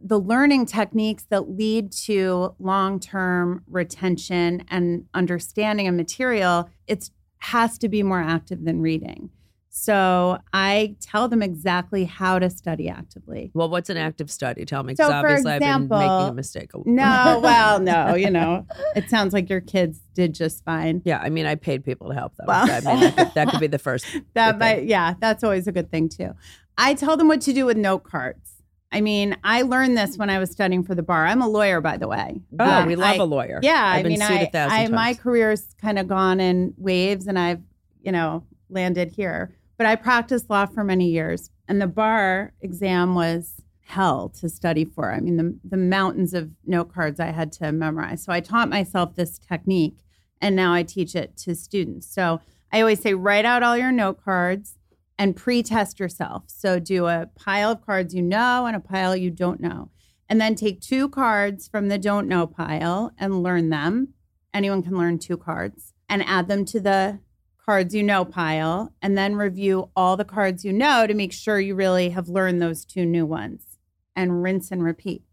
the 0.03 0.19
learning 0.19 0.67
techniques 0.67 1.25
that 1.31 1.49
lead 1.51 1.93
to 1.93 2.55
long-term 2.59 3.63
retention 3.69 4.65
and 4.69 5.05
understanding 5.15 5.89
of 5.89 5.95
material 5.95 6.69
it 6.87 7.11
has 7.39 7.77
to 7.79 7.89
be 7.89 8.03
more 8.03 8.21
active 8.21 8.65
than 8.65 8.81
reading 8.81 9.31
so 9.71 10.39
i 10.53 10.95
tell 11.01 11.29
them 11.29 11.43
exactly 11.43 12.05
how 12.05 12.39
to 12.39 12.49
study 12.49 12.89
actively 12.89 13.51
well, 13.55 13.69
what's 13.69 13.91
an 13.91 13.97
active 13.97 14.31
study? 14.31 14.65
Tell 14.65 14.83
me, 14.85 14.95
So, 14.95 15.07
because 15.07 15.21
for 15.23 15.27
obviously 15.29 15.53
I've 15.53 15.61
been 15.61 15.89
making 15.89 15.97
example- 15.97 16.27
a 16.29 16.35
mistake. 16.35 16.71
no 16.87 17.41
well 17.43 17.81
no 17.81 18.15
you 18.15 18.31
know 18.31 18.67
it 18.97 19.11
sounds 19.11 19.33
like 19.35 19.51
your 19.51 19.61
kids 19.61 20.01
did 20.15 20.33
just 20.35 20.65
fine 20.65 21.03
Yeah, 21.05 21.19
I 21.19 21.29
mean, 21.29 21.45
I 21.47 21.57
paid 21.57 21.85
people 21.85 22.09
to 22.09 22.15
help 22.15 22.37
them. 22.37 22.47
Well- 22.47 22.69
I 22.71 22.81
mean, 22.81 23.01
that 23.01 23.17
could, 23.17 23.35
that 23.35 23.49
could 23.49 23.61
be 23.61 23.67
the 23.67 23.79
first. 23.89 24.07
that 24.35 24.59
might 24.59 24.77
thing. 24.81 24.89
yeah 24.89 25.15
that's 25.21 25.43
always 25.43 25.67
a 25.67 25.73
good 25.73 25.91
thing 25.91 26.09
too 26.09 26.31
i 26.79 26.95
tell 26.95 27.17
them 27.17 27.29
what 27.29 27.41
to 27.43 27.53
do 27.53 27.67
with 27.67 27.77
note 27.77 28.05
cards 28.05 28.54
i 28.95 29.01
mean 29.01 29.37
i 29.45 29.61
learned 29.63 29.97
this 29.99 30.17
when 30.17 30.31
i 30.31 30.39
was 30.39 30.51
studying 30.51 30.83
for 30.83 30.95
the 30.95 31.03
bar 31.03 31.27
i'm 31.27 31.43
a 31.43 31.49
lawyer 31.49 31.81
by 31.81 31.97
the 31.97 32.09
way 32.09 32.41
Oh, 32.59 32.87
we 32.87 32.97
love 32.97 33.17
I- 33.21 33.23
a 33.23 33.25
lawyer. 33.25 33.59
Yeah, 33.63 33.83
I've 33.85 33.99
I 33.99 34.03
been 34.03 34.13
mean, 34.13 34.21
sued 34.21 34.31
I, 34.31 34.41
a 34.43 34.51
thousand 34.51 34.73
I 34.79 34.83
times. 34.85 34.91
my 34.93 35.15
career's 35.15 35.75
kind 35.81 35.99
of 35.99 36.07
gone 36.09 36.39
in 36.41 36.73
waves, 36.79 37.27
and 37.27 37.39
I've 37.39 37.63
you 38.03 38.13
know 38.13 38.45
landed 38.71 39.09
here. 39.11 39.53
But 39.77 39.87
I 39.87 39.97
practiced 39.97 40.49
law 40.49 40.67
for 40.67 40.85
many 40.85 41.09
years, 41.09 41.51
and 41.69 41.81
the 41.83 41.87
bar 41.89 42.53
exam 42.63 43.15
was 43.17 43.61
hell 43.87 44.29
to 44.41 44.49
study 44.49 44.85
for. 44.85 45.13
I 45.13 45.21
mean, 45.21 45.37
the 45.37 45.59
the 45.69 45.77
mountains 45.77 46.33
of 46.35 46.51
note 46.65 46.93
cards 46.95 47.19
I 47.21 47.33
had 47.33 47.51
to 47.59 47.73
memorize. 47.73 48.23
So 48.25 48.33
I 48.33 48.41
taught 48.41 48.69
myself 48.69 49.17
this 49.17 49.39
technique, 49.39 49.99
and 50.41 50.55
now 50.55 50.73
I 50.73 50.83
teach 50.85 51.15
it 51.17 51.37
to 51.39 51.55
students. 51.55 52.07
So 52.07 52.41
I 52.73 52.81
always 52.81 53.01
say, 53.01 53.15
write 53.15 53.45
out 53.45 53.63
all 53.65 53.77
your 53.77 53.93
note 53.93 54.23
cards 54.25 54.79
and 55.19 55.37
pre-test 55.37 56.01
yourself. 56.01 56.45
So 56.47 56.79
do 56.79 57.07
a 57.07 57.29
pile 57.35 57.71
of 57.71 57.85
cards 57.85 58.15
you 58.15 58.23
know 58.23 58.67
and 58.67 58.75
a 58.75 58.81
pile 58.81 59.15
you 59.15 59.31
don't 59.31 59.61
know 59.61 59.91
and 60.29 60.41
then 60.41 60.55
take 60.55 60.81
two 60.81 61.09
cards 61.09 61.69
from 61.69 61.89
the 61.89 61.99
don't 61.99 62.29
know 62.29 62.47
pile 62.47 63.13
and 63.19 63.43
learn 63.43 63.71
them. 63.71 64.15
Anyone 64.53 64.83
can 64.83 64.97
learn 64.97 65.19
two 65.19 65.37
cards 65.37 65.93
and 66.09 66.23
add 66.25 66.49
them 66.49 66.65
to 66.67 66.81
the 66.81 67.21
cards 67.65 67.95
you 67.95 68.03
know 68.03 68.25
pile, 68.25 68.93
and 69.01 69.17
then 69.17 69.37
review 69.37 69.91
all 69.97 70.17
the 70.17 70.25
cards 70.25 70.65
you 70.65 70.73
know 70.73 71.07
to 71.07 71.15
make 71.15 71.33
sure 71.33 71.59
you 71.59 71.75
really 71.75 72.11
have 72.11 72.29
learned 72.29 72.61
those 72.61 72.85
two 72.85 73.07
new 73.07 73.25
ones 73.25 73.79
and 74.15 74.43
rinse 74.43 74.71
and 74.71 74.85
repeat 74.85 75.25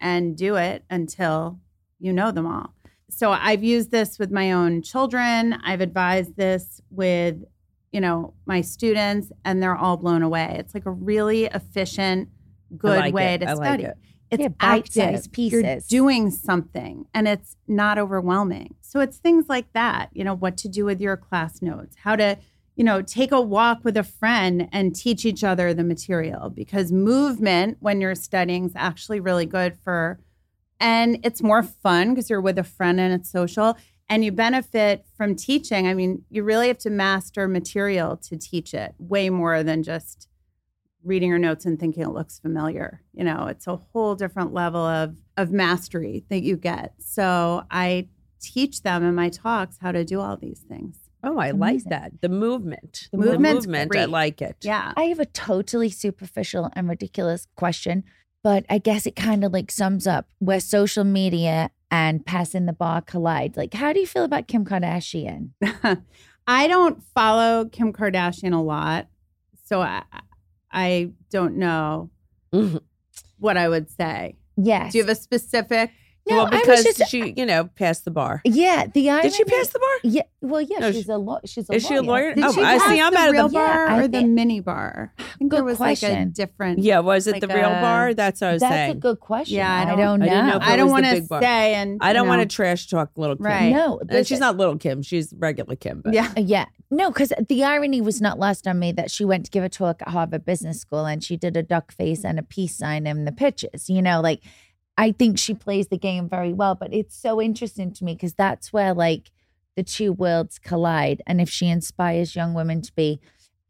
and 0.00 0.36
do 0.36 0.56
it 0.56 0.84
until 0.88 1.60
you 1.98 2.12
know 2.12 2.30
them 2.30 2.46
all. 2.46 2.74
So 3.10 3.32
I've 3.32 3.64
used 3.64 3.90
this 3.90 4.18
with 4.18 4.30
my 4.30 4.52
own 4.52 4.82
children. 4.82 5.58
I've 5.64 5.80
advised 5.80 6.36
this 6.36 6.80
with, 6.90 7.44
you 7.92 8.00
know, 8.00 8.34
my 8.46 8.60
students, 8.60 9.32
and 9.44 9.62
they're 9.62 9.76
all 9.76 9.96
blown 9.96 10.22
away. 10.22 10.56
It's 10.58 10.74
like 10.74 10.86
a 10.86 10.90
really 10.90 11.44
efficient, 11.46 12.28
good 12.76 12.98
like 12.98 13.14
way 13.14 13.34
it. 13.34 13.38
to 13.38 13.50
I 13.50 13.54
study. 13.54 13.82
like 13.84 13.92
it. 13.92 13.98
It's 14.30 14.42
Yeah, 14.42 14.48
bite-sized 14.48 15.28
active. 15.28 15.52
You're 15.52 15.62
pieces. 15.62 15.88
doing 15.88 16.30
something 16.30 17.06
and 17.14 17.26
it's 17.26 17.56
not 17.66 17.96
overwhelming. 17.98 18.74
So 18.82 19.00
it's 19.00 19.16
things 19.16 19.46
like 19.48 19.72
that, 19.72 20.10
you 20.12 20.22
know, 20.22 20.34
what 20.34 20.58
to 20.58 20.68
do 20.68 20.84
with 20.84 21.00
your 21.00 21.16
class 21.16 21.62
notes, 21.62 21.96
how 22.02 22.14
to, 22.16 22.36
you 22.76 22.84
know, 22.84 23.00
take 23.00 23.32
a 23.32 23.40
walk 23.40 23.84
with 23.84 23.96
a 23.96 24.02
friend 24.02 24.68
and 24.70 24.94
teach 24.94 25.24
each 25.24 25.42
other 25.42 25.72
the 25.72 25.82
material 25.82 26.50
because 26.50 26.92
movement 26.92 27.78
when 27.80 28.02
you're 28.02 28.14
studying 28.14 28.66
is 28.66 28.72
actually 28.76 29.18
really 29.20 29.46
good 29.46 29.78
for 29.82 30.18
and 30.78 31.18
it's 31.24 31.42
more 31.42 31.62
fun 31.62 32.10
because 32.14 32.28
you're 32.28 32.40
with 32.42 32.58
a 32.58 32.64
friend 32.64 33.00
and 33.00 33.14
it's 33.14 33.30
social 33.32 33.78
and 34.08 34.24
you 34.24 34.32
benefit 34.32 35.04
from 35.16 35.34
teaching. 35.34 35.86
I 35.86 35.94
mean, 35.94 36.24
you 36.30 36.42
really 36.42 36.68
have 36.68 36.78
to 36.78 36.90
master 36.90 37.46
material 37.48 38.16
to 38.18 38.36
teach 38.36 38.74
it 38.74 38.94
way 38.98 39.30
more 39.30 39.62
than 39.62 39.82
just 39.82 40.28
reading 41.04 41.28
your 41.28 41.38
notes 41.38 41.64
and 41.64 41.78
thinking 41.78 42.02
it 42.02 42.10
looks 42.10 42.38
familiar. 42.38 43.02
You 43.14 43.24
know, 43.24 43.46
it's 43.46 43.66
a 43.66 43.76
whole 43.76 44.14
different 44.14 44.52
level 44.52 44.80
of 44.80 45.16
of 45.36 45.52
mastery 45.52 46.24
that 46.30 46.42
you 46.42 46.56
get. 46.56 46.94
So 46.98 47.64
I 47.70 48.08
teach 48.40 48.82
them 48.82 49.04
in 49.04 49.14
my 49.14 49.28
talks 49.28 49.78
how 49.80 49.92
to 49.92 50.04
do 50.04 50.20
all 50.20 50.36
these 50.36 50.60
things. 50.68 50.98
Oh, 51.24 51.38
I 51.38 51.50
like 51.50 51.82
that. 51.84 52.12
The 52.20 52.28
movement. 52.28 53.08
The 53.10 53.18
The 53.18 53.24
movement's 53.26 53.66
movement. 53.66 53.82
I 53.92 53.98
great. 53.98 54.08
like 54.08 54.40
it. 54.40 54.56
Yeah. 54.62 54.92
I 54.96 55.04
have 55.04 55.18
a 55.18 55.26
totally 55.26 55.90
superficial 55.90 56.70
and 56.74 56.88
ridiculous 56.88 57.46
question, 57.56 58.04
but 58.44 58.64
I 58.70 58.78
guess 58.78 59.04
it 59.06 59.16
kind 59.16 59.42
of 59.44 59.52
like 59.52 59.70
sums 59.72 60.06
up 60.06 60.28
where 60.38 60.60
social 60.60 61.02
media 61.04 61.70
and 61.90 62.24
passing 62.24 62.66
the 62.66 62.72
bar 62.72 63.00
collide. 63.00 63.56
Like, 63.56 63.74
how 63.74 63.92
do 63.92 64.00
you 64.00 64.06
feel 64.06 64.24
about 64.24 64.46
Kim 64.48 64.64
Kardashian? 64.64 65.50
I 66.46 66.66
don't 66.66 67.02
follow 67.14 67.66
Kim 67.66 67.92
Kardashian 67.92 68.54
a 68.54 68.60
lot, 68.62 69.08
so 69.64 69.80
I 69.82 70.02
I 70.70 71.12
don't 71.30 71.56
know 71.56 72.10
Mhm. 72.52 72.80
what 73.38 73.56
I 73.56 73.68
would 73.68 73.90
say. 73.90 74.36
Yes. 74.56 74.92
Do 74.92 74.98
you 74.98 75.04
have 75.04 75.10
a 75.10 75.14
specific? 75.20 75.90
No, 76.30 76.36
well, 76.36 76.46
I 76.46 76.50
was 76.50 76.60
because 76.60 76.84
just, 76.84 77.10
she, 77.10 77.32
you 77.36 77.46
know, 77.46 77.64
passed 77.76 78.04
the 78.04 78.10
bar. 78.10 78.40
yeah, 78.44 78.86
the 78.92 79.10
irony, 79.10 79.28
Did 79.30 79.34
she 79.34 79.44
pass 79.44 79.68
the 79.68 79.78
bar? 79.78 79.88
Yeah, 80.04 80.22
well, 80.40 80.60
yeah, 80.60 80.78
No, 80.78 80.92
she's 80.92 81.04
she- 81.04 81.10
a 81.12 81.18
law. 81.18 81.40
She's 81.44 81.68
a 81.68 81.72
lawyer. 81.72 81.76
Is 81.76 81.86
she 81.86 81.94
a 81.94 82.02
lawyer? 82.02 82.34
Did 82.34 82.44
Oh, 82.44 82.52
she 82.52 82.60
I 82.62 82.78
pass 82.78 82.88
see. 82.90 83.00
I'm 83.00 83.12
the 83.12 83.18
out 83.18 83.28
of 83.28 83.50
the- 83.50 83.54
bar 83.58 83.86
Yeah, 83.86 83.94
I 83.96 84.00
or 84.02 84.08
the 84.08 84.24
mini 84.24 84.60
bar? 84.60 85.12
I 85.18 85.22
think 85.38 85.50
there 85.50 85.60
Good 85.60 85.64
was 85.66 85.80
like 85.80 85.98
a 85.98 86.00
question. 86.06 86.30
different. 86.32 86.78
Yeah, 86.80 87.00
was 87.00 87.26
it 87.26 87.32
Like 87.32 87.40
the 87.42 87.48
real 87.48 87.70
a- 87.70 87.80
bar? 87.80 88.14
That's 88.14 88.40
what 88.40 88.48
I 88.48 88.52
was 88.54 88.60
That's 88.60 88.72
saying. 88.74 88.88
That's 88.88 88.96
a 88.98 89.00
good 89.00 89.20
question. 89.20 89.56
Yeah, 89.56 89.72
I 89.72 89.82
I 89.82 89.84
don't- 89.86 89.98
don't, 89.98 90.22
I 90.22 90.26
know. 90.26 90.30
didn't 90.32 90.46
know 90.48 90.56
if 90.56 90.62
I 90.62 90.76
don't 90.76 90.90
want 90.90 91.06
to 91.06 91.22
say 91.40 91.74
and 91.74 91.98
I 92.00 92.12
don't 92.12 92.24
you 92.24 92.28
want 92.28 92.42
to 92.42 92.54
trash 92.54 92.86
talk 92.88 93.10
little 93.16 93.36
Kim. 93.36 93.46
Right. 93.46 93.70
No, 93.72 94.00
And 94.08 94.26
she's 94.26 94.40
not 94.40 94.56
little 94.56 94.76
Kim. 94.76 95.02
She's 95.02 95.32
regular 95.38 95.76
Kim. 95.76 96.00
But 96.02 96.14
Yeah. 96.14 96.32
Uh, 96.36 96.40
Yeah. 96.40 96.66
No, 96.90 97.10
because 97.10 97.32
the 97.48 97.64
irony 97.64 98.00
was 98.00 98.20
not 98.22 98.38
lost 98.38 98.66
on 98.66 98.78
me 98.78 98.92
that 98.92 99.10
she 99.10 99.22
went 99.22 99.44
to 99.44 99.50
give 99.50 99.62
a 99.62 99.68
talk 99.68 100.00
at 100.00 100.08
Harvard 100.08 100.46
Business 100.46 100.80
School 100.80 101.04
and 101.04 101.22
she 101.22 101.36
did 101.36 101.54
a 101.54 101.62
duck 101.62 101.92
face 101.92 102.24
and 102.24 102.38
a 102.38 102.42
peace 102.42 102.74
sign 102.76 103.06
in 103.06 103.26
the 103.26 103.32
pictures. 103.32 103.90
You 103.90 104.00
know, 104.00 104.22
like 104.22 104.40
I 104.98 105.12
think 105.12 105.38
she 105.38 105.54
plays 105.54 105.88
the 105.88 105.96
game 105.96 106.28
very 106.28 106.52
well. 106.52 106.74
But 106.74 106.92
it's 106.92 107.16
so 107.16 107.40
interesting 107.40 107.92
to 107.94 108.04
me 108.04 108.14
because 108.14 108.34
that's 108.34 108.72
where 108.72 108.92
like 108.92 109.30
the 109.76 109.82
two 109.84 110.12
worlds 110.12 110.58
collide. 110.58 111.22
And 111.26 111.40
if 111.40 111.48
she 111.48 111.68
inspires 111.68 112.36
young 112.36 112.52
women 112.52 112.82
to 112.82 112.92
be 112.94 113.20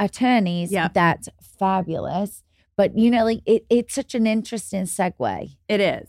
attorneys, 0.01 0.73
Yep. 0.73 0.95
that's 0.95 1.29
fabulous. 1.41 2.43
But 2.77 2.97
you 2.99 3.11
know, 3.11 3.25
like 3.25 3.43
it, 3.47 3.65
it's 3.71 3.95
such 3.95 4.15
an 4.15 4.27
interesting 4.27 4.85
segue. 4.85 5.51
It 5.69 5.81
is 5.81 6.09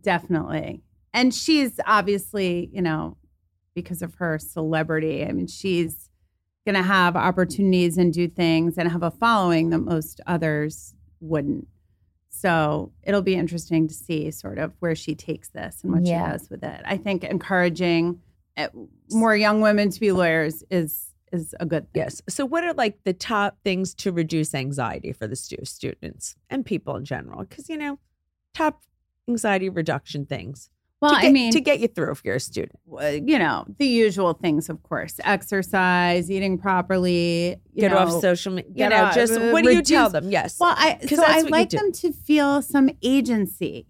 definitely. 0.00 0.82
And 1.12 1.34
she's 1.34 1.78
obviously, 1.86 2.68
you 2.72 2.82
know, 2.82 3.16
because 3.74 4.02
of 4.02 4.14
her 4.16 4.38
celebrity, 4.38 5.24
I 5.24 5.32
mean, 5.32 5.46
she's 5.46 6.10
going 6.66 6.74
to 6.74 6.82
have 6.82 7.16
opportunities 7.16 7.98
and 7.98 8.12
do 8.12 8.28
things 8.28 8.78
and 8.78 8.90
have 8.90 9.02
a 9.02 9.10
following 9.10 9.70
that 9.70 9.78
most 9.78 10.20
others 10.26 10.94
wouldn't. 11.20 11.68
So 12.36 12.92
it'll 13.04 13.22
be 13.22 13.34
interesting 13.36 13.86
to 13.88 13.94
see 13.94 14.30
sort 14.30 14.58
of 14.58 14.72
where 14.80 14.94
she 14.94 15.14
takes 15.14 15.48
this 15.50 15.82
and 15.82 15.92
what 15.92 16.04
Yeah. 16.04 16.26
she 16.26 16.32
does 16.32 16.50
with 16.50 16.64
it. 16.64 16.80
I 16.84 16.96
think 16.96 17.22
encouraging 17.24 18.20
uh, 18.56 18.68
more 19.10 19.34
young 19.36 19.60
women 19.60 19.90
to 19.90 20.00
be 20.00 20.12
lawyers 20.12 20.62
is 20.70 21.10
is 21.32 21.54
a 21.58 21.66
good 21.66 21.92
thing. 21.92 22.02
Yes. 22.02 22.22
So, 22.28 22.44
what 22.44 22.62
are 22.64 22.74
like 22.74 23.02
the 23.04 23.12
top 23.12 23.58
things 23.64 23.94
to 23.96 24.12
reduce 24.12 24.54
anxiety 24.54 25.12
for 25.12 25.26
the 25.26 25.34
stu- 25.36 25.64
students 25.64 26.36
and 26.50 26.64
people 26.64 26.94
in 26.96 27.04
general? 27.04 27.40
Because 27.44 27.68
you 27.68 27.76
know, 27.76 27.98
top 28.54 28.82
anxiety 29.28 29.68
reduction 29.68 30.26
things. 30.26 30.70
Well, 31.04 31.16
to 31.16 31.20
get, 31.20 31.28
I 31.28 31.32
mean, 31.32 31.52
to 31.52 31.60
get 31.60 31.80
you 31.80 31.88
through 31.88 32.12
if 32.12 32.24
you're 32.24 32.36
a 32.36 32.40
student. 32.40 32.78
you 33.28 33.38
know, 33.38 33.66
the 33.78 33.86
usual 33.86 34.32
things, 34.32 34.70
of 34.70 34.82
course, 34.82 35.20
exercise, 35.22 36.30
eating 36.30 36.56
properly, 36.56 37.56
you 37.74 37.80
Get 37.82 37.90
know, 37.90 37.98
off 37.98 38.22
social 38.22 38.54
media. 38.54 38.72
You 38.74 38.88
know, 38.88 39.10
just 39.14 39.34
uh, 39.34 39.50
what 39.50 39.64
do 39.64 39.72
you 39.74 39.82
tell 39.82 40.08
them? 40.08 40.30
Yes. 40.30 40.58
Well, 40.58 40.74
I 40.74 40.98
so 41.06 41.22
I 41.22 41.42
like 41.42 41.70
them 41.70 41.92
to 41.92 42.10
feel 42.10 42.62
some 42.62 42.88
agency 43.02 43.86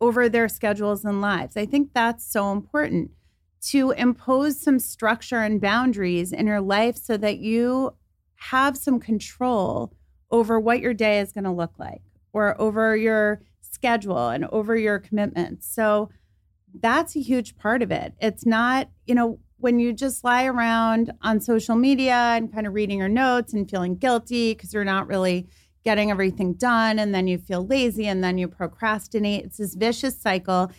over 0.00 0.28
their 0.28 0.48
schedules 0.48 1.04
and 1.04 1.20
lives. 1.20 1.56
I 1.56 1.66
think 1.66 1.90
that's 1.94 2.26
so 2.26 2.50
important 2.50 3.12
to 3.68 3.92
impose 3.92 4.60
some 4.60 4.80
structure 4.80 5.38
and 5.38 5.60
boundaries 5.60 6.32
in 6.32 6.48
your 6.48 6.60
life 6.60 6.96
so 6.96 7.16
that 7.16 7.38
you 7.38 7.94
have 8.34 8.76
some 8.76 8.98
control 8.98 9.92
over 10.32 10.58
what 10.58 10.80
your 10.80 10.94
day 10.94 11.20
is 11.20 11.32
going 11.32 11.44
to 11.44 11.52
look 11.52 11.78
like 11.78 12.02
or 12.32 12.60
over 12.60 12.96
your 12.96 13.40
schedule 13.60 14.28
and 14.30 14.44
over 14.46 14.76
your 14.76 14.98
commitments. 14.98 15.72
So 15.72 16.10
that's 16.80 17.16
a 17.16 17.20
huge 17.20 17.56
part 17.56 17.82
of 17.82 17.90
it. 17.90 18.14
It's 18.20 18.46
not, 18.46 18.88
you 19.06 19.14
know, 19.14 19.38
when 19.58 19.78
you 19.78 19.92
just 19.92 20.22
lie 20.22 20.44
around 20.44 21.12
on 21.22 21.40
social 21.40 21.76
media 21.76 22.14
and 22.14 22.52
kind 22.52 22.66
of 22.66 22.74
reading 22.74 22.98
your 22.98 23.08
notes 23.08 23.54
and 23.54 23.68
feeling 23.68 23.96
guilty 23.96 24.52
because 24.52 24.74
you're 24.74 24.84
not 24.84 25.08
really 25.08 25.48
getting 25.84 26.10
everything 26.10 26.52
done 26.54 26.98
and 26.98 27.14
then 27.14 27.26
you 27.26 27.38
feel 27.38 27.64
lazy 27.64 28.06
and 28.06 28.22
then 28.22 28.38
you 28.38 28.48
procrastinate. 28.48 29.44
It's 29.44 29.58
this 29.58 29.74
vicious 29.74 30.20
cycle 30.20 30.70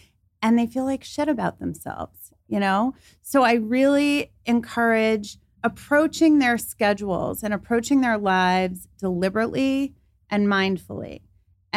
and 0.41 0.59
they 0.59 0.67
feel 0.67 0.85
like 0.85 1.03
shit 1.03 1.27
about 1.27 1.59
themselves, 1.59 2.31
you 2.47 2.59
know? 2.59 2.93
So 3.21 3.43
I 3.43 3.53
really 3.53 4.31
encourage 4.45 5.37
approaching 5.63 6.39
their 6.39 6.57
schedules 6.57 7.43
and 7.43 7.53
approaching 7.53 8.01
their 8.01 8.17
lives 8.17 8.87
deliberately 8.99 9.95
and 10.29 10.47
mindfully. 10.47 11.21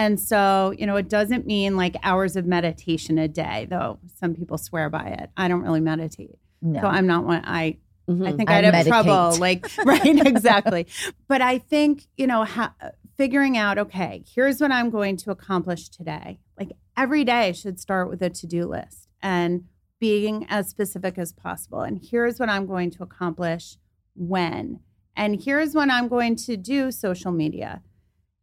And 0.01 0.19
so, 0.19 0.73
you 0.79 0.87
know, 0.87 0.97
it 0.97 1.09
doesn't 1.09 1.47
mean 1.47 1.77
like 1.77 1.95
hours 2.03 2.35
of 2.37 2.47
meditation 2.47 3.19
a 3.19 3.29
day, 3.29 3.67
though 3.69 3.99
some 4.19 4.35
people 4.35 4.57
swear 4.57 4.89
by 4.89 5.07
it. 5.21 5.31
I 5.37 5.47
don't 5.49 5.63
really 5.63 5.81
meditate. 5.81 6.39
No. 6.63 6.81
So 6.81 6.87
I'm 6.87 7.07
not 7.07 7.25
one 7.25 7.43
I 7.45 7.77
I 8.09 8.13
Mhm. 8.13 8.37
think 8.37 8.51
I 8.51 8.59
I'd 8.59 8.65
have 8.65 8.75
medicate. 8.75 8.89
trouble 8.89 9.39
like 9.39 9.71
right 9.85 10.27
exactly. 10.27 10.87
But 11.29 11.43
I 11.43 11.59
think, 11.59 12.07
you 12.17 12.27
know, 12.27 12.45
ha- 12.45 12.75
figuring 13.19 13.57
out 13.59 13.79
okay, 13.79 14.25
here's 14.35 14.61
what 14.61 14.73
I'm 14.73 14.89
going 14.91 15.17
to 15.19 15.31
accomplish 15.31 15.89
today. 15.91 16.41
Like 16.59 16.73
every 16.97 17.23
day 17.25 17.53
should 17.53 17.79
start 17.79 18.09
with 18.09 18.23
a 18.23 18.31
to-do 18.31 18.67
list 18.67 19.09
and 19.23 19.65
being 20.01 20.47
as 20.49 20.69
specific 20.69 21.19
as 21.19 21.31
possible. 21.33 21.83
And 21.83 22.01
here's 22.03 22.41
what 22.41 22.49
I'm 22.49 22.67
going 22.67 22.91
to 22.93 23.03
accomplish 23.03 23.77
when. 24.17 24.81
And 25.15 25.43
here's 25.43 25.75
when 25.75 25.91
I'm 25.91 26.09
going 26.09 26.37
to 26.37 26.57
do 26.57 26.91
social 26.91 27.33
media. 27.33 27.83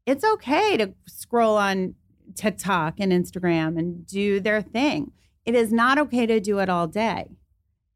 It's 0.07 0.23
okay 0.23 0.77
to 0.77 0.93
scroll 1.05 1.57
on 1.57 1.93
TikTok 2.33 2.95
and 2.99 3.11
Instagram 3.11 3.77
and 3.77 4.07
do 4.07 4.39
their 4.39 4.61
thing. 4.61 5.11
It 5.45 5.53
is 5.53 5.73
not 5.73 5.97
okay 5.99 6.25
to 6.25 6.39
do 6.39 6.59
it 6.59 6.69
all 6.69 6.87
day. 6.87 7.27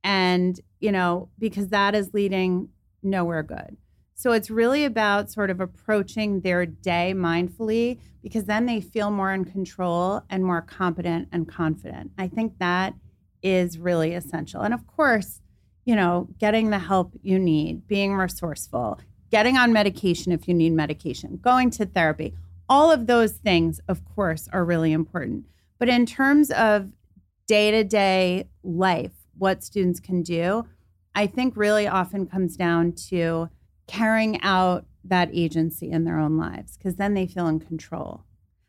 And, 0.04 0.60
you 0.82 0.92
know, 0.92 1.30
because 1.40 1.70
that 1.70 1.96
is 1.96 2.14
leading 2.14 2.68
nowhere 3.02 3.44
good. 3.44 3.78
So 4.14 4.34
it's 4.34 4.52
really 4.52 4.84
about 4.84 5.32
sort 5.32 5.50
of 5.50 5.62
approaching 5.62 6.42
their 6.42 6.66
day 6.66 7.14
mindfully 7.16 8.00
because 8.22 8.44
then 8.44 8.66
they 8.66 8.82
feel 8.82 9.10
more 9.10 9.34
in 9.34 9.46
control 9.46 10.22
and 10.30 10.46
more 10.46 10.62
competent 10.62 11.30
and 11.32 11.48
confident. 11.48 12.12
I 12.18 12.28
think 12.28 12.60
that 12.60 12.94
is 13.42 13.80
really 13.80 14.14
essential. 14.14 14.62
And 14.62 14.74
of 14.74 14.86
course, 14.86 15.40
you 15.86 15.96
know, 15.96 16.28
getting 16.40 16.72
the 16.72 16.80
help 16.80 17.14
you 17.24 17.40
need, 17.40 17.88
being 17.88 18.14
resourceful, 18.16 19.00
getting 19.32 19.58
on 19.58 19.74
medication 19.74 20.32
if 20.32 20.48
you 20.48 20.54
need 20.54 20.74
medication, 20.74 21.40
going 21.42 21.70
to 21.72 21.86
therapy, 21.86 22.34
all 22.70 22.92
of 22.92 23.08
those 23.08 23.34
things, 23.34 23.80
of 23.88 24.04
course, 24.06 24.48
are 24.54 24.64
really 24.64 24.92
important. 24.92 25.46
But 25.80 25.90
in 25.90 26.06
terms 26.06 26.52
of 26.52 26.92
day 27.48 27.72
to 27.72 27.84
day 27.84 28.48
life, 28.64 29.12
what 29.38 29.64
students 29.64 30.00
can 30.00 30.22
do, 30.22 30.68
I 31.16 31.28
think 31.28 31.58
really 31.58 31.88
often 31.88 32.28
comes 32.28 32.56
down 32.56 32.94
to 33.10 33.50
carrying 33.88 34.42
out 34.42 34.86
that 35.04 35.30
agency 35.34 35.90
in 35.92 36.04
their 36.04 36.20
own 36.20 36.38
lives 36.38 36.78
because 36.78 36.96
then 36.96 37.14
they 37.14 37.26
feel 37.26 37.48
in 37.48 37.60
control. 37.60 38.24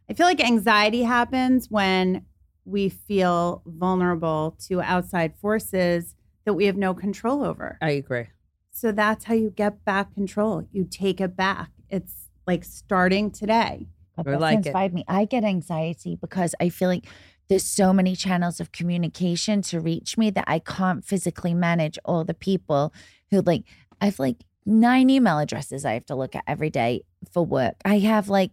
I 0.09 0.14
feel 0.14 0.27
like 0.27 0.42
anxiety 0.42 1.03
happens 1.03 1.70
when 1.70 2.25
we 2.64 2.88
feel 2.88 3.62
vulnerable 3.66 4.57
to 4.66 4.81
outside 4.81 5.37
forces 5.37 6.14
that 6.44 6.55
we 6.55 6.66
have 6.66 6.77
no 6.77 6.94
control 6.94 7.44
over. 7.44 7.79
I 7.81 7.90
agree. 7.90 8.27
So 8.73 8.91
that's 8.93 9.25
how 9.27 9.35
you 9.35 9.51
get 9.51 9.85
back 9.85 10.15
control. 10.15 10.67
You 10.73 10.85
take 10.91 11.21
it 11.21 11.37
back. 11.37 11.71
It's 11.91 12.29
like 12.47 12.65
starting 12.65 13.31
today. 13.31 13.87
God, 14.17 14.27
I 14.29 14.31
that's 14.33 14.41
like 14.41 14.55
it. 14.59 14.67
inspired 14.67 14.95
me. 14.95 15.05
I 15.09 15.25
get 15.25 15.45
anxiety 15.45 16.17
because 16.21 16.55
I 16.61 16.69
feel 16.69 16.89
like 16.89 17.07
there's 17.49 17.65
so 17.65 17.93
many 17.93 18.17
channels 18.17 18.61
of 18.61 18.73
communication 18.73 19.63
to 19.63 19.81
reach 19.81 20.17
me 20.17 20.31
that 20.31 20.45
I 20.47 20.59
can't 20.59 21.05
physically 21.05 21.55
manage 21.55 21.99
all 22.05 22.25
the 22.25 22.35
people 22.35 22.93
who 23.31 23.43
like 23.43 23.65
I 24.01 24.07
have 24.07 24.19
like 24.19 24.39
nine 24.65 25.11
email 25.11 25.39
addresses 25.39 25.85
I 25.85 25.93
have 25.95 26.07
to 26.07 26.15
look 26.15 26.35
at 26.35 26.45
every 26.47 26.71
day 26.71 27.03
for 27.31 27.45
work. 27.45 27.75
I 27.85 27.99
have 27.99 28.29
like 28.29 28.53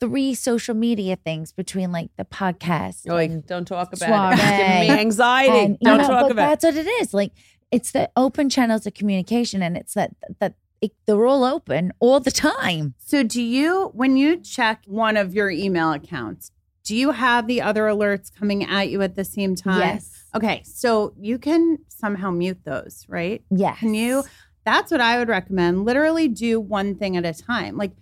three 0.00 0.34
social 0.34 0.74
media 0.74 1.16
things 1.16 1.52
between 1.52 1.92
like 1.92 2.10
the 2.16 2.24
podcast. 2.24 3.02
Oh, 3.08 3.16
and- 3.16 3.34
wait, 3.34 3.46
don't 3.46 3.64
talk 3.66 3.92
about 3.92 4.32
it. 4.32 4.38
It's 4.38 4.42
giving 4.50 4.80
me 4.80 5.00
anxiety. 5.00 5.58
and- 5.58 5.78
don't 5.80 5.98
no, 5.98 6.06
talk 6.08 6.22
but 6.22 6.32
about 6.32 6.44
it. 6.44 6.60
that's 6.60 6.64
what 6.64 6.76
it 6.86 6.88
is. 7.00 7.14
Like 7.14 7.32
it's 7.74 7.90
the 7.90 8.08
open 8.16 8.48
channels 8.48 8.86
of 8.86 8.94
communication, 8.94 9.62
and 9.62 9.76
it's 9.76 9.94
that 9.94 10.14
that 10.38 10.54
it, 10.80 10.92
they're 11.06 11.26
all 11.26 11.44
open 11.44 11.92
all 11.98 12.20
the 12.20 12.30
time. 12.30 12.94
So, 12.98 13.22
do 13.22 13.42
you, 13.42 13.90
when 13.94 14.16
you 14.16 14.36
check 14.36 14.82
one 14.86 15.16
of 15.16 15.34
your 15.34 15.50
email 15.50 15.92
accounts, 15.92 16.52
do 16.84 16.94
you 16.94 17.12
have 17.12 17.46
the 17.46 17.62
other 17.62 17.84
alerts 17.84 18.32
coming 18.32 18.64
at 18.64 18.90
you 18.90 19.02
at 19.02 19.16
the 19.16 19.24
same 19.24 19.56
time? 19.56 19.80
Yes. 19.80 20.24
Okay. 20.34 20.62
So, 20.64 21.14
you 21.18 21.38
can 21.38 21.78
somehow 21.88 22.30
mute 22.30 22.60
those, 22.64 23.04
right? 23.08 23.42
Yes. 23.50 23.78
Can 23.78 23.94
you? 23.94 24.24
That's 24.64 24.90
what 24.90 25.00
I 25.00 25.18
would 25.18 25.28
recommend. 25.28 25.84
Literally 25.84 26.28
do 26.28 26.60
one 26.60 26.94
thing 26.94 27.16
at 27.16 27.26
a 27.26 27.34
time. 27.34 27.76
Like 27.76 27.92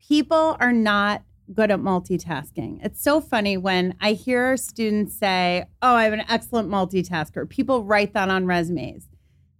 people 0.00 0.56
are 0.60 0.72
not 0.72 1.22
good 1.52 1.70
at 1.70 1.80
multitasking. 1.80 2.78
It's 2.84 3.02
so 3.02 3.20
funny 3.20 3.56
when 3.56 3.94
I 4.00 4.12
hear 4.12 4.56
students 4.56 5.16
say, 5.18 5.64
Oh, 5.82 5.94
I'm 5.96 6.12
an 6.12 6.24
excellent 6.28 6.68
multitasker. 6.68 7.48
People 7.48 7.84
write 7.84 8.12
that 8.14 8.28
on 8.28 8.46
resumes. 8.46 9.06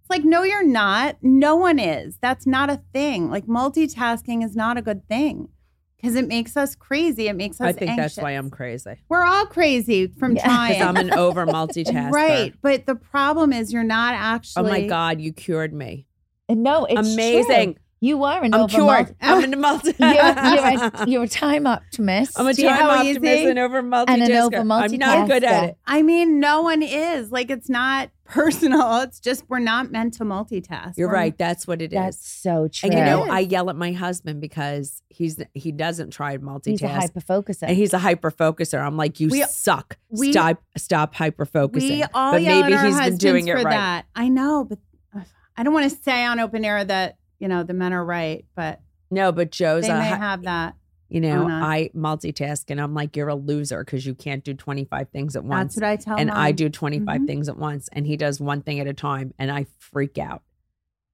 It's 0.01 0.09
like, 0.09 0.23
no, 0.23 0.43
you're 0.43 0.65
not. 0.65 1.17
No 1.21 1.55
one 1.55 1.79
is. 1.79 2.17
That's 2.21 2.45
not 2.47 2.69
a 2.69 2.81
thing. 2.93 3.29
Like 3.29 3.45
multitasking 3.45 4.43
is 4.43 4.55
not 4.55 4.77
a 4.77 4.81
good 4.81 5.07
thing 5.07 5.49
because 5.97 6.15
it 6.15 6.27
makes 6.27 6.57
us 6.57 6.75
crazy. 6.75 7.27
It 7.27 7.35
makes 7.35 7.59
us 7.61 7.67
I 7.67 7.73
think 7.73 7.95
that's 7.97 8.17
why 8.17 8.31
I'm 8.31 8.49
crazy. 8.49 8.95
We're 9.09 9.23
all 9.23 9.45
crazy 9.45 10.07
from 10.07 10.35
Yeah. 10.35 10.45
trying. 10.45 10.73
Because 10.73 10.87
I'm 10.87 10.97
an 10.97 11.13
over 11.13 11.45
multitasker. 11.45 12.11
Right. 12.11 12.53
But 12.61 12.85
the 12.85 12.95
problem 12.95 13.53
is 13.53 13.71
you're 13.71 13.83
not 13.83 14.15
actually. 14.15 14.65
Oh 14.65 14.69
my 14.69 14.87
God, 14.87 15.21
you 15.21 15.31
cured 15.33 15.73
me. 15.73 16.07
No, 16.49 16.85
it's 16.85 17.13
Amazing. 17.13 17.73
true. 17.75 17.83
You 18.03 18.23
are 18.23 18.43
an 18.43 18.55
I'm 18.55 18.61
over 18.61 18.73
cured. 18.73 19.15
I'm 19.21 19.43
in 19.43 19.53
a 19.53 19.57
multi. 19.57 19.93
You're, 19.99 20.11
you're, 20.11 20.25
a, 20.25 21.03
you're 21.07 21.23
a 21.23 21.27
time 21.27 21.67
optimist. 21.67 22.37
I'm 22.39 22.47
a 22.47 22.53
time 22.55 22.89
optimist 22.89 23.23
and 23.45 23.59
over 23.59 23.83
multitasker. 23.83 24.09
And 24.09 24.23
an 24.23 24.31
over 24.31 24.57
I'm 24.57 24.97
not 24.97 25.27
good 25.27 25.43
at 25.43 25.63
it. 25.65 25.77
I 25.85 26.01
mean, 26.01 26.39
no 26.39 26.63
one 26.63 26.81
is. 26.81 27.31
Like, 27.31 27.51
it's 27.51 27.69
not 27.69 28.09
personal. 28.25 29.01
It's 29.01 29.19
just 29.19 29.43
we're 29.49 29.59
not 29.59 29.91
meant 29.91 30.15
to 30.15 30.23
multitask. 30.25 30.97
You're 30.97 31.09
We're- 31.09 31.19
right. 31.19 31.37
That's 31.37 31.67
what 31.67 31.79
it 31.79 31.93
is. 31.93 31.99
That's 31.99 32.27
so 32.27 32.67
true. 32.69 32.89
and 32.89 32.97
you 32.97 33.05
know, 33.05 33.21
I 33.31 33.41
yell 33.41 33.69
at 33.69 33.75
my 33.75 33.91
husband 33.91 34.41
because 34.41 35.03
he's 35.09 35.39
he 35.53 35.71
doesn't 35.71 36.09
try 36.09 36.35
multitask. 36.37 36.69
he's 36.71 36.81
a 36.81 36.87
hyper 36.87 37.21
focuser. 37.21 37.63
and 37.67 37.77
he's 37.77 37.93
a 37.93 37.99
hyper 37.99 38.31
focuser. 38.31 38.83
I'm 38.83 38.97
like, 38.97 39.19
you 39.19 39.27
We- 39.29 39.43
suck. 39.43 39.97
we- 40.09 40.31
stop, 40.31 40.59
stop 40.75 41.13
hyper 41.13 41.45
focusing. 41.45 41.99
We 41.99 42.03
all 42.15 42.31
but 42.31 42.41
yell 42.41 42.61
maybe 42.63 42.73
at 42.73 42.79
our 42.79 42.85
he's 42.85 42.95
been 42.95 43.01
husbands 43.03 43.19
doing 43.23 43.47
it 43.47 43.57
for 43.59 43.63
right. 43.63 43.73
that. 43.75 44.05
I 44.15 44.27
know, 44.29 44.63
but 44.67 44.79
I 45.55 45.61
don't 45.61 45.73
want 45.75 45.91
to 45.91 45.95
say 45.95 46.25
on 46.25 46.39
open 46.39 46.65
air 46.65 46.83
that 46.83 47.17
you 47.41 47.47
know 47.49 47.63
the 47.63 47.73
men 47.73 47.91
are 47.91 48.05
right, 48.05 48.45
but 48.55 48.79
No, 49.09 49.31
but 49.33 49.51
Joe's 49.51 49.83
they 49.87 49.91
a 49.91 49.97
may 49.97 50.05
have 50.05 50.43
that. 50.43 50.75
You 51.09 51.19
know. 51.19 51.45
I 51.45 51.89
multitask 51.93 52.63
and 52.69 52.79
I'm 52.79 52.93
like, 52.93 53.17
you're 53.17 53.27
a 53.27 53.35
loser 53.35 53.83
because 53.83 54.05
you 54.05 54.15
can't 54.15 54.45
do 54.45 54.53
25 54.53 55.09
things 55.09 55.35
at 55.35 55.43
once. 55.43 55.75
That's 55.75 55.81
what 55.81 55.89
I 55.89 55.95
tell 55.97 56.17
and 56.17 56.31
I 56.31 56.53
do 56.53 56.69
25 56.69 57.19
Mhm. 57.21 57.27
things 57.27 57.49
at 57.49 57.57
once 57.57 57.89
and 57.91 58.07
he 58.07 58.15
does 58.15 58.39
one 58.39 58.61
thing 58.61 58.79
at 58.79 58.87
a 58.87 58.93
time 58.93 59.33
and 59.37 59.51
I 59.51 59.65
freak 59.79 60.17
out. 60.17 60.41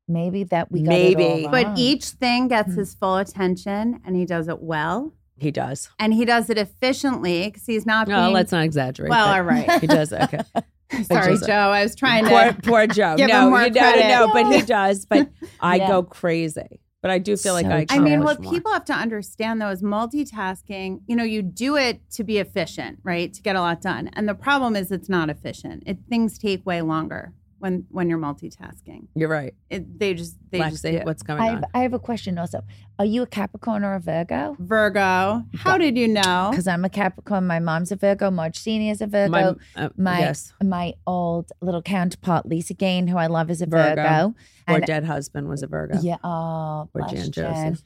Maybe 0.08 0.44
that 0.46 0.72
we 0.72 0.82
got 0.84 0.90
Maybe. 0.90 1.24
it 1.24 1.46
all 1.46 1.52
But 1.52 1.80
each 1.80 2.06
thing 2.10 2.48
gets 2.48 2.74
Hmm. 2.74 2.80
his 2.80 2.94
full 2.94 3.18
attention 3.18 4.00
and 4.06 4.16
he 4.16 4.26
does 4.26 4.48
it 4.48 4.62
well. 4.62 5.14
He 5.36 5.50
does. 5.50 5.90
And 5.98 6.14
he 6.14 6.26
does 6.26 6.50
it 6.52 6.58
efficiently 6.60 7.46
because 7.46 7.66
he's 7.66 7.86
not 7.88 8.08
No, 8.08 8.22
being. 8.24 8.34
let's 8.34 8.52
not 8.52 8.64
exaggerate. 8.66 9.10
well, 9.10 9.34
all 9.34 9.42
right. 9.42 9.70
He 9.82 9.88
does. 9.88 10.14
Okay. 10.14 10.42
Sorry, 11.04 11.34
just- 11.34 11.46
Joe. 11.48 11.54
I 11.54 11.84
was 11.84 11.96
trying 11.96 12.26
poor, 12.26 12.54
to. 12.54 12.62
poor 12.62 12.88
Joe. 12.88 13.16
give 13.18 13.28
no, 13.30 13.44
him 13.46 13.50
more 13.50 13.62
you 13.64 13.70
don't 13.72 13.84
credit. 13.94 14.08
know, 14.08 14.30
but 14.34 14.52
he 14.54 14.62
does. 14.62 15.06
But 15.06 15.30
I 15.60 15.76
Yeah. 15.78 15.88
go 15.88 16.04
crazy. 16.04 16.82
But 17.02 17.12
I 17.12 17.20
do 17.20 17.38
feel 17.38 17.54
like 17.54 17.68
I. 17.68 17.86
I 17.90 18.00
mean, 18.00 18.14
accomplish 18.14 18.26
what 18.38 18.44
more. 18.44 18.54
people 18.54 18.74
have 18.74 18.86
to 18.86 18.94
understand 18.94 19.62
though 19.62 19.70
is 19.70 19.84
multitasking, 19.84 21.02
you 21.08 21.16
know, 21.16 21.24
you 21.24 21.42
do 21.42 21.76
it 21.76 22.02
to 22.12 22.24
be 22.24 22.38
efficient, 22.40 23.00
right? 23.04 23.34
To 23.34 23.42
get 23.42 23.56
a 23.56 23.60
lot 23.62 23.82
done. 23.82 24.10
And 24.14 24.28
the 24.28 24.34
problem 24.36 24.76
is 24.76 24.92
it's 24.92 25.08
not 25.10 25.30
efficient. 25.30 25.84
It 25.86 26.00
things 26.10 26.38
take 26.38 26.66
way 26.66 26.82
longer 26.82 27.34
when 27.60 27.86
when 27.90 28.10
you're 28.10 28.20
multitasking. 28.20 29.08
You're 29.16 29.30
right. 29.30 29.54
It, 29.70 30.00
they 30.00 30.14
just 30.14 30.38
they 30.52 30.60
just 30.60 30.84
Lexi, 30.84 31.00
do. 31.00 31.06
what's 31.06 31.24
going 31.24 31.40
I 31.42 31.50
on? 31.56 31.66
I 31.74 31.80
have 31.80 31.94
a 31.94 32.00
question 32.00 32.38
also. 32.38 32.62
Are 33.00 33.06
you 33.06 33.22
a 33.24 33.28
Capricorn 33.28 33.84
or 33.84 33.96
a 33.96 34.00
Virgo? 34.00 34.56
Virgo. 34.60 35.44
How 35.56 35.78
did 35.78 35.98
you 35.98 36.08
know? 36.08 36.48
Because 36.52 36.68
I'm 36.68 36.86
a 36.86 36.90
Capricorn. 36.90 37.46
My 37.48 37.60
mom's 37.60 37.92
a 37.92 37.96
Virgo. 37.96 38.30
Marge 38.32 38.58
Senior 38.60 38.92
is 38.92 39.02
a 39.02 39.08
Virgo. 39.08 39.30
My, 39.32 39.56
uh, 39.76 39.90
my 39.98 40.20
yes, 40.20 40.54
my 40.64 40.94
old 41.06 41.52
little 41.62 41.82
counterpart 41.82 42.46
Lisa 42.46 42.74
Gain, 42.74 43.08
who 43.08 43.18
I 43.18 43.28
love, 43.28 43.50
is 43.50 43.62
a 43.62 43.66
Virgo. 43.66 43.96
Virgo. 44.02 44.36
poor 44.68 44.76
And- 44.78 44.86
dead 44.86 45.04
husband 45.04 45.48
was 45.50 45.64
a 45.64 45.68
Virgo. 45.68 46.00
Yeah. 46.02 46.18
Oh, 46.24 46.90
Or 46.94 47.02
bless 47.02 47.12
Jan 47.12 47.32
Jen. 47.32 47.54
Joseph. 47.74 47.84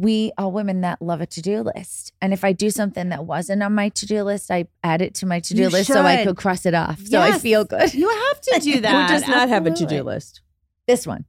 We 0.00 0.30
are 0.38 0.48
women 0.48 0.82
that 0.82 1.02
love 1.02 1.20
a 1.20 1.26
to 1.26 1.42
do 1.42 1.60
list. 1.62 2.12
And 2.22 2.32
if 2.32 2.44
I 2.44 2.52
do 2.52 2.70
something 2.70 3.08
that 3.08 3.26
wasn't 3.26 3.62
on 3.64 3.74
my 3.74 3.88
to 3.90 4.06
do 4.06 4.22
list, 4.22 4.48
I 4.50 4.66
add 4.84 5.02
it 5.02 5.14
to 5.16 5.26
my 5.26 5.40
to 5.40 5.54
do 5.54 5.62
You 5.62 5.68
list 5.68 5.92
so 5.92 6.02
I 6.02 6.24
could 6.24 6.36
cross 6.36 6.64
it 6.66 6.72
off. 6.74 7.00
So 7.00 7.20
I 7.20 7.36
feel 7.38 7.64
good. 7.64 7.92
You 7.94 8.08
have 8.08 8.40
to 8.42 8.60
do 8.62 8.80
that. 8.80 9.08
Who 9.10 9.14
does 9.14 9.26
not 9.28 9.48
have 9.48 9.66
a 9.66 9.72
to 9.72 9.86
do 9.86 10.02
list? 10.04 10.40
This 10.86 11.04
one. 11.06 11.24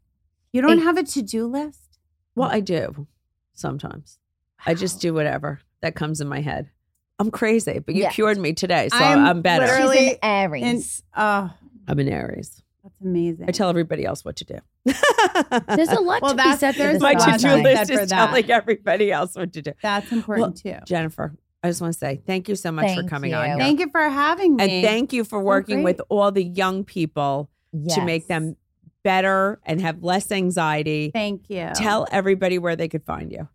You 0.53 0.61
don't 0.61 0.80
have 0.84 0.97
a 0.97 1.03
to 1.03 1.22
do 1.24 1.47
list? 1.47 1.97
Well, 2.36 2.49
I 2.49 2.59
do 2.59 3.07
sometimes. 3.53 4.20
I 4.65 4.76
just 4.76 5.01
do 5.01 5.13
whatever 5.15 5.59
that 5.82 5.95
comes 5.95 6.22
in 6.22 6.28
my 6.28 6.41
head. 6.41 6.70
I'm 7.17 7.32
crazy, 7.32 7.80
but 7.80 7.95
you 7.95 8.03
Yeah. 8.03 8.11
cured 8.11 8.38
me 8.38 8.53
today, 8.53 8.88
so 8.89 8.97
I'm 8.97 9.26
I'm, 9.26 9.41
better. 9.41 9.65
literally- 9.65 9.97
She's 9.97 10.07
an 10.13 10.17
And 10.22 10.53
Aries. 10.53 11.03
oh, 11.17 11.51
I'm 11.88 11.99
an 11.99 12.07
Aries. 12.07 12.61
That's 12.99 13.05
amazing. 13.05 13.45
I 13.47 13.51
tell 13.51 13.69
everybody 13.69 14.05
else 14.05 14.23
what 14.25 14.35
to 14.37 14.45
do. 14.45 14.57
There's 14.85 15.89
a 15.89 15.99
lot 15.99 16.21
Well, 16.21 16.35
to 16.35 16.43
be 16.43 16.55
said 16.57 16.73
for 16.75 16.83
there's 16.83 17.01
my 17.01 17.11
a 17.13 17.17
lot 17.17 17.25
to 17.25 17.31
to 17.31 17.37
do 17.37 17.43
be 17.63 17.69
podcast. 17.69 17.73
said 17.75 17.79
list 17.79 17.93
for 17.93 17.99
is 18.01 18.09
that. 18.09 18.25
telling 18.27 18.51
everybody 18.51 19.11
else 19.11 19.35
what 19.35 19.53
to 19.53 19.61
do. 19.61 19.71
That's 19.81 20.11
important 20.11 20.57
too. 20.57 20.75
Jennifer, 20.85 21.33
I 21.63 21.69
just 21.69 21.81
want 21.81 21.93
to 21.93 21.99
say 21.99 22.21
thank 22.25 22.49
you 22.49 22.55
so 22.55 22.71
much 22.71 22.93
for 22.95 23.03
coming 23.03 23.31
you. 23.31 23.37
on 23.37 23.45
here. 23.45 23.57
Thank 23.57 23.79
you 23.79 23.89
for 23.89 24.01
having 24.09 24.55
me. 24.57 24.63
and 24.63 24.71
thank 24.85 25.13
you 25.13 25.23
for 25.23 25.41
working 25.41 25.83
with 25.83 26.01
all 26.09 26.31
the 26.31 26.43
young 26.43 26.83
people 26.83 27.49
to 27.89 28.03
make 28.03 28.27
them 28.27 28.55
better 29.03 29.59
and 29.65 29.79
have 29.81 30.03
less 30.03 30.31
anxiety. 30.31 31.11
Thank 31.13 31.49
you. 31.49 31.69
Tell 31.75 32.05
everybody 32.11 32.57
where 32.59 32.75
they 32.75 32.87
could 32.89 33.03
find 33.05 33.31
you. 33.31 33.47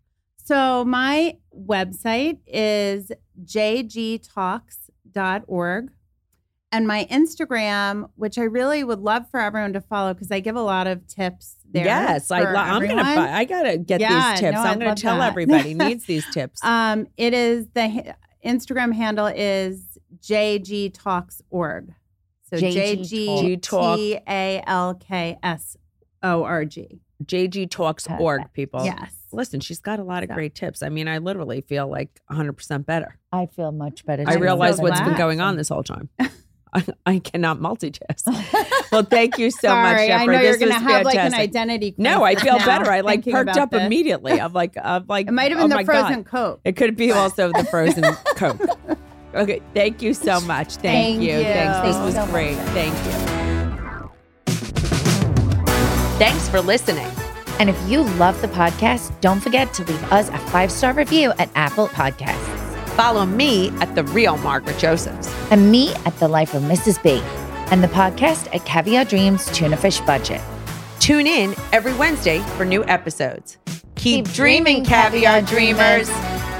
So 0.43 0.83
my 0.85 1.37
website 1.55 2.39
is 2.47 3.11
jgtalks.org. 3.43 5.89
And 6.75 6.87
my 6.87 7.07
Instagram, 7.09 8.09
which 8.15 8.37
I 8.37 8.43
really 8.43 8.83
would 8.83 8.99
love 8.99 9.29
for 9.29 9.39
everyone 9.39 9.71
to 9.73 9.81
follow 9.81 10.13
because 10.13 10.29
I 10.31 10.39
give 10.41 10.55
a 10.57 10.61
lot 10.61 10.87
of 10.87 11.07
tips 11.07 11.55
there. 11.71 11.85
yes, 11.85 12.31
I, 12.31 12.43
for 12.43 12.51
lo- 12.53 12.59
I'm 12.59 12.85
gonna. 12.85 13.01
buy- 13.03 13.31
I 13.31 13.45
gotta 13.45 13.77
get 13.77 14.01
Yeah, 14.01 14.31
these 14.31 14.41
tips. 14.41 14.55
no, 14.55 14.61
I'm 14.61 14.67
I'd 14.71 14.79
gonna 14.79 14.95
tell 14.95 15.17
that. 15.19 15.29
everybody 15.29 15.73
needs 15.85 16.05
these 16.05 16.25
tips. 16.33 16.63
Um, 16.63 17.07
it 17.17 17.33
is 17.33 17.67
the 17.73 18.13
Instagram 18.45 18.93
handle 18.93 19.27
is 19.27 19.97
jgtalks.org. 20.21 21.93
So 22.49 22.57
JG 22.57 23.09
J 23.09 23.55
Talk. 23.57 23.97
G 23.97 24.13
T 24.15 24.19
A 24.27 24.63
L 24.67 24.93
K 24.95 25.37
S 25.41 25.77
O 26.23 26.43
R 26.43 26.65
G. 26.65 26.99
JG 27.23 27.69
Talks 27.71 28.07
org 28.19 28.39
Perfect. 28.41 28.53
people. 28.53 28.85
Yes. 28.85 29.15
Listen, 29.31 29.59
she's 29.59 29.79
got 29.79 29.99
a 29.99 30.03
lot 30.03 30.23
of 30.23 30.29
So. 30.29 30.35
great 30.35 30.53
tips. 30.55 30.83
I 30.83 30.89
mean, 30.89 31.07
I 31.07 31.17
literally 31.17 31.61
feel 31.61 31.87
like 31.89 32.21
100% 32.31 32.85
better. 32.85 33.17
I 33.31 33.47
feel 33.47 33.71
much 33.71 34.05
better. 34.05 34.23
I 34.27 34.35
realize 34.35 34.77
so 34.77 34.83
what's 34.83 35.01
been 35.01 35.15
going 35.17 35.41
on 35.41 35.55
this 35.57 35.69
whole 35.69 35.83
time. 35.83 36.09
I, 36.75 36.85
I 37.05 37.19
cannot 37.19 37.59
multitask. 37.59 38.23
well, 38.91 39.03
thank 39.03 39.37
you 39.37 39.49
so 39.49 39.69
much, 39.69 39.97
Sorry, 39.97 40.11
I 40.11 40.25
know 40.25 40.33
this 40.33 40.43
you're 40.43 40.57
going 40.69 40.79
to 40.79 40.83
was 40.85 40.93
have 40.93 41.05
like 41.05 41.15
an 41.17 41.33
identity. 41.33 41.95
No, 41.97 42.23
I 42.23 42.35
feel 42.35 42.57
now, 42.57 42.65
better. 42.65 42.91
I 42.91 43.01
like 43.01 43.23
thinking 43.23 43.33
perked 43.33 43.57
up 43.57 43.71
this. 43.71 43.81
immediately. 43.81 44.39
I'm 44.39 44.53
like, 44.53 44.75
I'm 44.81 45.05
like, 45.07 45.27
It 45.27 45.31
might 45.31 45.51
have 45.51 45.59
oh 45.59 45.67
been 45.67 45.77
my 45.77 45.83
the 45.83 45.85
frozen 45.85 46.23
God. 46.23 46.25
Coke. 46.31 46.61
It 46.65 46.75
could 46.75 46.95
be 46.95 47.11
also 47.11 47.51
the 47.51 47.63
frozen 47.65 48.03
Coke. 48.35 48.61
Okay, 49.33 49.61
thank 49.73 50.01
you 50.01 50.13
so 50.13 50.39
much. 50.41 50.75
Thank, 50.75 51.19
Thank 51.19 51.21
you. 51.21 51.37
you. 51.37 51.43
Thanks. 51.43 51.87
This 51.87 51.95
Thank 51.95 52.05
was 52.05 52.13
you 52.15 52.19
so 52.21 52.25
much. 52.25 52.31
great. 52.31 52.55
Thank 52.73 52.95
you. 53.05 53.11
Thanks 56.17 56.47
for 56.47 56.61
listening. 56.61 57.07
And 57.59 57.69
if 57.69 57.89
you 57.89 58.03
love 58.03 58.41
the 58.41 58.47
podcast, 58.47 59.19
don't 59.21 59.39
forget 59.41 59.73
to 59.75 59.83
leave 59.85 60.03
us 60.11 60.29
a 60.29 60.37
five 60.49 60.71
star 60.71 60.93
review 60.93 61.31
at 61.39 61.49
Apple 61.55 61.87
Podcasts 61.87 62.54
Follow 62.95 63.25
me 63.25 63.69
at 63.81 63.93
the 63.95 64.03
real 64.05 64.37
Margaret 64.37 64.77
Josephs. 64.77 65.27
and 65.51 65.69
me 65.71 65.93
at 66.05 66.17
The 66.19 66.27
Life 66.27 66.53
of 66.53 66.63
Mrs. 66.63 67.01
B 67.03 67.21
and 67.71 67.83
the 67.83 67.87
podcast 67.87 68.53
at 68.55 68.65
Caviar 68.65 69.03
Dreams 69.05 69.45
Tuna 69.51 69.75
Fish 69.77 69.99
Budget. 70.01 70.41
Tune 70.99 71.27
in 71.27 71.53
every 71.71 71.93
Wednesday 71.95 72.39
for 72.57 72.63
new 72.65 72.83
episodes. 72.85 73.57
Keep, 73.95 74.25
Keep 74.25 74.33
dreaming, 74.33 74.85
caviar 74.85 75.41
dreamers. 75.41 76.07
dreamers. 76.07 76.54